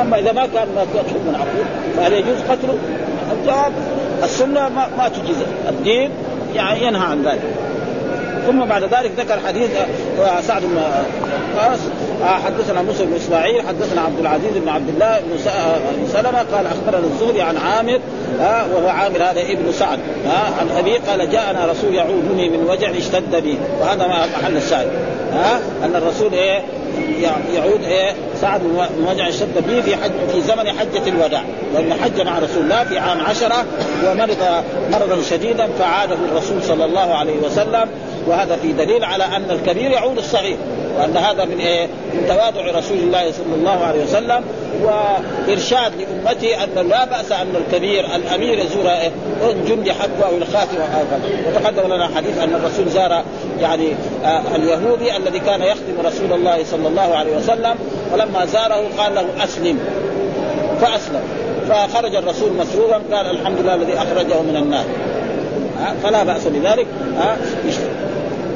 أما 0.00 0.18
إذا 0.18 0.32
ما 0.32 0.46
كان 0.46 0.68
ما 0.76 0.84
من 1.26 1.34
عقور 1.34 1.64
فهل 1.96 2.12
يجوز 2.12 2.40
قتله؟ 2.50 2.78
الجواب 3.32 3.72
السنة 4.24 4.68
ما, 4.68 4.88
ما 4.98 5.08
تجيز 5.08 5.36
الدين 5.68 6.10
يعني 6.54 6.82
ينهى 6.82 7.06
عن 7.06 7.22
ذلك. 7.22 7.42
ثم 8.46 8.64
بعد 8.64 8.82
ذلك 8.82 9.12
ذكر 9.18 9.40
حديث 9.46 9.70
سعد 10.46 10.62
بن 10.62 10.80
حدثنا 12.24 12.82
موسى 12.82 13.04
بن 13.04 13.14
إسماعيل 13.16 13.62
حدثنا 13.68 14.00
عبد 14.00 14.18
العزيز 14.18 14.52
بن 14.56 14.68
عبد 14.68 14.88
الله 14.88 15.20
بن 15.20 16.06
سلمة 16.12 16.38
قال 16.38 16.66
أخبرنا 16.66 17.06
الزهري 17.06 17.42
عن 17.42 17.56
عامر 17.56 18.00
وهو 18.74 18.88
عامر 18.88 19.16
هذا 19.16 19.40
ابن 19.40 19.72
سعد 19.72 19.98
عن 20.60 20.68
أبي 20.78 20.96
قال 20.96 21.30
جاءنا 21.30 21.66
رسول 21.66 21.94
يعودني 21.94 22.48
من 22.48 22.66
وجع 22.68 22.90
اشتد 22.90 23.42
بي 23.42 23.58
وهذا 23.80 24.06
محل 24.06 24.56
الشاهد 24.56 24.90
أن 25.84 25.96
الرسول 25.96 26.32
إيه؟ 26.32 26.62
يعود 27.54 27.84
إيه 27.84 28.14
سعد 28.40 28.60
بن 28.60 29.04
وجع 29.08 29.28
اشتد 29.28 29.66
به 29.68 29.80
في 29.80 29.96
حج 29.96 30.10
في 30.32 30.40
زمن 30.40 30.68
حجة 30.68 31.08
الوداع. 31.08 31.42
لأنه 31.74 31.94
حج 32.04 32.20
مع 32.20 32.38
رسول 32.38 32.62
الله 32.62 32.84
في 32.84 32.98
عام 32.98 33.20
عشرة 33.20 33.64
ومرض 34.06 34.36
مرضا 34.92 35.22
شديدا 35.30 35.68
فعاده 35.78 36.14
الرسول 36.32 36.62
صلى 36.62 36.84
الله 36.84 37.14
عليه 37.14 37.36
وسلم 37.38 37.88
وهذا 38.26 38.56
في 38.56 38.72
دليل 38.72 39.04
على 39.04 39.24
أن 39.24 39.50
الكبير 39.50 39.90
يعود 39.90 40.18
الصغير 40.18 40.56
وأن 40.98 41.16
هذا 41.16 41.44
من 41.44 41.58
إيه؟ 41.58 41.86
من 41.86 42.26
تواضع 42.28 42.78
رسول 42.78 42.98
الله 42.98 43.32
صلى 43.32 43.54
الله 43.54 43.84
عليه 43.84 44.02
وسلم 44.02 44.44
وإرشاد 44.82 45.92
لأمته 45.98 46.64
أن 46.64 46.88
لا 46.88 47.04
بأس 47.04 47.32
أن 47.32 47.54
الكبير 47.56 48.04
الأمير 48.16 48.58
يزور 48.58 48.90
إيه؟ 48.90 49.10
جندي 49.66 49.92
حقه 49.92 50.26
أو 50.26 50.36
الخاتم 50.36 50.76
وتقدم 51.46 51.94
لنا 51.94 52.10
حديث 52.16 52.38
أن 52.38 52.54
الرسول 52.54 52.88
زار 52.88 53.22
يعني 53.60 53.92
آه 54.24 54.42
اليهودي 54.56 55.16
الذي 55.16 55.38
كان 55.38 55.62
يخدم 55.62 56.06
رسول 56.06 56.32
الله 56.32 56.64
صلى 56.64 56.88
الله 56.88 57.16
عليه 57.16 57.36
وسلم 57.36 57.74
ولما 58.12 58.46
زاره 58.46 58.84
قال 58.98 59.14
له 59.14 59.44
أسلم 59.44 59.78
فأسلم 60.80 61.22
فخرج 61.68 62.14
الرسول 62.14 62.52
مسرورا 62.52 63.00
قال 63.12 63.30
الحمد 63.30 63.58
لله 63.60 63.74
الذي 63.74 63.94
أخرجه 63.94 64.42
من 64.42 64.56
النار 64.56 64.84
فلا 66.02 66.24
بأس 66.24 66.46
بذلك 66.46 66.86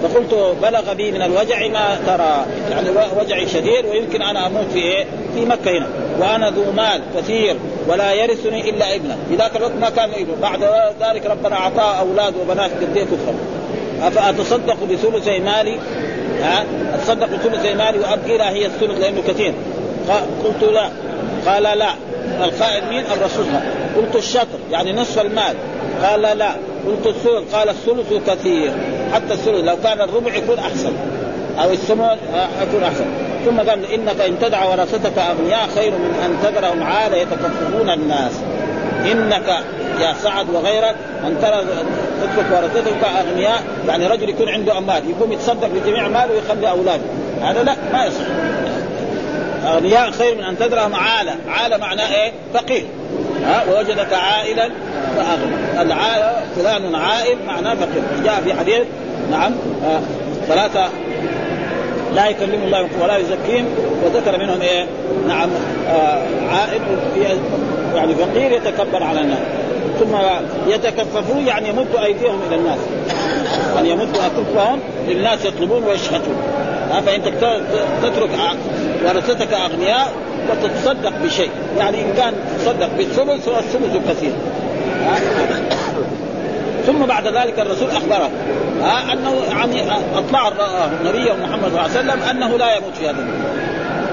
فقلت 0.03 0.57
بلغ 0.62 0.93
بي 0.93 1.12
من 1.12 1.23
الوجع 1.23 1.69
ما 1.69 1.99
ترى 2.07 2.47
يعني 2.71 2.89
وجعي 3.21 3.49
شديد 3.49 3.87
ويمكن 3.87 4.23
أنا 4.23 4.47
أموت 4.47 4.66
في 4.73 4.79
إيه؟ 4.79 5.05
في 5.35 5.45
مكة 5.45 5.79
هنا. 5.79 5.87
وأنا 6.21 6.51
ذو 6.51 6.73
مال 6.77 7.01
كثير 7.16 7.57
ولا 7.89 8.12
يرثني 8.12 8.71
إلا 8.71 8.95
ابنه. 8.95 9.16
في 9.29 9.37
ذاك 9.37 9.57
الوقت 9.57 9.73
ما 9.81 9.91
كان 9.91 10.11
ابنه 10.11 10.37
بعد 10.43 10.61
ذلك 11.01 11.27
ربنا 11.27 11.57
اعطاه 11.57 12.01
أولاد 12.01 12.35
وبنات 12.37 12.71
قد 12.71 12.97
إيه 12.97 13.05
كثر 13.05 13.35
افاتصدق 14.03 14.77
بثلثي 14.85 15.39
مالي 15.39 15.79
ها 16.43 16.64
أتصدق 16.95 17.27
بثلثي 17.27 17.75
مالي 17.75 17.99
وأبقي 17.99 18.39
لا 18.39 18.51
هي 18.51 18.66
الثلث 18.66 19.01
لأنه 19.01 19.23
كثير. 19.29 19.55
قلت 20.45 20.73
لا. 20.73 20.89
قال 21.47 21.62
لا. 21.62 21.91
القائل 22.45 22.89
مين؟ 22.91 23.05
الرسول. 23.12 23.45
قلت 23.97 24.16
الشطر 24.16 24.59
يعني 24.71 24.93
نصف 24.93 25.19
المال. 25.21 25.55
قال 26.03 26.23
لا. 26.23 26.51
قلت 26.87 27.07
الثلث 27.07 27.55
قال 27.55 27.68
الثلث 27.68 28.12
كثير. 28.26 28.72
حتى 29.12 29.35
الثلث 29.35 29.64
لو 29.64 29.76
كان 29.85 30.01
الربع 30.01 30.35
يكون 30.35 30.59
أحسن. 30.59 30.93
أو 31.62 31.70
الثمن 31.70 32.16
يكون 32.62 32.83
أحسن. 32.83 33.05
ثم 33.45 33.59
قال 33.59 33.93
إنك 33.93 34.20
إن 34.20 34.39
تدع 34.41 34.64
ورثتك 34.64 35.18
أغنياء 35.18 35.68
خير 35.74 35.91
من 35.91 36.14
أن 36.24 36.37
تذرهم 36.43 36.83
عاله 36.83 37.16
يتكففون 37.16 37.91
الناس. 37.91 38.33
إنك 39.12 39.64
يا 40.01 40.14
سعد 40.22 40.51
وغيرك 40.51 40.95
ان 41.26 41.37
ترى 41.43 41.64
تترك 42.22 42.47
ورثتك 42.53 43.05
أغنياء 43.05 43.62
يعني 43.89 44.07
رجل 44.07 44.29
يكون 44.29 44.49
عنده 44.49 44.79
أموال 44.79 45.03
يقوم 45.11 45.33
يتصدق 45.33 45.68
بجميع 45.68 46.09
ماله 46.09 46.33
ويخلي 46.33 46.70
أولاده. 46.70 47.03
هذا 47.43 47.62
لا 47.62 47.76
ما 47.93 48.05
يصح. 48.05 48.24
أغنياء 49.66 50.11
خير 50.11 50.35
من 50.35 50.45
أن 50.45 50.59
تدرهم 50.59 50.95
عاله 50.95 51.35
عاله 51.49 51.76
معناه 51.76 52.14
إيه؟ 52.14 52.33
فقير. 52.55 52.87
ها 53.45 53.64
ووجدك 53.70 54.12
عائلا 54.12 54.70
فاغنى 55.16 55.82
العائل 55.82 56.47
فلان 56.57 56.95
عائل 56.95 57.39
معناه 57.47 57.74
فقير. 57.74 58.03
جاء 58.24 58.41
في 58.45 58.55
حديث 58.55 58.82
نعم 59.30 59.53
آه 59.84 60.01
ثلاثة 60.49 60.89
لا 62.14 62.28
يكلم 62.28 62.62
الله 62.62 62.89
ولا 63.03 63.16
يزكيهم 63.16 63.64
وذكر 64.05 64.39
منهم 64.39 64.61
إيه؟ 64.61 64.86
نعم 65.28 65.49
آه 65.89 66.22
يعني 67.95 68.14
فقير 68.14 68.53
يتكبر 68.53 69.03
على 69.03 69.20
الناس. 69.20 69.39
ثم 70.01 70.16
يتكففون 70.66 71.47
يعني 71.47 71.68
يمدوا 71.68 72.05
أيديهم 72.05 72.41
إلى 72.49 72.57
الناس. 72.57 72.78
يعني 73.74 73.91
يمدوا 73.91 74.26
أكفهم 74.26 74.80
للناس 75.09 75.45
يطلبون 75.45 75.84
ويشهدون. 75.84 76.36
فانت 77.07 77.28
تترك 78.03 78.30
ورثتك 79.05 79.53
أغنياء 79.53 80.12
وتتصدق 80.51 81.12
بشيء. 81.24 81.51
يعني 81.78 82.03
إن 82.03 82.14
كان 82.16 82.34
تصدق 82.59 82.88
بالثلث 82.96 83.49
والثلث 83.49 84.11
كثير. 84.11 84.32
ثم 86.86 87.07
بعد 87.07 87.26
ذلك 87.26 87.59
الرسول 87.59 87.90
أخبره 87.90 88.30
ها 88.82 89.12
أنه 89.12 89.34
يعني 89.51 89.82
أطلع 90.14 90.53
النبي 91.01 91.32
محمد 91.42 91.61
صلى 91.61 91.68
الله 91.68 91.80
عليه 91.80 91.90
وسلم 91.90 92.22
أنه 92.22 92.59
لا 92.59 92.76
يموت 92.76 92.96
في 92.96 93.09
هذا 93.09 93.26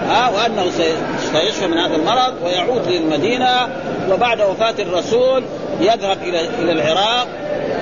ها 0.10 0.30
وأنه 0.30 0.64
سيشفى 1.34 1.68
من 1.68 1.78
هذا 1.78 1.96
المرض 1.96 2.34
ويعود 2.46 2.88
للمدينة. 2.88 3.68
وبعد 4.12 4.42
وفاة 4.42 4.76
الرسول 4.80 5.44
يذهب 5.82 6.18
إلى 6.24 6.42
إلى 6.60 6.72
العراق 6.72 7.28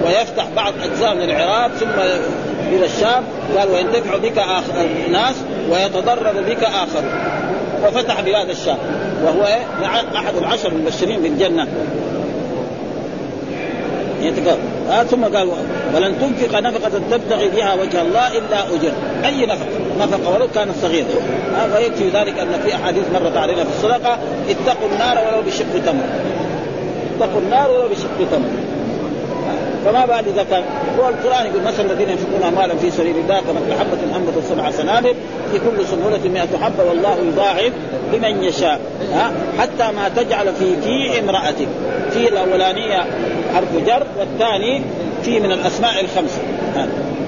ويفتح 0.06 0.46
بعض 0.56 0.74
أجزاء 0.84 1.16
من 1.16 1.22
العراق 1.22 1.72
ثم 1.72 2.00
إلى 2.72 2.86
الشام. 2.86 3.24
قال 3.58 3.70
وينتفع 3.70 4.18
بك 4.18 4.38
آخر 4.38 4.88
ناس 5.12 5.36
ويتضرر 5.70 6.42
بك 6.48 6.64
اخر 6.64 7.04
وفتح 7.84 8.22
بلاد 8.22 8.50
الشام. 8.50 8.78
وهو 9.24 9.58
أحد 10.16 10.36
العشر 10.38 10.72
المبشرين 10.72 11.22
بالجنة. 11.22 11.68
يتقال 14.22 14.58
آه 14.92 15.04
ثم 15.04 15.24
قال 15.24 15.50
ولن 15.96 16.16
تنفق 16.22 16.60
نفقة 16.60 16.92
تبتغي 17.12 17.48
بها 17.48 17.74
وجه 17.74 18.02
الله 18.02 18.28
إلا 18.28 18.76
أجر 18.76 18.92
أي 19.26 19.46
نفقة؟ 19.46 19.68
نفقة 20.00 20.36
ولو 20.36 20.48
كانت 20.56 20.72
صغيرة. 20.82 21.06
آه 21.58 21.76
ويكفي 21.76 22.10
ذلك 22.10 22.40
أن 22.40 22.62
في 22.66 22.76
أحاديث 22.76 23.04
مرت 23.14 23.38
علينا 23.38 23.64
في 23.64 23.70
الصدقة 23.70 24.18
اتقوا 24.50 24.90
النار 24.94 25.18
ولو 25.28 25.42
بشق 25.42 25.66
تمر. 25.86 26.04
اتقوا 27.18 27.42
النار 27.42 27.72
ولو 27.72 27.88
بشق 27.88 28.32
تمر. 28.32 28.73
فما 29.86 30.06
بعد 30.06 30.28
اذا 30.28 30.46
كان 30.52 30.64
هو 31.00 31.10
القرآن 31.10 31.46
يقول 31.46 31.62
مثل 31.64 31.86
الذين 31.86 32.10
ينفقون 32.10 32.44
اموالا 32.44 32.76
في 32.76 32.92
سبيل 32.92 33.16
الله 33.18 33.40
كمثل 33.40 33.80
حبة 33.80 34.18
أنبتت 34.18 34.44
سبع 34.50 34.72
سنابل 34.72 35.16
في 35.52 35.60
كل 35.60 35.86
سنبلة 35.86 36.30
100 36.30 36.42
حبة 36.62 36.84
والله 36.90 37.18
يضاعف 37.28 37.72
لمن 38.14 38.44
يشاء. 38.44 38.80
ها؟ 39.14 39.32
حتى 39.60 39.96
ما 39.96 40.10
تجعل 40.10 40.54
في 40.56 40.82
في 40.82 41.20
امرأتك. 41.20 41.68
في 42.12 42.28
الأولانية 42.30 43.06
حرف 43.56 43.86
جر 43.88 44.04
والثاني 44.20 44.82
في 45.24 45.40
من 45.40 45.52
الأسماء 45.52 46.02
الخمسة. 46.02 46.42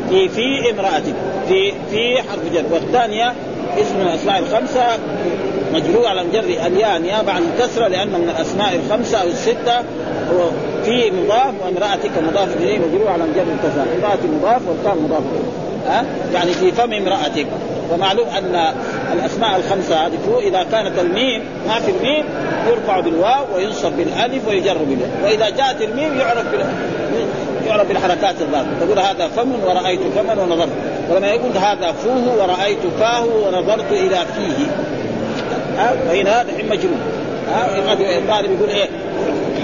في 0.10 0.30
في 0.30 0.72
امرأتك. 0.72 1.16
في 1.48 1.72
في 1.92 2.18
حرف 2.18 2.54
جر. 2.54 2.64
والثانية 2.72 3.34
اسم 3.82 3.96
من 3.96 4.08
الأسماء 4.08 4.40
الخمسة. 4.40 4.86
مجرور 5.74 6.08
على 6.08 6.24
مجر 6.24 6.40
الياء 6.40 7.00
نيابة 7.00 7.32
عن 7.32 7.44
الكسرة 7.54 7.88
لأنه 7.88 8.18
من 8.18 8.30
الأسماء 8.30 8.76
الخمسة 8.76 9.18
أو 9.18 9.28
الستة. 9.28 9.78
هو 10.32 10.50
في 10.86 11.12
مضاف 11.12 11.54
وامرأتك 11.66 12.12
مضاف 12.30 12.58
إليه 12.58 12.80
مجرور 12.80 13.08
على 13.08 13.24
مجر 13.24 13.42
الكسره 13.42 13.86
امرأتي 13.98 14.28
مضاف 14.28 14.62
والكاف 14.68 14.98
مضاف 14.98 15.24
ها؟ 15.88 16.00
أه؟ 16.00 16.06
يعني 16.34 16.52
في 16.52 16.72
فم 16.72 16.94
امرأتك. 16.94 17.48
ومعلوم 17.94 18.28
أن 18.28 18.74
الأسماء 19.14 19.56
الخمسة 19.56 19.96
هذه 19.96 20.18
إذا 20.40 20.64
كانت 20.72 21.00
الميم 21.00 21.44
ما 21.68 21.80
في 21.80 21.92
الميم 21.92 22.26
يرفع 22.68 23.00
بالواو 23.00 23.46
وينصب 23.56 23.92
بالألف 23.92 24.48
ويجر 24.48 24.78
بالياء 24.78 25.10
وإذا 25.24 25.50
جاءت 25.50 25.82
الميم 25.82 26.20
يعرف. 26.20 26.46
يعرف 27.68 27.88
بالحركات 27.88 28.36
الظاهره 28.42 28.68
تقول 28.82 29.00
هذا 29.00 29.28
فم 29.28 29.52
ورأيت 29.64 30.00
فما 30.16 30.44
ونظرت. 30.44 30.70
ولما 31.12 31.28
يقول 31.28 31.58
هذا 31.58 31.92
فوه 31.92 32.36
ورأيت 32.38 32.80
فاه 33.00 33.26
ونظرت 33.26 33.92
إلى 33.92 34.18
فيه. 34.36 34.66
ها؟ 35.78 35.94
فهنا 36.08 36.42
الحين 36.42 36.70
مجنون. 36.70 37.00
ها؟ 37.54 37.94
الطالب 38.18 38.52
يقول 38.52 38.70
إيه؟ 38.70 38.90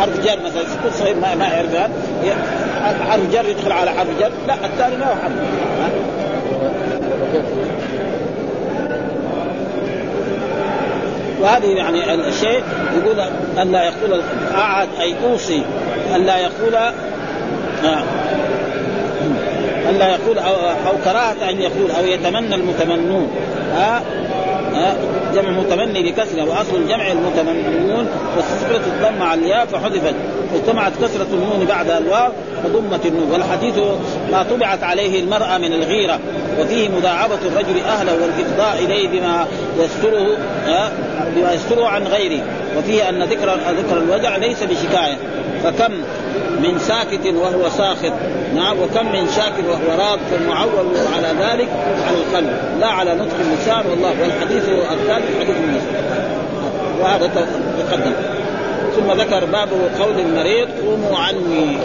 حرف 0.01 0.19
جر 0.25 0.37
مثلا 0.45 0.61
يكون 0.61 0.91
صغير 0.91 1.15
ما 1.15 1.35
ما 1.35 1.45
يعرف 1.45 1.91
حرف 3.09 3.31
جر 3.33 3.49
يدخل 3.49 3.71
على 3.71 3.91
حرف 3.91 4.07
جر. 4.19 4.31
لا 4.47 4.53
الثاني 4.53 4.97
ما 4.97 5.05
هو 5.05 5.15
حرف. 5.15 5.33
وهذه 11.41 11.65
يعني 11.65 12.13
الشيء 12.13 12.63
يقول 12.97 13.19
أن 13.61 13.71
لا 13.71 13.83
يقول 13.83 14.21
اعد 14.55 14.87
أي 14.99 15.15
أوصي. 15.23 15.61
أن 16.15 16.25
لا 16.25 16.37
يقول 16.37 16.75
آه 16.75 16.93
أن 19.89 19.97
لا 19.99 20.09
يقول 20.09 20.39
أو, 20.39 20.53
أو 20.87 20.93
كراهة 21.05 21.49
أن 21.49 21.61
يقول 21.61 21.91
أو 21.91 22.05
يتمنى 22.05 22.55
المتمنون. 22.55 23.31
ها؟ 23.73 24.01
جمع 25.35 25.49
متمني 25.49 26.11
بكسره 26.11 26.43
وأصل 26.43 26.75
الجمع 26.75 27.11
المتمنون 27.11 28.07
وسكرت 28.37 28.87
الضم 28.87 29.21
على 29.21 29.41
الياء 29.41 29.65
فحذفت 29.65 30.15
اجتمعت 30.55 30.91
كسرة 31.01 31.27
النون 31.33 31.65
بعد 31.65 31.89
الواو 31.89 32.31
فضمت 32.63 33.05
النون 33.05 33.31
والحديث 33.31 33.77
ما 34.31 34.43
طبعت 34.43 34.83
عليه 34.83 35.23
المرأة 35.23 35.57
من 35.57 35.73
الغيرة 35.73 36.19
وفيه 36.59 36.89
مداعبة 36.89 37.39
الرجل 37.45 37.79
أهله 37.79 38.13
والإفضاء 38.13 38.85
إليه 38.85 39.07
بما 39.07 39.47
يستره 39.79 40.37
بما 41.35 41.53
يستره 41.53 41.87
عن 41.87 42.03
غيره 42.03 42.43
وفيه 42.77 43.09
أن 43.09 43.23
ذكر 43.23 43.55
ذكر 43.55 43.97
الوجع 43.97 44.35
ليس 44.37 44.63
بشكاية 44.63 45.17
فكم 45.63 45.93
من 46.63 46.79
ساكت 46.79 47.27
وهو 47.35 47.69
ساخط 47.69 48.13
نعم 48.55 48.79
وكم 48.79 49.05
من 49.05 49.27
شاكر 49.35 49.69
وهو 49.69 49.99
راض 49.99 50.19
فالمعول 50.31 50.85
على 51.15 51.27
ذلك 51.27 51.69
على 52.07 52.17
القلب. 52.17 52.57
لا 52.79 52.87
على 52.87 53.13
نطق 53.13 53.35
اللسان 53.39 53.85
والله 53.89 54.21
والحديث 54.21 54.63
الثالث 54.69 55.39
حديث 55.39 55.55
المسلم 55.57 56.05
وهذا 57.01 57.27
تقدم 57.89 58.13
ثم 58.95 59.11
ذكر 59.11 59.45
باب 59.45 59.69
قول 59.99 60.19
المريض 60.19 60.67
قوموا 60.85 61.17
عني. 61.17 61.77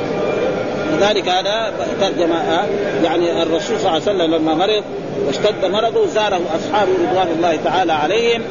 وذلك 0.93 1.29
هذا 1.29 1.73
ترجمة 2.01 2.67
يعني 3.05 3.43
الرسول 3.43 3.79
صلى 3.79 3.89
الله 3.89 3.91
عليه 3.91 4.03
وسلم 4.03 4.35
لما 4.35 4.55
مرض 4.55 4.85
واشتد 5.27 5.65
مرضه 5.65 6.07
زاره 6.07 6.41
أصحابه 6.55 6.91
رضوان 7.11 7.29
الله 7.37 7.59
تعالى 7.65 7.93
عليهم. 7.93 8.43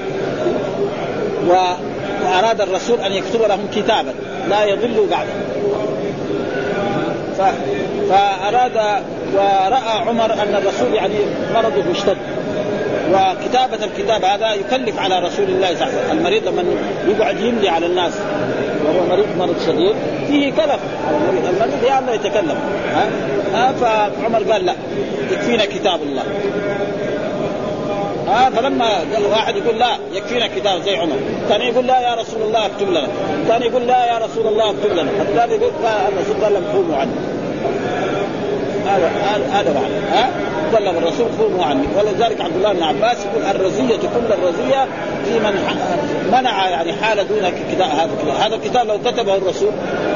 و... 1.49 1.53
وأراد 2.25 2.61
الرسول 2.61 2.99
أن 2.99 3.11
يكتب 3.11 3.41
لهم 3.41 3.67
كتابا. 3.75 4.13
لا 4.49 4.65
يضلوا 4.65 5.07
بعده. 5.11 5.44
ف... 7.37 7.41
فأراد 8.09 9.03
ورأى 9.33 9.97
عمر 10.07 10.33
أن 10.33 10.55
الرسول 10.55 10.93
يعني 10.93 11.15
مرضه 11.53 11.91
اشتد. 11.91 12.17
وكتابة 13.11 13.85
الكتاب 13.85 14.25
هذا 14.25 14.53
يكلف 14.53 14.99
على 14.99 15.19
رسول 15.19 15.45
الله 15.45 15.67
صلى 15.67 15.73
الله 15.73 15.85
عليه 15.85 16.05
وسلم. 16.05 16.17
المريض 16.17 16.47
لما 16.47 16.63
يقعد 17.07 17.39
يملي 17.39 17.69
على 17.69 17.85
الناس 17.85 18.13
وهو 18.85 19.05
مريض 19.09 19.25
مرض 19.39 19.55
شديد 19.67 19.95
فيه 20.27 20.51
كلف. 20.51 20.79
المريض 21.49 21.83
يا 21.87 21.99
الله 21.99 22.13
يتكلم. 22.13 22.57
ها؟ 23.53 23.71
فعمر 23.71 24.51
قال 24.51 24.65
لا 24.65 24.73
يكفينا 25.31 25.65
كتاب 25.65 25.99
الله. 26.01 26.23
ها 28.27 28.49
فلما 28.49 28.85
قال 28.85 29.25
واحد 29.31 29.55
يقول 29.55 29.79
لا 29.79 29.97
يكفينا 30.13 30.47
كتاب 30.47 30.81
زي 30.81 30.95
عمر، 30.95 31.15
الثاني 31.43 31.65
يقول 31.65 31.87
لا 31.87 31.99
يا 31.99 32.15
رسول 32.15 32.41
الله 32.41 32.65
اكتب 32.65 32.89
لنا، 32.89 33.07
الثاني 33.41 33.65
يقول 33.65 33.87
لا 33.87 34.05
يا 34.05 34.17
رسول 34.17 34.47
الله 34.47 34.69
اكتب 34.69 34.91
لنا، 34.91 35.11
الثالث 35.21 35.51
يقول 35.51 35.71
الرسول 35.85 36.43
قال 36.43 36.53
لهم 36.53 36.63
قوموا 36.73 36.97
عني. 36.97 37.11
هذا 38.85 39.11
هذا 39.51 39.73
معنى. 39.73 39.95
ها؟ 40.11 40.29
كلم 40.71 40.97
الرسول 40.97 41.27
قوموا 41.39 41.65
عني 41.65 41.87
ولذلك 41.97 42.41
عبد 42.41 42.55
الله 42.55 42.73
بن 42.73 42.83
عباس 42.83 43.17
يقول 43.25 43.55
الرزية 43.55 43.97
كل 43.97 44.33
الرزية 44.33 44.87
في 45.25 45.39
من 45.39 45.53
منع 46.31 46.69
يعني 46.69 46.93
حال 46.93 47.27
دون 47.27 47.51
كتاب 47.71 47.89
هذا 47.89 48.09
الكتاب. 48.13 48.35
هذا 48.35 48.55
الكتاب 48.55 48.87
لو 48.87 48.97
كتبه 49.11 49.35
الرسول 49.35 49.71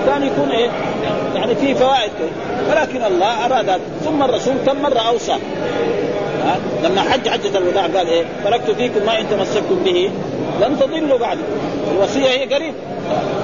كان 0.06 0.24
يكون 0.24 0.52
إيه؟ 0.52 0.70
يعني 1.36 1.56
فيه 1.56 1.74
فوائد. 1.74 2.12
ولكن 2.70 3.04
الله 3.04 3.46
أراد 3.46 3.82
ثم 4.06 4.24
الرسول 4.24 4.54
كم 4.66 4.82
مرة 4.82 5.00
اوصى 5.00 5.36
لما 6.84 7.02
حج 7.02 7.30
حجة 7.30 7.58
الوداع 7.58 7.84
قال 7.84 8.08
إيه؟ 8.08 8.24
تركت 8.46 8.72
فيكم 8.72 9.06
ما 9.06 9.20
إن 9.20 9.30
تمسكتم 9.30 9.84
به. 9.86 10.12
لن 10.62 10.80
تضلوا 10.80 11.18
بعد. 11.18 11.38
الوصية 11.92 12.30
هي 12.30 12.54
قريب. 12.54 12.74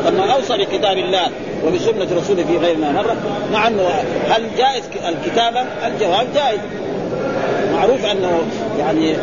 لما 0.08 0.34
أوصى 0.34 0.58
بكتاب 0.58 0.98
الله 0.98 1.28
وبسنة 1.66 2.08
رسوله 2.18 2.44
في 2.44 2.58
غير 2.58 2.78
ما 2.78 2.92
مرة 2.92 3.16
مع 3.54 3.68
انه 3.68 3.84
هل 4.30 4.44
جائز 4.58 4.84
الكتابة؟ 5.08 5.62
الجواب 5.88 6.28
جائز. 6.36 6.60
معروف 7.74 8.06
أنه 8.06 8.42
يعني 8.80 9.16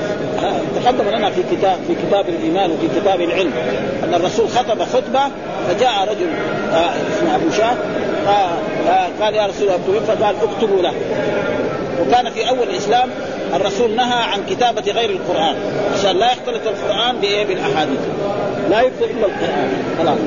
تقدم 0.84 1.08
لنا 1.08 1.30
في 1.30 1.42
كتاب 1.50 1.78
في 1.86 1.94
كتاب 2.06 2.28
الإيمان 2.28 2.70
وفي 2.70 3.00
كتاب 3.00 3.20
العلم 3.20 3.52
أن 4.04 4.14
الرسول 4.14 4.48
خطب 4.48 4.82
خطبة 4.82 5.20
فجاء 5.68 6.08
رجل 6.08 6.26
اسمه 7.16 7.34
أبو 7.34 7.50
شاه 7.50 7.76
قال 9.20 9.34
يا 9.34 9.46
رسول 9.46 9.68
الله 9.68 10.00
فقال 10.06 10.34
اكتبوا 10.42 10.82
له. 10.82 10.92
وكان 12.00 12.30
في 12.30 12.48
أول 12.48 12.62
الإسلام 12.62 13.08
الرسول 13.54 13.96
نهى 13.96 14.22
عن 14.22 14.40
كتابة 14.50 14.92
غير 14.92 15.10
القرآن 15.10 15.56
عشان 15.94 16.16
لا 16.16 16.32
يختلط 16.32 16.66
القرآن 16.66 17.16
بإيه؟ 17.16 17.46
بالأحاديث. 17.46 17.98
لا 18.70 18.80
يكتب 18.80 19.02
إلا 19.02 19.26
القرآن. 19.26 19.82
خلاص. 19.98 20.18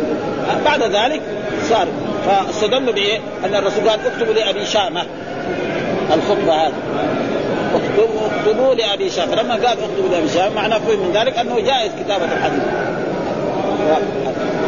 بعد 0.65 0.83
ذلك 0.83 1.21
صار 1.69 1.87
فاستدلوا 2.25 2.93
بإيه؟ 2.93 3.19
أن 3.45 3.55
الرسول 3.55 3.89
قال 3.89 3.99
اكتبوا 4.05 4.33
لأبي 4.33 4.65
شامة. 4.65 5.03
الخطبة 6.13 6.53
هذه. 6.53 6.73
اكتبوا 7.75 8.75
لأبي 8.75 9.09
شافع 9.09 9.41
لما 9.41 9.53
قال 9.53 9.65
اكتبوا 9.65 10.09
لأبي 10.11 10.29
شافع 10.29 10.55
معناه 10.55 10.77
من 10.77 11.11
ذلك 11.13 11.37
أنه 11.37 11.59
جائز 11.59 11.91
كتابة 12.03 12.25
الحديث. 12.25 12.63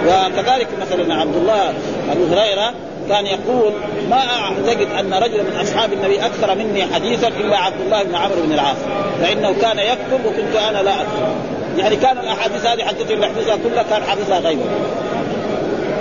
وكذلك 0.08 0.68
مثلا 0.82 1.16
عبد 1.16 1.36
الله 1.36 1.74
ابو 2.12 2.26
هريرة 2.36 2.74
كان 3.10 3.26
يقول 3.26 3.74
ما 4.10 4.18
أعتقد 4.18 4.88
أن 5.00 5.14
رجلا 5.14 5.44
من 5.44 5.60
أصحاب 5.62 5.94
النبي 5.94 6.26
أكثر 6.26 6.56
مني 6.56 6.86
حديثا 6.86 7.28
إلا 7.28 7.58
عبد 7.58 7.82
الله 7.82 8.04
بن 8.04 8.16
عمرو 8.16 8.42
بن 8.46 8.54
العاص. 8.54 8.78
فإنه 9.22 9.56
كان 9.62 9.80
يكتب 9.80 10.26
وكنت 10.26 10.56
أنا 10.70 10.82
لا 10.82 10.94
أكتب. 10.94 11.36
يعني 11.78 11.96
كان 11.96 12.18
الأحاديث 12.18 12.66
هذه 12.66 12.84
حدث 12.84 13.12
اللي 13.12 13.28
كلها 13.64 13.84
كان 13.84 14.04
حدثها 14.04 14.40
غيبه 14.40 14.64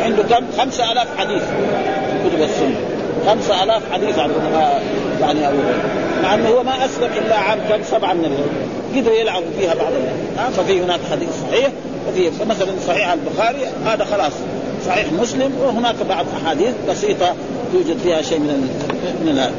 عنده 0.01 0.23
كم؟ 0.23 0.45
خمسة 0.59 0.93
ألاف 0.93 1.07
حديث 1.19 1.43
في 1.43 2.31
كتب 2.31 2.49
خمسة 3.27 3.65
ألاف 3.65 3.83
حديث 3.93 4.19
عن 4.19 4.31
يعني 5.21 5.49
أبو 5.49 5.57
مع 6.23 6.35
أنه 6.35 6.49
هو 6.49 6.63
ما 6.63 6.85
أسلم 6.85 7.11
إلا 7.27 7.37
عام 7.37 7.59
كم؟ 7.69 7.83
سبعة 7.83 8.13
من 8.13 8.25
الهجرة. 8.25 9.01
قدروا 9.01 9.17
يلعبوا 9.17 9.51
فيها 9.59 9.75
بعض 9.75 9.93
الناس. 9.93 10.55
ففي 10.55 10.83
هناك 10.83 11.01
حديث 11.11 11.29
صحيح 11.51 11.71
وفي 12.09 12.31
مثلا 12.45 12.73
صحيح 12.87 13.13
البخاري. 13.13 13.59
هذا 13.87 14.05
خلاص. 14.05 14.33
صحيح 14.87 15.13
مسلم 15.13 15.53
وهناك 15.63 15.95
بعض 16.09 16.27
أحاديث 16.43 16.75
بسيطة 16.89 17.35
توجد 17.73 17.99
فيها 18.03 18.23
شيء 18.23 18.39
من 18.39 18.69
من 19.27 19.39
هذا 19.39 19.53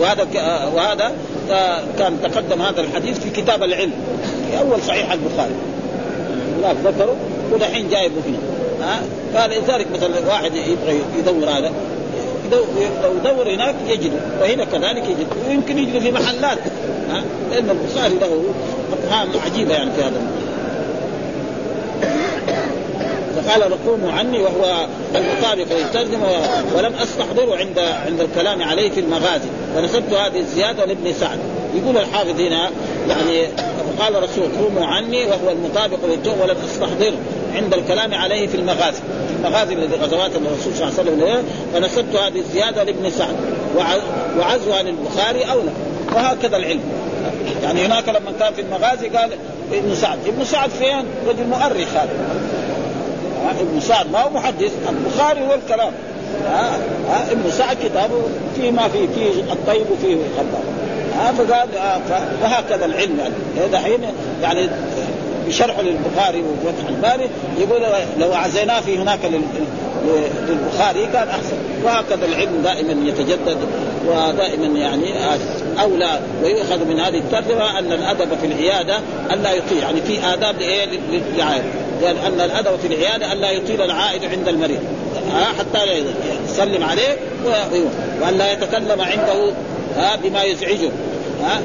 وهذا 0.00 0.26
وهذا 0.74 1.12
كان 1.98 2.16
تقدم 2.22 2.62
هذا 2.62 2.80
الحديث 2.80 3.18
في 3.18 3.30
كتاب 3.30 3.62
العلم 3.62 3.92
في 4.50 4.58
أول 4.58 4.82
صحيح 4.82 5.12
البخاري. 5.12 5.52
هناك 6.58 6.76
ذكروا 6.84 7.14
ودحين 7.52 7.88
جايبه 7.88 8.14
هنا 8.26 8.38
ها 8.82 9.00
فلذلك 9.34 9.86
مثلا 9.94 10.28
واحد 10.28 10.52
يبغى 10.54 11.00
يدور 11.18 11.48
هذا 11.48 11.72
لو 12.52 12.64
يدور 13.16 13.54
هناك 13.54 13.74
يجده 13.88 14.16
وهنا 14.40 14.64
كذلك 14.64 15.04
يجد 15.08 15.26
ويمكن 15.48 15.78
يجده 15.78 16.00
في 16.00 16.12
محلات. 16.12 16.58
ها 17.10 17.22
لأن 17.50 17.70
البخاري 17.70 18.14
له 18.14 18.44
افهام 18.92 19.28
عجيبة 19.46 19.74
يعني 19.74 19.90
في 19.90 20.02
هذا 20.02 20.20
فقال 23.42 23.86
قوموا 23.86 24.12
عني 24.12 24.38
وهو 24.38 24.86
المطابق 25.14 25.66
للترجمة 25.78 26.26
ولم 26.76 26.94
أستحضره 26.94 27.56
عند 27.56 27.78
عند 27.78 28.20
الكلام 28.20 28.62
عليه 28.62 28.90
في 28.90 29.00
المغازي. 29.00 29.48
ونسبت 29.76 30.12
هذه 30.12 30.38
الزيادة 30.38 30.84
لابن 30.84 31.12
سعد. 31.12 31.38
يقول 31.74 31.96
الحافظ 31.96 32.40
هنا 32.40 32.70
يعني 33.08 33.46
قال 34.00 34.16
الرسول 34.16 34.44
قوموا 34.62 34.86
عني 34.86 35.24
وهو 35.24 35.50
المطابق 35.50 35.98
للتوم 36.08 36.40
ولم 36.40 36.56
أستحضره 36.64 37.18
عند 37.54 37.74
الكلام 37.74 38.14
عليه 38.14 38.46
في 38.46 38.54
المغازي. 38.54 39.00
المغازي 39.38 39.74
الذي 39.74 39.96
غزوات 39.96 40.30
الرسول 40.36 40.74
صلى 40.74 40.88
الله 40.88 40.98
عليه 40.98 41.12
وسلم 41.12 41.44
فنسبت 41.74 42.16
هذه 42.16 42.38
الزيادة 42.38 42.82
لابن 42.82 43.10
سعد. 43.10 43.34
وعزوها 44.38 44.82
للبخاري 44.82 45.44
اولى 45.44 45.70
وهكذا 46.14 46.56
العلم. 46.56 46.80
يعني 47.62 47.86
هناك 47.86 48.08
لما 48.08 48.32
كان 48.40 48.54
في 48.54 48.60
المغازي 48.60 49.08
قال 49.08 49.30
ابن 49.72 49.94
سعد. 49.94 50.18
ابن 50.26 50.44
سعد 50.44 50.70
فين؟ 50.70 51.04
رجل 51.28 51.46
مؤرخ 51.46 51.88
هذا. 51.94 52.08
ابن 53.60 53.80
سعد 53.80 54.10
ما 54.12 54.22
هو 54.22 54.30
محدث 54.30 54.72
البخاري 54.88 55.40
هو 55.40 55.54
الكلام. 55.54 55.92
ها 56.46 56.78
ها 57.08 57.32
ابن 57.32 57.50
سعد 57.50 57.76
كتابه 57.84 58.22
فيه 58.56 58.70
ما 58.70 58.88
فيه 58.88 59.06
فيه 59.14 59.52
الطيب 59.52 59.86
وفيه 59.90 60.14
الخبار 60.14 60.62
ها 61.18 61.32
فقال 61.32 61.68
وهكذا 62.42 62.84
العلم 62.84 63.18
يعني. 63.18 63.34
دحين 63.72 64.00
يعني 64.42 64.68
بشرح 65.46 65.78
للبخاري 65.78 66.42
وفتح 66.42 66.88
الباري 66.88 67.30
يقول 67.58 67.82
لو 68.18 68.34
عزيناه 68.34 68.80
في 68.80 68.98
هناك 68.98 69.18
للبخاري 70.48 71.06
كان 71.06 71.28
أحسن. 71.28 71.56
وهكذا 71.84 72.26
العلم 72.26 72.62
دائما 72.64 73.08
يتجدد 73.08 73.58
ودائما 74.06 74.78
يعني 74.78 75.06
أولى 75.82 76.20
ويؤخذ 76.42 76.84
من 76.84 77.00
هذه 77.00 77.18
الترجمة 77.18 77.78
أن 77.78 77.92
الأدب 77.92 78.28
في 78.40 78.46
العيادة 78.46 79.00
الا 79.32 79.52
يطيل 79.52 79.78
يعني 79.78 80.00
في 80.00 80.34
آداب 80.34 80.58
لإيه؟ 80.58 80.86
للعائد 81.36 81.62
قال 82.04 82.18
أن 82.18 82.40
الأدب 82.40 82.78
في 82.82 82.86
العيادة 82.86 83.32
الا 83.32 83.50
يطيل 83.50 83.82
العائد 83.82 84.24
عند 84.24 84.48
المريض. 84.48 84.80
حتى 85.58 86.04
يسلم 86.48 86.84
عليه 86.84 87.16
وأن 88.22 88.38
لا 88.38 88.52
يتكلم 88.52 89.00
عنده 89.00 89.52
بما 90.22 90.42
يزعجه. 90.42 90.90
ها 91.44 91.60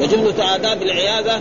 وجملة 0.00 0.54
آداب 0.54 0.82
العيادة 0.82 1.38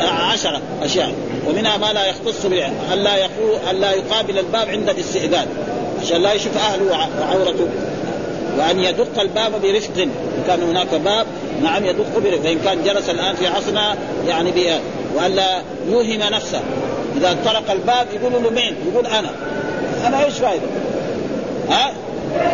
عشرة 0.00 0.60
أشياء. 0.82 1.12
ومنها 1.48 1.76
ما 1.76 1.92
لا 1.92 2.06
يختص 2.06 2.44
ألا 2.92 3.16
يقول 3.16 3.58
ألا 3.70 3.92
يقابل 3.92 4.38
الباب 4.38 4.68
عند 4.68 4.88
الاستئذان. 4.88 5.46
عشان 6.02 6.22
لا 6.22 6.32
يشوف 6.32 6.56
أهله 6.56 7.08
وعورته. 7.20 7.68
وأن 8.58 8.80
يدق 8.80 9.20
الباب 9.20 9.52
برفق. 9.62 9.98
إن 9.98 10.10
كان 10.46 10.62
هناك 10.62 10.94
باب 10.94 11.26
نعم 11.62 11.84
يدق 11.84 12.18
برفق. 12.24 12.42
فإن 12.42 12.58
كان 12.64 12.84
جلس 12.84 13.10
الآن 13.10 13.34
في 13.34 13.46
عصرنا 13.46 13.96
يعني 14.28 14.50
بها 14.50 14.80
وألا 15.16 15.62
يوهم 15.88 16.20
نفسه. 16.32 16.60
إذا 17.16 17.36
طرق 17.44 17.70
الباب 17.70 18.06
يقول 18.12 18.42
له 18.42 18.50
مين؟ 18.50 18.76
يقول 18.92 19.06
أنا 19.06 19.30
أنا 20.06 20.24
إيش 20.24 20.34
فايدة؟ 20.34 20.66
ها؟ 21.70 21.92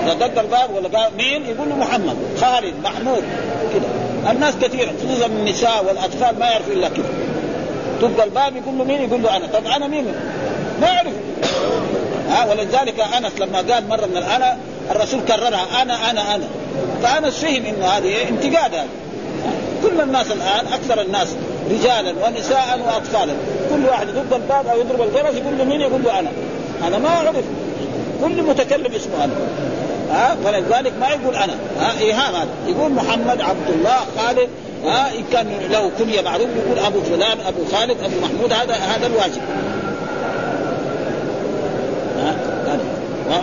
إذا 0.04 0.14
دق 0.14 0.40
الباب 0.40 0.70
ولا 0.74 0.98
قال 0.98 1.10
مين؟ 1.16 1.46
يقول 1.46 1.68
له 1.68 1.76
محمد 1.76 2.16
خالد 2.40 2.74
محمود 2.84 3.22
كده 3.74 4.30
الناس 4.32 4.54
كثيرة 4.62 4.92
خصوصا 5.04 5.26
النساء 5.26 5.84
والأطفال 5.88 6.38
ما 6.38 6.46
يعرفوا 6.46 6.72
إلا 6.72 6.88
كده 6.88 7.04
دق 8.02 8.22
الباب 8.22 8.56
يقول 8.56 8.78
له 8.78 8.84
مين؟ 8.84 9.02
يقول 9.02 9.22
له 9.22 9.36
أنا 9.36 9.46
طب 9.46 9.66
أنا 9.66 9.86
مين؟ 9.86 10.04
ما 10.80 10.86
يعرف 10.86 11.12
ها 12.30 12.50
ولذلك 12.50 13.00
أنس 13.00 13.32
لما 13.40 13.58
قال 13.58 13.88
مرة 13.88 14.06
من 14.06 14.16
الأنا 14.16 14.56
الرسول 14.90 15.20
كررها 15.20 15.82
أنا 15.82 16.10
أنا 16.10 16.34
أنا 16.34 16.44
فأنس 17.02 17.34
فهم 17.34 17.66
إنه 17.66 17.86
هذه 17.86 18.28
انتقاد 18.28 18.74
هذا 18.74 18.86
كل 19.82 20.00
الناس 20.00 20.26
الآن 20.26 20.66
أكثر 20.72 21.00
الناس 21.00 21.28
رجالا 21.70 22.14
ونساء 22.26 22.80
واطفالا 22.86 23.32
كل 23.72 23.86
واحد 23.88 24.08
يدق 24.08 24.34
الباب 24.34 24.66
أو 24.66 24.80
يضرب 24.80 25.02
الجرس 25.02 25.34
يقول 25.34 25.58
له 25.58 25.64
مين؟ 25.64 25.80
يقول 25.80 26.02
له 26.04 26.18
أنا. 26.18 26.30
أنا 26.86 26.98
ما 26.98 27.08
أعرف. 27.08 27.44
كل 28.24 28.42
متكلم 28.42 28.94
اسمه 28.94 29.24
أنا. 29.24 29.32
ها؟ 30.10 30.36
فلذلك 30.44 30.92
ما 31.00 31.08
يقول 31.08 31.36
أنا. 31.36 31.54
ها؟ 31.80 31.98
ايهام 32.00 32.34
هذا. 32.34 32.48
يقول 32.66 32.92
محمد 32.92 33.40
عبد 33.40 33.70
الله 33.74 33.98
خالد. 34.16 34.48
ها؟ 34.84 35.10
إن 35.10 35.24
كان 35.32 35.46
له 35.70 35.90
كنية 35.98 36.20
معروف 36.20 36.48
يقول 36.66 36.78
أبو 36.78 37.00
فلان 37.00 37.40
أبو 37.46 37.64
خالد 37.72 37.96
أبو 38.04 38.20
محمود 38.22 38.52
هذا 38.52 38.74
هذا 38.74 39.06
الواجب. 39.06 39.42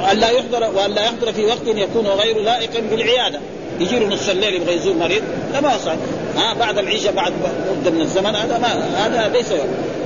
وأن 0.04 0.18
لا 0.18 0.30
يحضر 0.30 0.72
وأن 0.76 0.92
لا 0.92 1.02
يحضر 1.02 1.34
في 1.34 1.46
وقت 1.46 1.68
يكون 1.68 2.08
غير 2.08 2.42
لائق 2.42 2.72
بالعيادة. 2.90 3.40
يجي 3.80 4.00
له 4.00 4.08
نصف 4.08 4.30
الليل 4.30 4.54
يبغى 4.54 4.76
يزور 4.76 4.94
مريض 4.94 5.24
لا 5.54 5.62
ما 5.62 5.78
صح 5.78 5.94
ها؟ 6.38 6.54
بعد 6.54 6.78
العشاء 6.78 7.14
بعد 7.14 7.34
مدة 7.82 7.92
من 7.92 8.02
الزمن 8.02 8.36
هذا 8.36 8.58
ما 8.58 8.68
هذا 9.06 9.30
ليس 9.34 9.52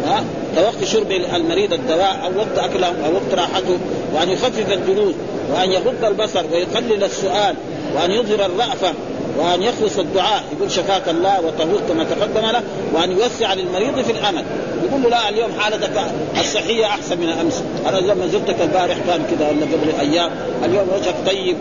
ها؟ 0.06 0.24
وقت 0.58 0.84
شرب 0.84 1.12
المريض 1.12 1.74
الدواء 1.74 2.20
أو 2.24 2.38
وقت 2.38 2.58
أكله 2.70 2.88
أو 2.88 3.14
وقت 3.14 3.34
راحته 3.34 3.78
وأن 4.14 4.30
يخفف 4.30 4.72
الجلوس 4.72 5.14
وأن 5.54 5.72
يغض 5.72 6.06
البصر 6.06 6.43
ويقلل 6.54 7.04
السؤال 7.04 7.56
وأن 7.95 8.12
يظهر 8.12 8.45
الرأفة 8.45 8.93
وأن 9.38 9.62
يخلص 9.62 9.99
الدعاء. 9.99 10.43
يقول 10.58 10.72
شفاك 10.72 11.10
الله 11.10 11.41
وطهوك 11.41 11.82
كما 11.89 12.04
تقدم 12.04 12.45
له 12.51 12.62
وأن 12.93 13.12
يوسع 13.12 13.54
للمريض 13.54 14.01
في 14.01 14.12
الأمل. 14.12 14.43
يقول 14.84 15.01
له 15.04 15.10
لا 15.10 15.30
اليوم 15.30 15.49
حالتك 15.60 16.01
الصحية 16.39 16.86
أحسن 16.86 17.18
من 17.18 17.30
أمس. 17.30 17.64
أنا 17.89 17.97
لما 17.97 18.28
زرتك 18.28 18.62
البارح 18.62 18.97
كان 19.08 19.26
كذا 19.32 19.49
ولا 19.49 19.66
قبل 19.66 19.99
أيام. 19.99 20.32
اليوم 20.66 20.88
وجهك 20.95 21.16
طيب. 21.26 21.58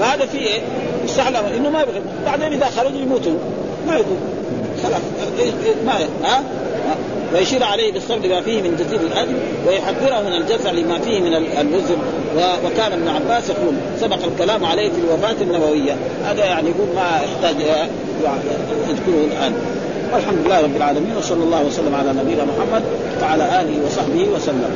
فهذا 0.00 0.26
فيه 0.26 0.38
إيه؟ 0.38 0.60
استعلم 1.04 1.46
إنه 1.56 1.70
ما 1.70 1.82
يبغى. 1.82 2.00
بعدين 2.26 2.52
إذا 2.52 2.66
خرج 2.66 2.94
يموتوا. 2.94 3.38
ما 3.86 3.94
يقول 3.94 4.16
خلاص. 4.82 5.00
ما 5.86 5.92
ها؟ 6.24 6.42
ويشير 7.34 7.64
عليه 7.64 7.92
بالصبر 7.92 8.26
لما 8.26 8.40
فيه 8.40 8.62
من 8.62 8.76
جزيل 8.76 9.00
الاجر 9.00 9.34
ويحذره 9.66 10.20
من 10.20 10.32
الجزع 10.32 10.70
لما 10.70 10.98
فيه 10.98 11.20
من 11.20 11.34
الوزن. 11.34 11.96
وكان 12.64 12.92
ابن 12.92 13.08
عباس 13.08 13.50
يقول 13.50 13.74
سبق 14.00 14.24
الكلام 14.24 14.64
عليه 14.64 14.88
في 14.90 14.98
الوفاة 14.98 15.42
النبويه 15.42 15.96
هذا 16.24 16.44
يعني 16.44 16.68
يقول 16.68 16.88
ما 16.94 17.20
يحتاج 17.24 17.56
يذكره 18.88 19.24
الآن. 19.32 19.54
والحمد 20.12 20.38
لله 20.46 20.60
رب 20.60 20.76
العالمين 20.76 21.16
وصلى 21.16 21.44
الله 21.44 21.64
وسلم 21.64 21.94
على 21.94 22.12
نبينا 22.12 22.44
محمد 22.44 22.82
وعلى 23.22 23.60
آله 23.60 23.86
وصحبه 23.86 24.28
وسلم. 24.34 24.70